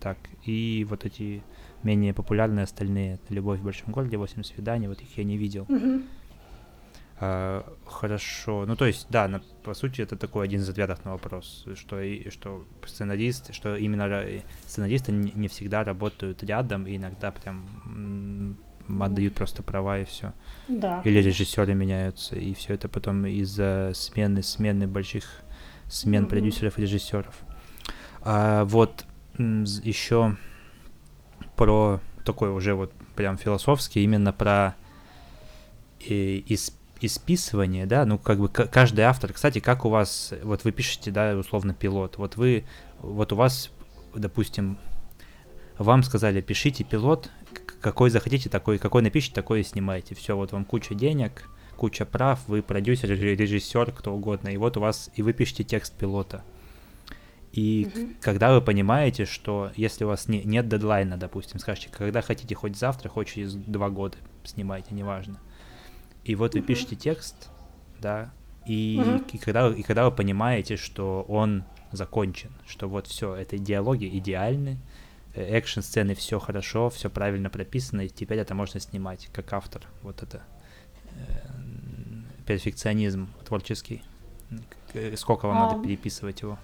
так, 0.00 0.18
и 0.44 0.86
вот 0.88 1.04
эти 1.04 1.42
менее 1.82 2.12
популярные 2.14 2.64
остальные 2.64 3.18
«Любовь 3.28 3.60
в 3.60 3.64
большом 3.64 3.92
городе», 3.92 4.16
«Восемь 4.16 4.42
свиданий», 4.42 4.88
вот 4.88 5.00
их 5.00 5.18
я 5.18 5.24
не 5.24 5.36
видел. 5.36 5.64
Mm-hmm. 5.64 6.06
Uh, 7.20 7.64
хорошо. 7.84 8.64
Ну, 8.64 8.76
то 8.76 8.86
есть, 8.86 9.08
да, 9.10 9.26
на, 9.26 9.42
по 9.64 9.74
сути, 9.74 10.02
это 10.02 10.16
такой 10.16 10.44
один 10.44 10.60
из 10.60 10.68
ответов 10.68 11.04
на 11.04 11.10
вопрос, 11.10 11.66
что, 11.74 12.00
и, 12.00 12.30
что 12.30 12.64
сценарист, 12.86 13.52
что 13.52 13.74
именно 13.74 14.24
сценаристы 14.66 15.10
не, 15.10 15.32
не 15.34 15.48
всегда 15.48 15.82
работают 15.82 16.44
рядом, 16.44 16.86
и 16.86 16.96
иногда 16.96 17.32
прям 17.32 18.56
отдают 19.00 19.34
просто 19.34 19.64
права 19.64 19.98
и 19.98 20.04
все. 20.04 20.32
Да. 20.68 21.02
Или 21.04 21.18
режиссеры 21.18 21.74
меняются, 21.74 22.36
и 22.36 22.54
все 22.54 22.74
это 22.74 22.88
потом 22.88 23.26
из-за 23.26 23.90
смены, 23.94 24.44
смены 24.44 24.86
больших 24.86 25.24
смен 25.88 26.24
mm-hmm. 26.24 26.28
продюсеров 26.28 26.78
и 26.78 26.82
режиссеров. 26.82 27.34
А, 28.22 28.64
вот 28.64 29.06
еще 29.38 30.36
про 31.56 32.00
такой 32.24 32.50
уже 32.50 32.74
вот 32.74 32.92
прям 33.16 33.36
философский, 33.36 34.04
именно 34.04 34.32
про 34.32 34.74
и, 36.00 36.44
из 36.46 36.78
и 37.00 37.06
списывание, 37.06 37.86
да, 37.86 38.04
ну 38.04 38.18
как 38.18 38.40
бы 38.40 38.48
каждый 38.48 39.02
автор, 39.02 39.32
кстати, 39.32 39.60
как 39.60 39.84
у 39.84 39.88
вас, 39.88 40.34
вот 40.42 40.64
вы 40.64 40.72
пишете, 40.72 41.10
да, 41.10 41.36
условно 41.36 41.72
пилот, 41.72 42.18
вот 42.18 42.36
вы, 42.36 42.64
вот 42.98 43.32
у 43.32 43.36
вас, 43.36 43.70
допустим, 44.14 44.78
вам 45.78 46.02
сказали, 46.02 46.40
пишите 46.40 46.82
пилот, 46.82 47.30
какой 47.80 48.10
захотите, 48.10 48.48
такой, 48.48 48.78
какой 48.78 49.02
напишите, 49.02 49.34
такой 49.34 49.60
и 49.60 49.64
снимайте, 49.64 50.16
все, 50.16 50.36
вот 50.36 50.50
вам 50.50 50.64
куча 50.64 50.94
денег, 50.94 51.48
куча 51.78 52.04
прав, 52.04 52.40
вы 52.48 52.62
продюсер, 52.62 53.10
режиссер, 53.10 53.92
кто 53.92 54.14
угодно, 54.14 54.48
и 54.48 54.56
вот 54.56 54.76
у 54.76 54.80
вас, 54.80 55.10
и 55.14 55.22
вы 55.22 55.32
пишете 55.32 55.64
текст 55.64 55.94
пилота. 55.94 56.44
И 57.52 57.84
mm-hmm. 57.84 58.16
когда 58.20 58.52
вы 58.52 58.60
понимаете, 58.60 59.24
что 59.24 59.70
если 59.74 60.04
у 60.04 60.08
вас 60.08 60.28
не, 60.28 60.42
нет 60.44 60.68
дедлайна, 60.68 61.16
допустим, 61.16 61.58
скажите, 61.58 61.88
когда 61.90 62.20
хотите 62.20 62.54
хоть 62.54 62.76
завтра, 62.76 63.08
хоть 63.08 63.28
через 63.28 63.54
два 63.54 63.88
года 63.88 64.18
снимайте, 64.44 64.94
неважно 64.94 65.40
и 66.28 66.34
вот 66.34 66.54
вы 66.54 66.60
пишете 66.60 66.94
текст, 66.94 67.48
да, 68.00 68.30
и, 68.66 69.02
и, 69.32 69.38
когда, 69.38 69.68
и 69.70 69.82
когда 69.82 70.04
вы 70.04 70.14
понимаете, 70.14 70.76
что 70.76 71.24
он 71.26 71.64
закончен, 71.90 72.50
что 72.66 72.86
вот 72.86 73.06
все, 73.06 73.34
это 73.34 73.56
диалоги 73.56 74.06
идеальны, 74.18 74.76
э, 75.34 75.42
экшн-сцены 75.42 76.14
все 76.14 76.38
хорошо, 76.38 76.90
все 76.90 77.08
правильно 77.08 77.48
прописано, 77.48 78.02
и 78.02 78.08
теперь 78.10 78.40
это 78.40 78.54
можно 78.54 78.78
снимать 78.78 79.30
как 79.32 79.54
автор. 79.54 79.86
Вот 80.02 80.22
это 80.22 80.42
э, 81.12 81.47
перфекционизм 82.48 83.28
творческий. 83.44 84.02
Сколько 85.16 85.46
вам 85.46 85.58
а, 85.58 85.68
надо 85.68 85.82
переписывать 85.84 86.40
его? 86.40 86.58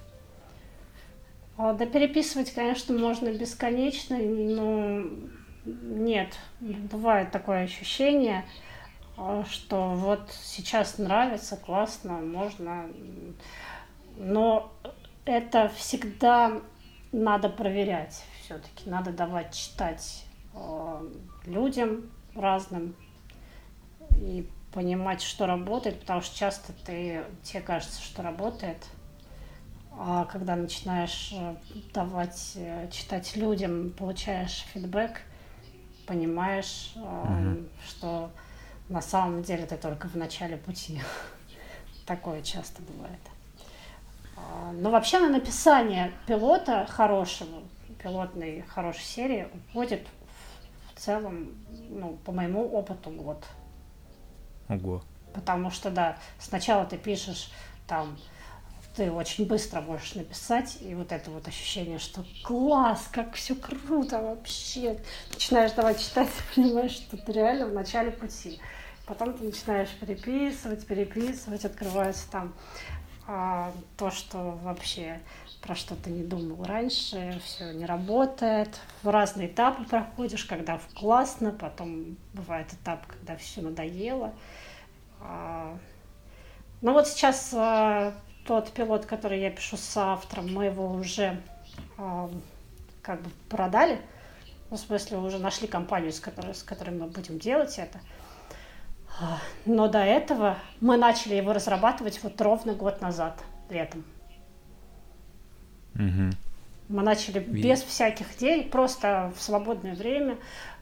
А, 1.59 1.74
да 1.74 1.85
переписывать, 1.85 2.55
конечно, 2.55 2.97
можно 2.98 3.28
бесконечно, 3.28 4.16
но 4.16 5.05
нет, 5.66 6.39
бывает 6.61 7.31
такое 7.32 7.65
ощущение, 7.65 8.47
а, 9.19 9.44
что 9.44 9.90
вот 9.90 10.31
сейчас 10.43 10.97
нравится, 10.97 11.59
классно, 11.59 12.15
можно, 12.15 12.86
но 14.16 14.73
это 15.27 15.70
всегда 15.77 16.62
надо 17.12 17.51
проверять 17.51 18.24
все-таки, 18.40 18.89
надо 18.89 19.12
давать 19.12 19.55
читать 19.55 20.24
э, 20.55 21.09
людям 21.44 22.11
разным 22.35 22.97
и 24.20 24.48
понимать, 24.74 25.22
что 25.22 25.46
работает, 25.46 26.01
потому 26.01 26.20
что 26.20 26.36
часто 26.36 26.72
ты, 26.84 27.22
тебе 27.44 27.60
кажется, 27.60 28.02
что 28.02 28.22
работает, 28.22 28.84
а 29.92 30.24
когда 30.24 30.56
начинаешь 30.56 31.32
э, 31.32 31.55
давать, 31.94 32.55
э, 32.56 32.90
читать 32.90 33.36
людям, 33.36 33.90
получаешь 33.90 34.64
фидбэк, 34.72 35.20
понимаешь, 36.06 36.92
mm-hmm. 36.96 37.68
что 37.86 38.30
на 38.88 39.01
самом 39.01 39.44
деле 39.44 39.64
ты 39.64 39.76
только 39.76 40.09
в 40.09 40.16
начале 40.16 40.56
пути. 40.56 41.01
Такое 42.06 42.42
часто 42.42 42.82
бывает. 42.82 43.20
А, 44.36 44.72
но 44.72 44.90
вообще 44.90 45.20
на 45.20 45.28
написание 45.28 46.10
пилота 46.26 46.86
хорошего, 46.90 47.62
пилотной 48.02 48.62
хорошей 48.62 49.05
серии 49.05 49.48
уходит 49.70 50.05
в 50.92 51.01
целом, 51.01 51.55
ну, 51.88 52.18
по 52.24 52.32
моему 52.32 52.68
опыту, 52.68 53.10
год. 53.10 53.44
Ого. 54.69 55.03
Потому 55.32 55.70
что, 55.70 55.91
да, 55.91 56.16
сначала 56.39 56.85
ты 56.85 56.97
пишешь 56.97 57.51
там 57.86 58.16
ты 58.97 59.11
очень 59.11 59.47
быстро 59.47 59.81
можешь 59.81 60.15
написать, 60.15 60.78
и 60.81 60.95
вот 60.95 61.11
это 61.11 61.31
вот 61.31 61.49
ощущение, 61.49 61.99
что 61.99 62.24
класс, 62.45 63.09
как 63.11 63.35
все 63.35 63.57
круто 63.57 64.23
вообще. 64.23 65.01
Начинаешь 65.32 65.73
давать 65.73 66.01
читать, 66.01 66.28
понимаешь, 66.55 66.93
что 66.93 67.16
ты 67.16 67.32
реально 67.32 67.66
в 67.66 67.73
начале 67.73 68.12
пути. 68.12 68.61
Потом 69.07 69.35
ты 69.35 69.45
начинаешь 69.45 69.91
переписывать, 70.01 70.86
переписывать, 70.86 71.65
открывается 71.65 72.31
там 72.31 72.55
а, 73.27 73.73
то, 73.97 74.11
что 74.11 74.59
вообще 74.62 75.20
про 75.65 75.74
что 75.74 75.97
ты 75.97 76.11
не 76.11 76.23
думал 76.23 76.62
раньше, 76.65 77.41
все 77.43 77.73
не 77.73 77.86
работает. 77.86 78.81
В 79.03 79.09
разные 79.09 79.49
этапы 79.49 79.85
проходишь, 79.85 80.45
когда 80.45 80.78
классно, 80.95 81.53
потом 81.53 82.19
бывает 82.35 82.70
этап, 82.74 83.07
когда 83.07 83.36
все 83.36 83.62
надоело. 83.62 84.35
А, 85.20 85.78
ну 86.82 86.93
вот 86.93 87.09
сейчас 87.09 87.55
а, 87.55 88.12
тот 88.47 88.73
пилот, 88.73 89.07
который 89.07 89.41
я 89.41 89.51
пишу 89.51 89.78
с 89.78 89.97
автором, 89.97 90.53
мы 90.53 90.66
его 90.66 90.91
уже 90.91 91.41
э, 91.97 92.28
как 93.01 93.23
бы 93.23 93.31
продали. 93.49 93.99
Ну, 94.69 94.77
в 94.77 94.81
смысле, 94.81 95.16
уже 95.16 95.39
нашли 95.39 95.66
компанию, 95.66 96.12
с 96.12 96.20
которой, 96.20 96.55
с 96.55 96.62
которой 96.62 96.91
мы 96.91 97.07
будем 97.07 97.39
делать 97.39 97.78
это. 97.78 98.01
Но 99.65 99.89
до 99.89 100.01
этого 100.01 100.59
мы 100.81 100.99
начали 100.99 101.36
его 101.36 101.55
разрабатывать 101.55 102.23
вот 102.23 102.39
ровно 102.41 102.74
год 102.74 103.01
назад, 103.01 103.43
летом. 103.70 104.05
Угу. 105.94 106.30
Мы 106.88 107.02
начали 107.02 107.38
без 107.38 107.82
всяких 107.82 108.26
денег, 108.38 108.70
просто 108.70 109.32
в 109.36 109.42
свободное 109.42 109.94
время 109.94 110.36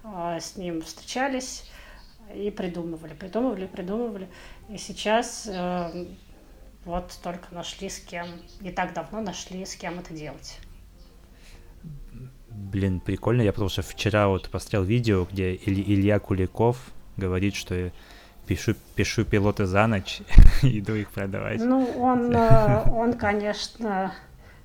э, 0.05 0.39
с 0.41 0.57
ним 0.57 0.83
встречались 0.83 1.71
и 2.35 2.51
придумывали, 2.51 3.15
придумывали, 3.15 3.67
придумывали. 3.67 4.29
И 4.69 4.79
сейчас 4.79 5.49
э, 5.51 6.07
вот 6.85 7.19
только 7.23 7.55
нашли 7.55 7.89
с 7.89 7.99
кем, 7.99 8.27
не 8.61 8.73
так 8.73 8.95
давно 8.95 9.21
нашли 9.21 9.65
с 9.65 9.77
кем 9.77 9.99
это 9.99 10.13
делать. 10.13 10.59
Блин, 12.49 13.01
прикольно. 13.01 13.43
Я 13.43 13.53
потому 13.53 13.71
что 13.71 13.83
вчера 13.83 14.29
вот 14.29 14.51
посмотрел 14.51 14.83
видео, 14.83 15.27
где 15.31 15.55
Иль- 15.55 15.85
Илья 15.87 16.19
Куликов 16.19 16.91
говорит, 17.17 17.55
что 17.55 17.91
пишу, 18.47 18.75
пишу 18.95 19.25
пилоты 19.25 19.67
за 19.67 19.87
ночь, 19.87 20.21
иду 20.63 20.95
их 20.95 21.11
продавать. 21.11 21.61
Ну, 21.61 21.85
он, 21.99 22.35
э, 22.35 22.91
он 22.91 23.15
конечно, 23.15 24.13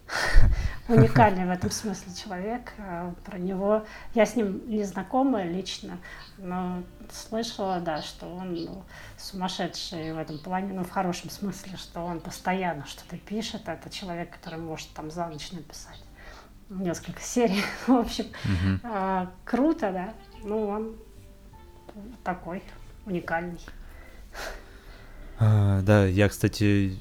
уникальный 0.87 1.45
в 1.45 1.49
этом 1.49 1.71
смысле 1.71 2.13
человек. 2.13 2.73
Э, 2.77 3.13
про 3.25 3.37
него 3.37 3.85
я 4.13 4.25
с 4.25 4.35
ним 4.35 4.67
не 4.69 4.83
знакома 4.83 5.43
лично, 5.43 5.97
но 6.37 6.83
слышала, 7.11 7.79
да, 7.79 8.01
что 8.01 8.27
он 8.27 8.53
ну, 8.53 8.83
сумасшедший 9.17 10.13
в 10.13 10.17
этом 10.17 10.39
плане, 10.39 10.73
ну, 10.73 10.83
в 10.83 10.89
хорошем 10.89 11.29
смысле, 11.29 11.77
что 11.77 12.01
он 12.01 12.19
постоянно 12.19 12.85
что-то 12.85 13.17
пишет. 13.17 13.67
Это 13.67 13.89
человек, 13.89 14.31
который 14.31 14.59
может 14.59 14.89
там 14.93 15.11
за 15.11 15.27
ночь 15.27 15.51
написать 15.51 16.01
несколько 16.69 17.21
серий. 17.21 17.63
в 17.87 17.93
общем, 17.93 18.25
угу. 18.25 19.29
круто, 19.45 19.91
да. 19.91 20.13
Ну, 20.43 20.67
он 20.67 20.95
такой 22.23 22.63
уникальный. 23.05 23.59
А, 25.39 25.81
да, 25.81 26.05
я, 26.05 26.29
кстати, 26.29 26.99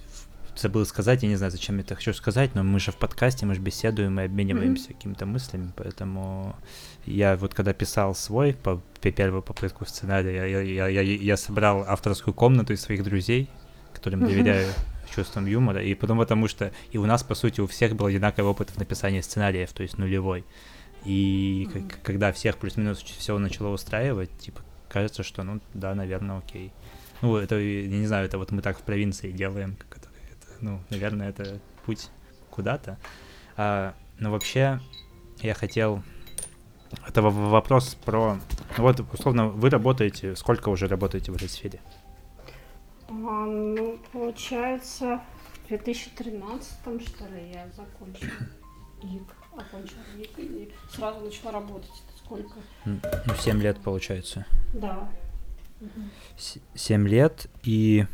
забыл 0.57 0.87
сказать, 0.87 1.23
я 1.23 1.28
не 1.28 1.37
знаю, 1.37 1.53
зачем 1.53 1.77
я 1.77 1.83
это 1.83 1.95
хочу 1.95 2.12
сказать, 2.15 2.55
но 2.55 2.62
мы 2.62 2.81
же 2.81 2.93
в 2.93 2.97
подкасте, 2.97 3.47
мы 3.47 3.55
же 3.55 3.61
беседуем, 3.61 4.15
мы 4.15 4.24
обмениваемся 4.24 4.91
mm-hmm. 4.91 4.95
какими-то 4.95 5.27
мыслями, 5.27 5.73
поэтому 5.77 6.57
я 7.05 7.37
вот 7.37 7.55
когда 7.55 7.73
писал 7.73 8.15
свой 8.15 8.55
по, 8.55 8.83
по 9.01 9.11
первую 9.11 9.43
попытку 9.43 9.85
сценария, 9.85 10.47
я, 10.49 10.61
я, 10.61 10.89
я, 10.89 11.03
я 11.03 11.37
собрал 11.37 11.85
авторскую 11.87 12.35
комнату 12.35 12.73
из 12.73 12.81
своих 12.81 13.05
друзей, 13.05 13.49
которым 13.93 14.20
доверяю 14.20 14.69
mm-hmm. 14.69 15.15
чувством 15.15 15.47
юмора, 15.47 15.83
и 15.83 15.95
потом 15.95 16.19
потому 16.19 16.49
что 16.49 16.73
и 16.91 16.99
у 16.99 17.07
нас, 17.07 17.23
по 17.23 17.35
сути, 17.35 17.61
у 17.61 17.66
всех 17.66 17.95
был 17.95 18.07
одинаковый 18.07 18.51
опыт 18.51 18.70
в 18.70 18.78
написании 18.78 19.20
сценариев, 19.20 19.73
то 19.73 19.83
есть 19.83 19.99
нулевой. 19.99 20.45
И 21.05 21.69
mm-hmm. 21.70 21.89
к- 21.89 22.03
когда 22.03 22.33
всех 22.33 22.57
плюс-минус 22.59 22.99
все 22.99 23.39
начало 23.39 23.69
устраивать, 23.69 24.37
типа, 24.39 24.62
кажется, 24.89 25.23
что, 25.23 25.43
ну, 25.43 25.61
да, 25.74 25.95
наверное, 25.95 26.39
окей. 26.39 26.73
Ну, 27.23 27.37
это, 27.37 27.57
я 27.59 27.87
не 27.87 28.07
знаю, 28.07 28.27
это 28.27 28.39
вот 28.39 28.51
мы 28.51 28.61
так 28.61 28.78
в 28.78 28.83
провинции 28.83 29.31
делаем, 29.31 29.77
как 29.77 29.99
это 29.99 30.06
ну, 30.61 30.81
наверное, 30.91 31.31
это 31.31 31.61
путь 31.85 32.11
куда-то. 32.51 32.99
А, 33.57 33.95
но 34.19 34.31
вообще 34.31 34.81
я 35.41 35.55
хотел... 35.55 36.03
Это 37.07 37.23
вопрос 37.23 37.97
про... 38.05 38.39
Ну 38.77 38.83
вот, 38.83 39.01
условно, 39.12 39.49
вы 39.49 39.70
работаете... 39.70 40.37
Сколько 40.37 40.69
уже 40.69 40.87
работаете 40.87 41.33
в 41.33 41.37
этой 41.37 41.49
сфере? 41.49 41.81
А, 43.09 43.12
ну, 43.12 43.99
получается, 44.12 45.20
в 45.65 45.69
2013 45.69 46.73
что 47.03 47.24
ли, 47.27 47.53
я 47.53 47.69
закончила 47.74 48.31
ГИК, 49.03 49.35
окончила 49.57 50.03
ГИК 50.16 50.39
и 50.39 50.73
сразу 50.91 51.20
начала 51.20 51.53
работать. 51.53 51.91
Сколько? 52.16 52.55
Ну, 52.85 53.01
7 53.39 53.61
лет, 53.61 53.78
получается. 53.83 54.47
Да. 54.73 55.09
Семь 56.74 57.07
лет, 57.07 57.49
и 57.62 58.07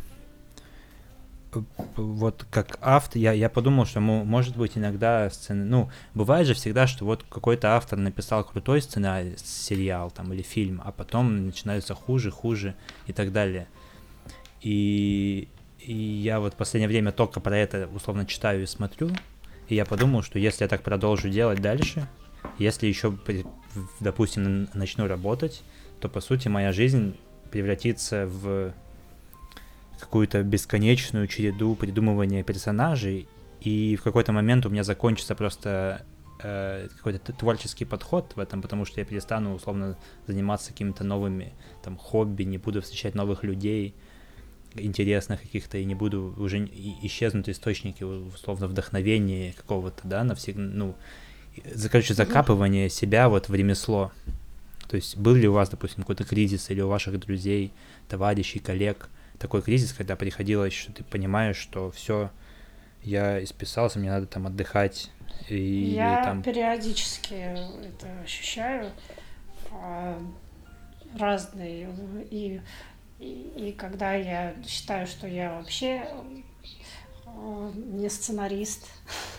вот 1.96 2.46
как 2.50 2.78
автор, 2.80 3.18
я, 3.18 3.32
я 3.32 3.48
подумал, 3.48 3.84
что 3.86 4.00
может 4.00 4.56
быть 4.56 4.76
иногда 4.76 5.28
сцена, 5.30 5.64
ну, 5.64 5.90
бывает 6.14 6.46
же 6.46 6.54
всегда, 6.54 6.86
что 6.86 7.04
вот 7.04 7.24
какой-то 7.28 7.76
автор 7.76 7.98
написал 7.98 8.44
крутой 8.44 8.82
сценарий, 8.82 9.34
сериал 9.36 10.10
там 10.10 10.32
или 10.32 10.42
фильм, 10.42 10.80
а 10.84 10.92
потом 10.92 11.46
начинается 11.46 11.94
хуже, 11.94 12.30
хуже 12.30 12.74
и 13.06 13.12
так 13.12 13.32
далее. 13.32 13.66
И, 14.60 15.48
и 15.80 15.92
я 15.92 16.40
вот 16.40 16.54
в 16.54 16.56
последнее 16.56 16.88
время 16.88 17.12
только 17.12 17.40
про 17.40 17.56
это 17.56 17.88
условно 17.94 18.26
читаю 18.26 18.62
и 18.62 18.66
смотрю, 18.66 19.10
и 19.68 19.74
я 19.74 19.84
подумал, 19.84 20.22
что 20.22 20.38
если 20.38 20.64
я 20.64 20.68
так 20.68 20.82
продолжу 20.82 21.28
делать 21.28 21.60
дальше, 21.60 22.06
если 22.58 22.86
еще, 22.86 23.16
допустим, 24.00 24.68
начну 24.74 25.06
работать, 25.06 25.62
то 26.00 26.08
по 26.08 26.20
сути 26.20 26.48
моя 26.48 26.72
жизнь 26.72 27.16
превратится 27.50 28.26
в 28.26 28.72
какую-то 30.02 30.42
бесконечную 30.42 31.28
череду 31.28 31.76
придумывания 31.76 32.42
персонажей, 32.42 33.28
и 33.60 33.94
в 33.94 34.02
какой-то 34.02 34.32
момент 34.32 34.66
у 34.66 34.68
меня 34.68 34.82
закончится 34.82 35.36
просто 35.36 36.04
э, 36.42 36.88
какой-то 36.96 37.32
творческий 37.32 37.84
подход 37.84 38.32
в 38.34 38.40
этом, 38.40 38.62
потому 38.62 38.84
что 38.84 38.98
я 38.98 39.06
перестану 39.06 39.54
условно 39.54 39.96
заниматься 40.26 40.72
какими-то 40.72 41.04
новыми 41.04 41.52
там 41.84 41.96
хобби, 41.96 42.42
не 42.42 42.58
буду 42.58 42.82
встречать 42.82 43.14
новых 43.14 43.44
людей 43.44 43.94
интересных 44.74 45.40
каких-то 45.40 45.78
и 45.78 45.84
не 45.84 45.94
буду 45.94 46.34
уже 46.36 46.58
исчезнут 47.02 47.48
источники 47.48 48.02
условно 48.02 48.66
вдохновения 48.66 49.52
какого-то, 49.52 50.00
да, 50.02 50.24
на 50.24 50.34
всех, 50.34 50.56
ну, 50.56 50.96
короче, 51.92 52.14
закапывание 52.14 52.90
себя 52.90 53.28
вот 53.28 53.48
в 53.48 53.54
ремесло. 53.54 54.10
То 54.88 54.96
есть 54.96 55.16
был 55.16 55.34
ли 55.34 55.46
у 55.46 55.52
вас, 55.52 55.68
допустим, 55.68 56.02
какой-то 56.02 56.24
кризис 56.24 56.70
или 56.70 56.80
у 56.80 56.88
ваших 56.88 57.20
друзей, 57.20 57.72
товарищей, 58.08 58.58
коллег– 58.58 59.08
такой 59.42 59.60
кризис, 59.60 59.92
когда 59.92 60.14
приходилось, 60.14 60.72
что 60.72 60.92
ты 60.92 61.02
понимаешь, 61.02 61.56
что 61.56 61.90
все, 61.90 62.30
я 63.02 63.42
исписался, 63.42 63.98
мне 63.98 64.10
надо 64.10 64.26
там 64.26 64.46
отдыхать. 64.46 65.10
И, 65.48 65.56
я 65.56 66.20
и 66.20 66.24
там... 66.24 66.42
периодически 66.42 67.34
это 67.34 68.06
ощущаю 68.22 68.92
а, 69.72 70.22
разные. 71.18 71.90
И, 72.30 72.60
и, 73.18 73.52
и 73.56 73.72
когда 73.72 74.14
я 74.14 74.54
считаю, 74.64 75.08
что 75.08 75.26
я 75.26 75.54
вообще 75.54 76.06
а, 77.26 77.72
не 77.74 78.08
сценарист, 78.08 78.88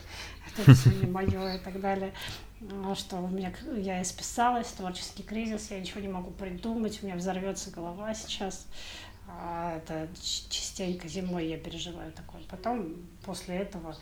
это 0.57 0.73
все 0.73 0.89
не 0.89 1.07
мое 1.07 1.55
и 1.55 1.59
так 1.59 1.79
далее, 1.79 2.11
а, 2.83 2.93
что 2.95 3.17
у 3.17 3.29
меня 3.29 3.53
я 3.77 4.01
исписалась, 4.01 4.67
творческий 4.67 5.23
кризис, 5.23 5.71
я 5.71 5.79
ничего 5.79 6.01
не 6.01 6.09
могу 6.09 6.31
придумать, 6.31 7.01
у 7.01 7.05
меня 7.05 7.15
взорвется 7.15 7.71
голова 7.71 8.13
сейчас. 8.13 8.67
А 9.39 9.77
это 9.77 10.07
частенько 10.49 11.07
зимой 11.07 11.47
я 11.47 11.57
переживаю 11.57 12.11
такое. 12.11 12.41
Потом 12.49 12.95
после 13.25 13.57
этого 13.57 13.95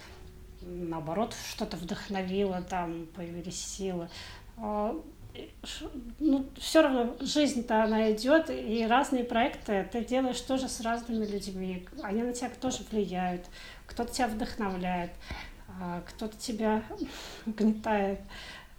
наоборот 0.62 1.36
что-то 1.50 1.78
вдохновило, 1.78 2.62
там 2.62 3.08
появились 3.16 3.60
силы. 3.60 4.10
А, 4.58 4.96
ну, 6.20 6.46
все 6.58 6.82
равно 6.82 7.16
жизнь-то 7.20 7.84
она 7.84 8.12
идет, 8.12 8.50
и 8.50 8.86
разные 8.86 9.24
проекты 9.24 9.88
ты 9.92 10.04
делаешь 10.04 10.42
тоже 10.42 10.68
с 10.68 10.82
разными 10.82 11.26
людьми. 11.26 11.88
Они 12.04 12.22
на 12.22 12.34
тебя 12.34 12.50
тоже 12.60 12.84
влияют. 12.92 13.46
Кто-то 13.88 14.12
тебя 14.12 14.28
вдохновляет, 14.28 15.12
а, 15.80 16.02
кто-то 16.08 16.38
тебя 16.38 16.84
угнетает. 17.46 18.20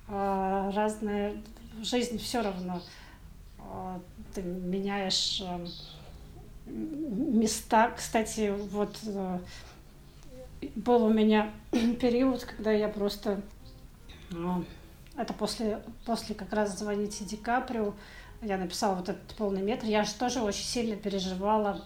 Разная 0.08 1.36
жизнь 1.80 2.18
все 2.18 2.42
равно 2.42 2.82
ты 4.34 4.42
меняешь 4.42 5.42
места. 6.66 7.90
Кстати, 7.96 8.52
вот 8.70 8.98
э, 9.06 9.38
был 10.76 11.04
у 11.04 11.12
меня 11.12 11.52
период, 12.00 12.44
когда 12.44 12.72
я 12.72 12.88
просто... 12.88 13.40
Ну, 14.30 14.64
это 15.16 15.34
после, 15.34 15.82
после 16.06 16.34
как 16.34 16.52
раз 16.52 16.78
«Звоните 16.78 17.24
Ди 17.24 17.36
Каприо», 17.36 17.94
я 18.42 18.58
написала 18.58 18.96
вот 18.96 19.08
этот 19.08 19.36
полный 19.36 19.62
метр. 19.62 19.86
Я 19.86 20.04
же 20.04 20.14
тоже 20.14 20.40
очень 20.40 20.64
сильно 20.64 20.96
переживала 20.96 21.84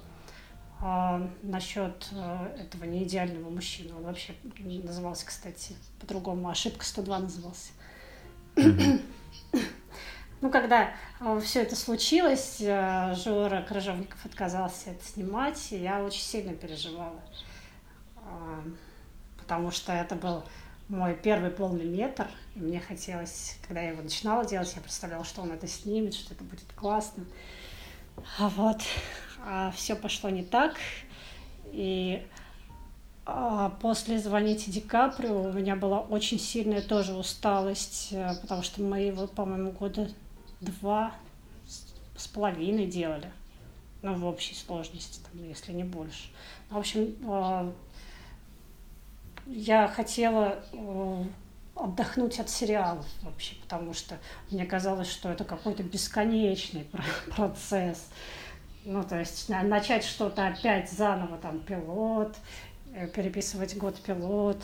а, 0.81 1.29
насчет 1.43 2.09
а, 2.13 2.51
этого 2.59 2.85
неидеального 2.85 3.51
мужчины. 3.51 3.95
Он 3.95 4.05
вообще 4.05 4.35
назывался, 4.59 5.27
кстати, 5.27 5.77
по-другому. 6.01 6.49
«Ошибка 6.49 6.85
102» 6.85 7.19
назывался. 7.19 7.73
Ну, 10.43 10.51
когда 10.51 10.91
э, 11.21 11.41
все 11.43 11.63
это 11.63 11.75
случилось, 11.77 12.59
э, 12.61 13.15
Жора 13.15 13.63
Крыжовников 13.63 14.25
отказался 14.27 14.91
это 14.91 15.03
снимать, 15.03 15.73
и 15.73 15.79
я 15.79 16.03
очень 16.05 16.21
сильно 16.21 16.53
переживала. 16.53 17.21
Э, 18.17 18.63
потому 19.39 19.71
что 19.71 19.93
это 19.93 20.15
был 20.15 20.45
мой 20.89 21.15
первый 21.15 21.51
полный 21.51 21.87
метр, 21.87 22.29
и 22.55 22.61
мне 22.61 22.81
хотелось, 22.81 23.57
когда 23.67 23.81
я 23.81 23.91
его 23.91 24.03
начинала 24.03 24.45
делать, 24.45 24.73
я 24.77 24.83
представляла, 24.83 25.25
что 25.25 25.41
он 25.41 25.53
это 25.53 25.67
снимет, 25.67 26.15
что 26.15 26.35
это 26.35 26.45
будет 26.45 26.71
классно. 26.75 27.25
А 28.39 28.51
вот, 28.51 28.83
а 29.43 29.71
все 29.71 29.97
пошло 29.97 30.29
не 30.29 30.45
так, 30.45 30.77
и 31.73 32.23
а 33.25 33.71
после 33.81 34.21
«Звоните 34.21 34.71
Ди 34.71 34.81
Каприо» 34.81 35.49
у 35.49 35.53
меня 35.53 35.75
была 35.75 36.01
очень 36.01 36.39
сильная 36.39 36.81
тоже 36.81 37.15
усталость, 37.15 38.15
потому 38.43 38.63
что 38.63 38.83
мы 38.83 39.01
его, 39.01 39.27
по-моему, 39.27 39.73
года 39.73 40.09
два 40.61 41.15
с 42.17 42.27
половиной 42.29 42.87
делали. 42.87 43.31
ну, 44.03 44.15
в 44.15 44.27
общей 44.27 44.55
сложности, 44.55 45.21
там, 45.21 45.43
если 45.45 45.73
не 45.73 45.85
больше. 45.85 46.29
В 46.71 46.79
общем, 46.79 47.17
э, 47.29 47.73
я 49.47 49.89
хотела 49.89 50.63
э, 50.73 51.25
отдохнуть 51.75 52.39
от 52.39 52.49
сериалов 52.49 53.07
вообще, 53.23 53.57
потому 53.57 53.95
что 53.95 54.17
мне 54.51 54.65
казалось, 54.65 55.11
что 55.11 55.31
это 55.31 55.45
какой-то 55.45 55.83
бесконечный 55.83 56.87
процесс. 57.37 58.09
Ну, 58.85 59.03
то 59.03 59.19
есть 59.19 59.49
начать 59.49 60.05
что-то 60.05 60.47
опять 60.47 60.91
заново, 60.91 61.39
там, 61.39 61.59
пилот, 61.61 62.37
э, 62.95 63.09
переписывать 63.09 63.77
год 63.77 64.01
пилот, 64.01 64.63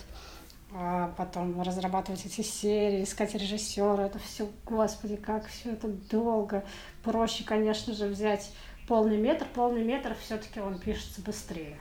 а 0.75 1.13
потом 1.19 1.61
разрабатывать 1.61 2.25
эти 2.25 2.41
серии, 2.41 3.05
искать 3.05 3.35
режиссера, 3.35 4.07
это 4.07 4.19
все, 4.19 4.49
господи, 4.65 5.17
как 5.17 5.47
все 5.47 5.73
это 5.73 5.89
долго. 5.89 6.65
Проще, 7.03 7.45
конечно 7.45 7.93
же, 7.95 8.07
взять 8.07 8.51
полный 8.89 9.19
метр. 9.19 9.47
Полный 9.55 9.85
метр 9.85 10.17
все-таки 10.21 10.61
он 10.61 10.79
пишется 10.79 11.21
быстрее. 11.21 11.77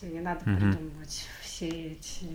Тебе 0.00 0.12
не 0.12 0.20
надо 0.20 0.40
mm-hmm. 0.40 0.56
придумывать 0.56 1.28
все 1.40 1.68
эти 1.68 2.26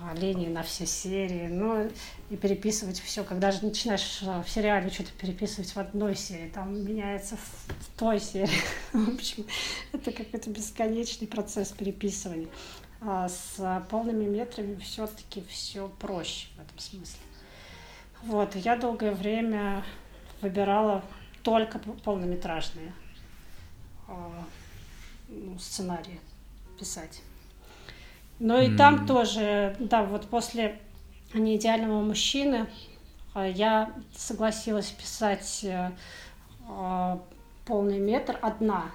а, 0.00 0.14
линии 0.14 0.48
на 0.48 0.62
все 0.62 0.86
серии, 0.86 1.46
ну 1.48 1.90
и 2.28 2.36
переписывать 2.36 3.00
все. 3.00 3.24
Когда 3.24 3.50
же 3.50 3.64
начинаешь 3.64 4.22
а, 4.26 4.42
в 4.42 4.50
сериале 4.50 4.90
что-то 4.90 5.10
переписывать 5.12 5.70
в 5.74 5.78
одной 5.78 6.16
серии, 6.16 6.50
там 6.50 6.84
меняется 6.84 7.36
в 7.36 7.98
той 7.98 8.20
серии. 8.20 8.60
В 8.92 9.14
общем, 9.14 9.46
это 9.92 10.12
какой-то 10.12 10.50
бесконечный 10.50 11.28
процесс 11.28 11.70
переписывания. 11.70 12.48
А 13.06 13.28
с 13.28 13.84
полными 13.90 14.24
метрами 14.24 14.76
все-таки 14.76 15.44
все 15.48 15.88
проще 15.98 16.48
в 16.56 16.60
этом 16.60 16.78
смысле. 16.78 17.20
Вот, 18.22 18.56
я 18.56 18.76
долгое 18.76 19.12
время 19.12 19.84
выбирала 20.40 21.02
только 21.42 21.78
полнометражные 21.78 22.94
ну, 25.28 25.58
сценарии 25.58 26.18
писать. 26.78 27.20
Ну 28.38 28.60
и 28.60 28.70
mm. 28.70 28.76
там 28.76 29.06
тоже, 29.06 29.76
да, 29.78 30.02
вот 30.02 30.28
после 30.28 30.80
неидеального 31.34 32.00
мужчины 32.00 32.68
а, 33.34 33.46
я 33.46 33.92
согласилась 34.16 34.90
писать 34.90 35.66
а, 36.68 37.22
полный 37.66 37.98
метр 37.98 38.38
одна. 38.40 38.90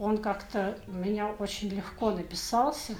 А, 0.00 0.04
он 0.04 0.18
как-то 0.18 0.78
у 0.86 0.92
меня 0.92 1.28
очень 1.28 1.68
легко 1.68 2.10
написался. 2.10 2.94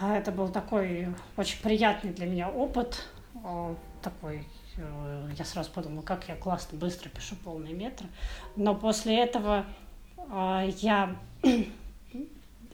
Это 0.00 0.30
был 0.30 0.48
такой 0.48 1.08
очень 1.36 1.60
приятный 1.62 2.12
для 2.12 2.26
меня 2.26 2.48
опыт. 2.48 3.04
Такой, 4.02 4.46
э, 4.76 5.30
я 5.36 5.44
сразу 5.44 5.70
подумала, 5.70 6.02
как 6.02 6.28
я 6.28 6.36
классно, 6.36 6.78
быстро 6.78 7.08
пишу 7.08 7.36
полный 7.36 7.72
метр. 7.72 8.04
Но 8.56 8.74
после 8.74 9.18
этого 9.18 9.64
я 10.26 11.16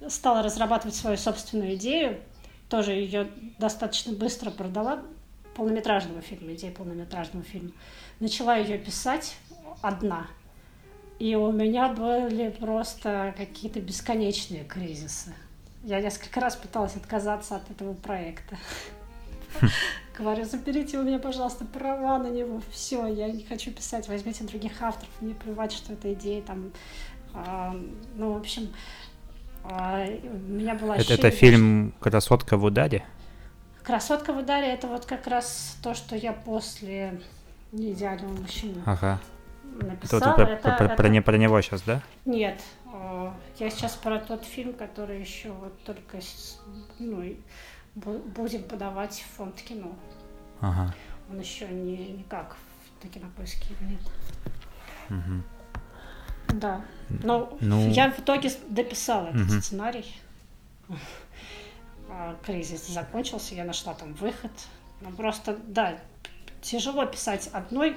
стала 0.08 0.42
разрабатывать 0.42 0.94
свою 0.94 1.16
собственную 1.16 1.76
идею, 1.76 2.20
тоже 2.68 2.92
ее 2.92 3.28
достаточно 3.58 4.12
быстро 4.12 4.50
продала, 4.50 5.02
полнометражного 5.54 6.20
фильма, 6.20 6.52
идея 6.54 6.72
полнометражного 6.72 7.44
фильма. 7.44 7.70
Начала 8.20 8.56
ее 8.56 8.76
писать 8.76 9.36
одна. 9.82 10.26
И 11.18 11.34
у 11.36 11.52
меня 11.52 11.88
были 11.88 12.50
просто 12.50 13.34
какие-то 13.36 13.80
бесконечные 13.80 14.64
кризисы. 14.64 15.32
Я 15.82 16.00
несколько 16.00 16.40
раз 16.40 16.56
пыталась 16.56 16.96
отказаться 16.96 17.56
от 17.56 17.70
этого 17.70 17.94
проекта. 17.94 18.56
Говорю, 20.18 20.44
заберите 20.44 20.98
у 20.98 21.02
меня, 21.02 21.18
пожалуйста, 21.18 21.64
права 21.64 22.18
на 22.18 22.28
него. 22.28 22.60
Все, 22.70 23.06
я 23.06 23.28
не 23.28 23.44
хочу 23.44 23.70
писать, 23.70 24.08
возьмите 24.08 24.44
других 24.44 24.80
авторов. 24.80 25.10
Мне 25.20 25.34
плевать, 25.34 25.72
что 25.72 25.92
это 25.92 26.12
идея 26.14 26.42
там. 26.42 26.70
А, 27.32 27.74
ну, 28.16 28.32
в 28.32 28.36
общем, 28.36 28.68
а, 29.64 30.06
у 30.06 30.52
меня 30.52 30.74
была 30.74 30.96
это, 30.96 31.14
это 31.14 31.30
фильм 31.30 31.94
«Красотка 32.00 32.56
в 32.56 32.64
ударе»? 32.64 33.04
«Красотка 33.82 34.32
в 34.32 34.38
ударе»— 34.38 34.68
это 34.72 34.86
вот 34.86 35.04
как 35.04 35.26
раз 35.26 35.76
то, 35.82 35.94
что 35.94 36.16
я 36.16 36.32
после 36.32 37.20
«Неидеального 37.72 38.32
мужчины» 38.32 38.82
ага. 38.86 39.20
Написала. 39.82 40.20
Ты 40.20 40.44
про, 40.44 40.52
это, 40.52 40.62
про, 40.62 40.84
это... 40.84 40.96
Про, 40.96 41.08
не, 41.08 41.22
про 41.22 41.36
него 41.36 41.60
сейчас, 41.60 41.82
да? 41.82 42.00
Нет. 42.24 42.60
Я 43.58 43.70
сейчас 43.70 43.94
про 43.96 44.18
тот 44.18 44.44
фильм, 44.44 44.72
который 44.72 45.20
еще 45.20 45.50
вот 45.50 45.82
только 45.84 46.18
ну, 46.98 47.34
будем 47.94 48.62
подавать 48.64 49.20
в 49.20 49.36
фонд 49.36 49.60
кино. 49.62 49.94
Ага. 50.60 50.94
Он 51.30 51.38
еще 51.40 51.68
не, 51.68 51.96
никак 52.12 52.56
в 53.02 53.08
кинопоиске 53.08 53.74
нет. 53.80 54.00
Угу. 55.10 56.58
Да. 56.60 56.84
Но 57.08 57.56
ну... 57.60 57.88
я 57.90 58.10
в 58.10 58.18
итоге 58.18 58.50
дописала 58.68 59.28
этот 59.28 59.50
угу. 59.50 59.60
сценарий. 59.60 60.16
А, 62.08 62.36
кризис 62.44 62.86
закончился, 62.86 63.54
я 63.54 63.64
нашла 63.64 63.94
там 63.94 64.14
выход. 64.14 64.52
Ну, 65.00 65.10
просто, 65.12 65.58
да, 65.66 65.98
тяжело 66.60 67.06
писать 67.06 67.48
одной. 67.52 67.96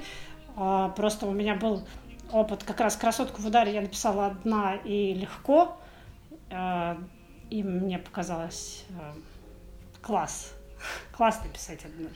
А, 0.58 0.90
просто 0.90 1.28
у 1.28 1.32
меня 1.32 1.56
был 1.56 1.88
опыт, 2.32 2.64
как 2.64 2.82
раз 2.82 2.98
«Красотку 2.98 3.42
в 3.42 3.46
ударе» 3.46 3.74
я 3.74 3.82
написала 3.82 4.28
одна 4.28 4.76
и 4.76 5.14
легко. 5.14 5.78
А, 6.50 6.98
и 7.50 7.64
мне 7.64 8.00
показалось 8.00 8.86
класс. 10.02 10.54
Классно 11.12 11.50
писать 11.50 11.86
одной. 11.86 12.12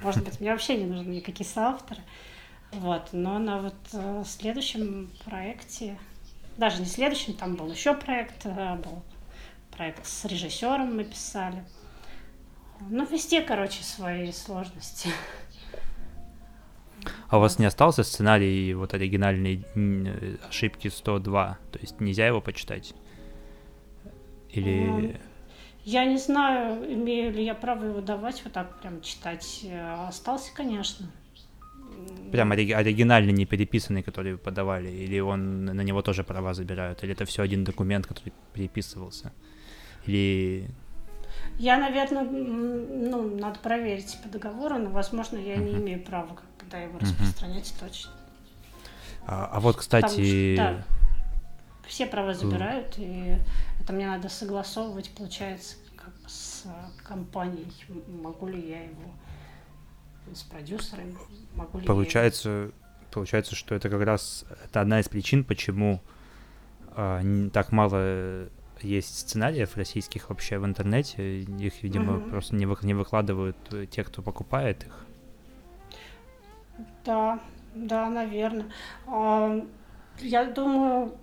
Может 0.00 0.24
быть, 0.24 0.40
мне 0.40 0.50
вообще 0.50 0.76
не 0.76 0.86
нужны 0.86 1.10
никакие 1.10 1.48
соавторы. 1.48 2.02
Вот, 2.72 3.10
но 3.12 3.38
на 3.38 3.58
вот 3.58 3.74
э, 3.92 4.24
следующем 4.26 5.10
проекте, 5.24 5.98
даже 6.56 6.80
не 6.80 6.86
следующем, 6.86 7.34
там 7.34 7.54
был 7.54 7.70
еще 7.70 7.94
проект, 7.94 8.46
э, 8.46 8.74
был 8.76 9.02
проект 9.70 10.06
с 10.06 10.24
режиссером 10.24 10.96
мы 10.96 11.04
писали. 11.04 11.64
Ну, 12.80 13.04
везде, 13.04 13.42
короче, 13.42 13.82
свои 13.82 14.32
сложности. 14.32 15.10
А 17.28 17.38
у 17.38 17.40
вас 17.40 17.58
не 17.58 17.66
остался 17.66 18.02
сценарий 18.02 18.74
вот 18.74 18.94
оригинальной 18.94 19.64
ошибки 20.48 20.88
102? 20.88 21.58
То 21.70 21.78
есть 21.78 22.00
нельзя 22.00 22.26
его 22.26 22.40
почитать? 22.40 22.94
Или... 24.50 25.20
Я 25.84 26.04
не 26.04 26.18
знаю, 26.18 26.92
имею 26.94 27.32
ли 27.32 27.44
я 27.44 27.54
право 27.54 27.84
его 27.84 28.00
давать 28.00 28.42
вот 28.44 28.52
так 28.52 28.80
прям 28.80 29.00
читать. 29.00 29.62
Э, 29.64 30.06
остался, 30.08 30.54
конечно. 30.54 31.10
Прям 32.30 32.52
оригинальный, 32.52 33.32
не 33.32 33.46
переписанный, 33.46 34.02
который 34.02 34.38
подавали, 34.38 34.88
или 34.88 35.20
он 35.20 35.64
на 35.64 35.82
него 35.82 36.02
тоже 36.02 36.24
права 36.24 36.54
забирают, 36.54 37.02
или 37.02 37.12
это 37.12 37.24
все 37.24 37.42
один 37.42 37.64
документ, 37.64 38.06
который 38.06 38.32
переписывался, 38.54 39.32
или... 40.06 40.70
Я, 41.58 41.78
наверное, 41.78 42.24
ну, 42.24 43.36
надо 43.36 43.58
проверить 43.58 44.18
по 44.22 44.28
договору, 44.28 44.78
но, 44.78 44.90
возможно, 44.90 45.36
я 45.36 45.56
uh-huh. 45.56 45.64
не 45.64 45.74
имею 45.74 46.02
права 46.02 46.38
когда 46.72 46.84
его 46.84 46.98
распространять 46.98 47.74
точно. 47.78 48.10
А, 49.26 49.50
а 49.52 49.60
вот, 49.60 49.76
кстати... 49.76 50.54
Что, 50.54 50.62
да, 50.62 50.84
все 51.86 52.06
права 52.06 52.32
забирают, 52.32 52.94
и 52.96 53.36
это 53.80 53.92
мне 53.92 54.06
надо 54.06 54.28
согласовывать, 54.28 55.10
получается, 55.10 55.76
как 55.96 56.14
с 56.26 56.64
компанией, 57.04 57.70
могу 58.08 58.48
ли 58.48 58.70
я 58.70 58.84
его 58.84 59.12
с 60.32 60.42
продюсерами. 60.42 61.16
Могу 61.54 61.80
ли 61.80 61.86
получается, 61.86 62.48
я... 62.48 62.70
получается, 63.10 63.54
что 63.54 63.74
это 63.74 63.90
как 63.90 64.02
раз 64.02 64.44
это 64.64 64.80
одна 64.80 65.00
из 65.00 65.08
причин, 65.08 65.44
почему 65.44 66.00
э, 66.96 67.50
так 67.52 67.72
мало 67.72 68.48
есть 68.80 69.18
сценариев 69.18 69.76
российских 69.76 70.30
вообще 70.30 70.58
в 70.58 70.64
интернете. 70.64 71.40
Их, 71.42 71.82
видимо, 71.82 72.16
угу. 72.16 72.30
просто 72.30 72.54
не, 72.56 72.66
вы, 72.66 72.76
не 72.82 72.94
выкладывают 72.94 73.56
те, 73.90 74.02
кто 74.02 74.22
покупает 74.22 74.84
их. 74.84 75.06
Да, 77.04 77.40
да, 77.74 78.08
наверное. 78.08 78.66
А, 79.06 79.64
я 80.18 80.44
думаю, 80.44 81.16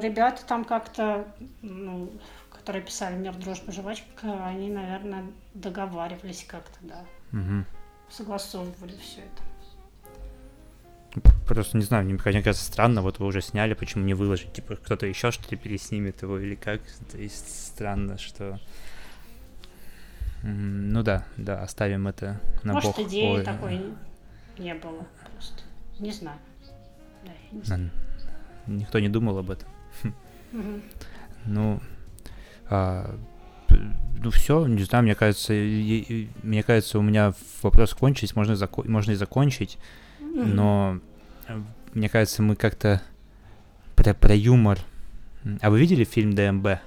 ребята 0.00 0.44
там 0.46 0.64
как-то, 0.64 1.26
ну, 1.62 2.10
которые 2.50 2.82
писали 2.82 3.16
«Мир, 3.16 3.34
дружба, 3.34 3.72
жвачка», 3.72 4.46
они, 4.46 4.70
наверное, 4.70 5.24
договаривались 5.54 6.44
как-то, 6.48 6.78
да. 6.82 7.04
Угу 7.32 7.64
согласовывали 8.10 8.96
все 9.00 9.20
это. 9.20 9.42
Просто 11.46 11.76
не 11.78 11.84
знаю, 11.84 12.04
мне 12.04 12.18
кажется 12.18 12.64
странно, 12.64 13.02
вот 13.02 13.18
вы 13.18 13.26
уже 13.26 13.40
сняли, 13.40 13.74
почему 13.74 14.04
не 14.04 14.14
выложить? 14.14 14.52
Типа 14.52 14.76
кто-то 14.76 15.06
еще 15.06 15.30
что-то 15.30 15.56
переснимет 15.56 16.22
его 16.22 16.38
или 16.38 16.54
как? 16.54 16.80
То 17.10 17.18
есть 17.18 17.66
странно, 17.66 18.18
что... 18.18 18.60
Ну 20.42 21.02
да, 21.02 21.24
да, 21.36 21.62
оставим 21.62 22.06
это 22.06 22.40
на 22.62 22.74
Может, 22.74 22.96
бог. 22.96 23.06
идеи 23.08 23.38
Ой. 23.38 23.44
такой 23.44 23.80
не 24.58 24.74
было 24.74 25.06
просто. 25.32 25.62
Не 25.98 26.12
знаю. 26.12 26.38
Да, 27.24 27.32
не 27.52 27.62
знаю. 27.62 27.90
Никто 28.66 28.98
не 28.98 29.08
думал 29.08 29.38
об 29.38 29.50
этом. 29.50 29.68
Угу. 30.52 30.80
Ну, 31.46 31.80
а, 32.70 33.14
ну 34.22 34.30
все, 34.30 34.66
не 34.66 34.82
знаю, 34.82 35.04
мне 35.04 35.14
кажется, 35.14 35.54
и, 35.54 36.28
мне 36.42 36.62
кажется, 36.62 36.98
у 36.98 37.02
меня 37.02 37.32
вопрос 37.62 37.94
кончить, 37.94 38.36
можно, 38.36 38.52
зако- 38.54 38.88
можно 38.88 39.12
и 39.12 39.14
закончить, 39.14 39.78
но 40.20 41.00
мне 41.94 42.08
кажется, 42.08 42.42
мы 42.42 42.56
как-то 42.56 43.02
про, 43.96 44.14
про 44.14 44.34
юмор. 44.34 44.78
А 45.60 45.70
вы 45.70 45.80
видели 45.80 46.04
фильм 46.04 46.34
ДМБ? 46.34 46.80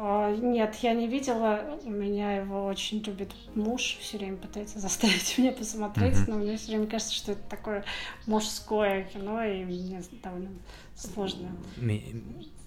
А, 0.00 0.32
нет, 0.32 0.76
я 0.76 0.94
не 0.94 1.08
видела. 1.08 1.76
У 1.82 1.90
меня 1.90 2.36
его 2.36 2.66
очень 2.66 3.02
любит 3.02 3.34
муж, 3.56 3.98
все 4.00 4.18
время 4.18 4.36
пытается 4.36 4.78
заставить 4.80 5.36
меня 5.38 5.50
посмотреть, 5.50 6.14
mm-hmm. 6.14 6.30
но 6.30 6.36
мне 6.36 6.56
все 6.56 6.68
время 6.68 6.86
кажется, 6.86 7.12
что 7.12 7.32
это 7.32 7.42
такое 7.50 7.84
мужское 8.26 9.02
кино, 9.02 9.42
и 9.42 9.64
мне 9.64 10.00
довольно 10.22 10.50
сложно. 10.94 11.48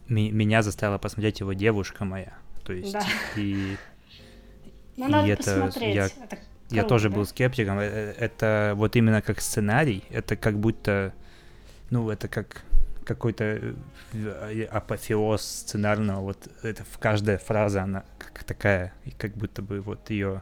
меня 0.10 0.62
заставила 0.62 0.98
посмотреть 0.98 1.40
его 1.40 1.53
девушка 1.53 2.03
моя. 2.03 2.34
То 2.66 2.74
есть, 2.74 2.91
да. 2.91 3.03
и... 3.38 3.78
Ну, 4.98 5.08
надо 5.08 5.30
это, 5.30 5.44
посмотреть. 5.44 5.95
Я, 5.95 6.06
это 6.06 6.38
я 6.70 6.84
тоже 6.84 7.10
да? 7.10 7.16
был 7.16 7.26
скептиком. 7.26 7.80
Э, 7.80 7.86
э, 7.86 8.14
это 8.20 8.74
вот 8.76 8.95
именно 8.98 9.22
как 9.22 9.40
сценарий, 9.40 10.03
это 10.10 10.36
как 10.36 10.60
будто, 10.60 11.14
ну, 11.90 12.10
это 12.10 12.28
как 12.28 12.64
какой-то 13.06 13.76
э, 14.14 14.64
апофеоз 14.69 15.41
сценарного, 15.41 16.22
вот 16.22 16.48
это 16.64 16.84
в 16.84 16.98
каждая 16.98 17.38
фраза, 17.38 17.84
она 17.84 18.03
как 18.18 18.44
такая, 18.44 18.94
и 19.06 19.11
как 19.11 19.36
будто 19.36 19.61
бы 19.61 19.82
вот 19.82 20.10
ее 20.10 20.41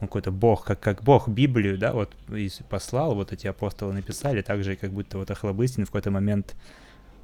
ну, 0.00 0.08
какой-то 0.08 0.32
бог, 0.32 0.64
как, 0.64 0.80
как 0.80 1.04
бог 1.04 1.28
Библию, 1.28 1.78
да, 1.78 1.92
вот 1.92 2.14
и 2.28 2.50
послал, 2.68 3.14
вот 3.14 3.32
эти 3.32 3.46
апостолы 3.46 3.92
написали, 3.92 4.42
так 4.42 4.64
же, 4.64 4.76
как 4.76 4.90
будто 4.90 5.18
вот 5.18 5.30
Охлобыстин 5.30 5.84
в 5.84 5.88
какой-то 5.88 6.10
момент 6.10 6.56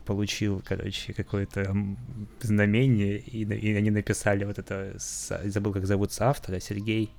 получил, 0.07 0.63
короче, 0.67 1.13
какое-то 1.13 1.77
знамение, 2.41 3.19
и, 3.19 3.43
и 3.43 3.75
они 3.75 3.91
написали 3.91 4.45
вот 4.45 4.59
это, 4.59 4.95
забыл, 4.97 5.73
как 5.73 5.87
зовут 5.87 6.13
автора, 6.21 6.61
Сергей, 6.61 7.11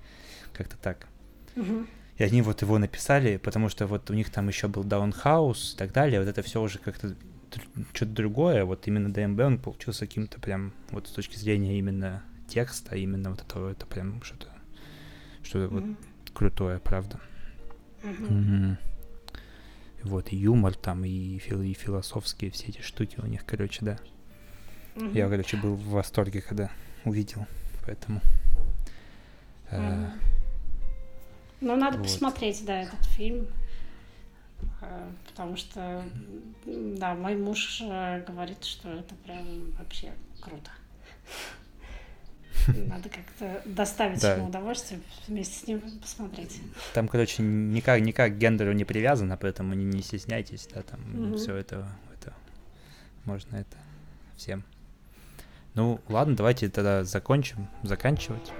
как-то 0.53 0.77
так. 0.77 1.07
Угу. 1.55 1.85
И 2.17 2.23
они 2.23 2.41
вот 2.41 2.61
его 2.61 2.77
написали, 2.77 3.38
потому 3.38 3.69
что 3.69 3.85
вот 3.85 4.09
у 4.09 4.13
них 4.13 4.30
там 4.30 4.47
еще 4.47 4.67
был 4.67 4.84
Даунхаус 4.84 5.73
и 5.73 5.77
так 5.77 5.91
далее, 5.91 6.19
вот 6.19 6.30
это 6.30 6.41
все 6.41 6.61
уже 6.61 6.80
как-то 6.80 7.15
что-то 7.93 8.11
другое, 8.11 8.65
вот 8.65 8.88
именно 8.88 9.13
ДМБ 9.13 9.39
он 9.39 9.57
получился 9.59 10.05
каким-то 10.05 10.39
прям, 10.39 10.73
вот 10.91 11.07
с 11.07 11.11
точки 11.11 11.35
зрения 11.35 11.77
именно 11.80 12.23
текста, 12.47 12.95
именно 12.95 13.31
вот 13.31 13.41
этого, 13.41 13.69
это 13.69 13.85
прям 13.85 14.21
что-то, 14.21 14.47
что-то 15.43 15.73
mm-hmm. 15.73 15.95
вот 16.23 16.34
крутое, 16.34 16.80
правда. 16.80 17.19
Mm-hmm. 18.03 18.30
Mm-hmm. 18.30 18.77
Вот, 20.03 20.31
и 20.31 20.38
юмор 20.38 20.76
там, 20.76 21.03
и, 21.03 21.38
фил, 21.39 21.61
и 21.61 21.73
философские 21.73 22.51
все 22.51 22.67
эти 22.67 22.81
штуки 22.81 23.19
у 23.21 23.26
них, 23.26 23.45
короче, 23.45 23.84
да. 23.84 23.99
Mm-hmm. 24.95 25.17
Я, 25.17 25.30
короче, 25.30 25.57
был 25.57 25.76
в 25.76 25.89
восторге, 25.89 26.41
когда 26.41 26.71
увидел, 27.05 27.45
поэтому... 27.85 28.21
Mm-hmm. 29.71 30.09
Ну, 31.61 31.76
надо 31.76 31.97
вот. 31.97 32.07
посмотреть, 32.07 32.63
да, 32.65 32.84
этот 32.84 33.03
фильм. 33.05 33.47
Э, 34.81 35.10
потому 35.27 35.56
что, 35.57 36.03
да, 36.65 37.15
мой 37.15 37.36
муж 37.36 37.81
э, 37.81 38.23
говорит, 38.26 38.64
что 38.64 38.90
это 38.90 39.15
прям 39.15 39.72
вообще 39.77 40.14
круто. 40.41 40.72
Надо 42.88 43.10
как-то 43.10 43.61
доставить 43.65 44.22
да. 44.22 44.36
ему 44.36 44.48
удовольствие 44.48 44.99
вместе 45.27 45.65
с 45.65 45.68
ним 45.68 45.81
посмотреть. 46.02 46.60
Там, 46.94 47.07
короче, 47.07 47.41
никак, 47.44 48.02
никак 48.02 48.34
к 48.34 48.38
гендеру 48.38 48.73
не 48.73 48.86
привязано, 48.86 49.38
поэтому 49.38 49.73
не, 49.73 49.86
не 49.86 50.02
стесняйтесь, 50.02 50.68
да, 50.73 50.81
там 50.84 50.99
mm-hmm. 51.02 51.38
все 51.38 51.56
это, 51.56 51.88
это 52.14 52.34
можно 53.26 53.56
это 53.56 53.77
всем. 54.36 54.64
Ну, 55.76 55.99
ладно, 56.10 56.36
давайте 56.36 56.69
тогда 56.69 57.03
закончим, 57.03 57.68
заканчивать. 57.84 58.52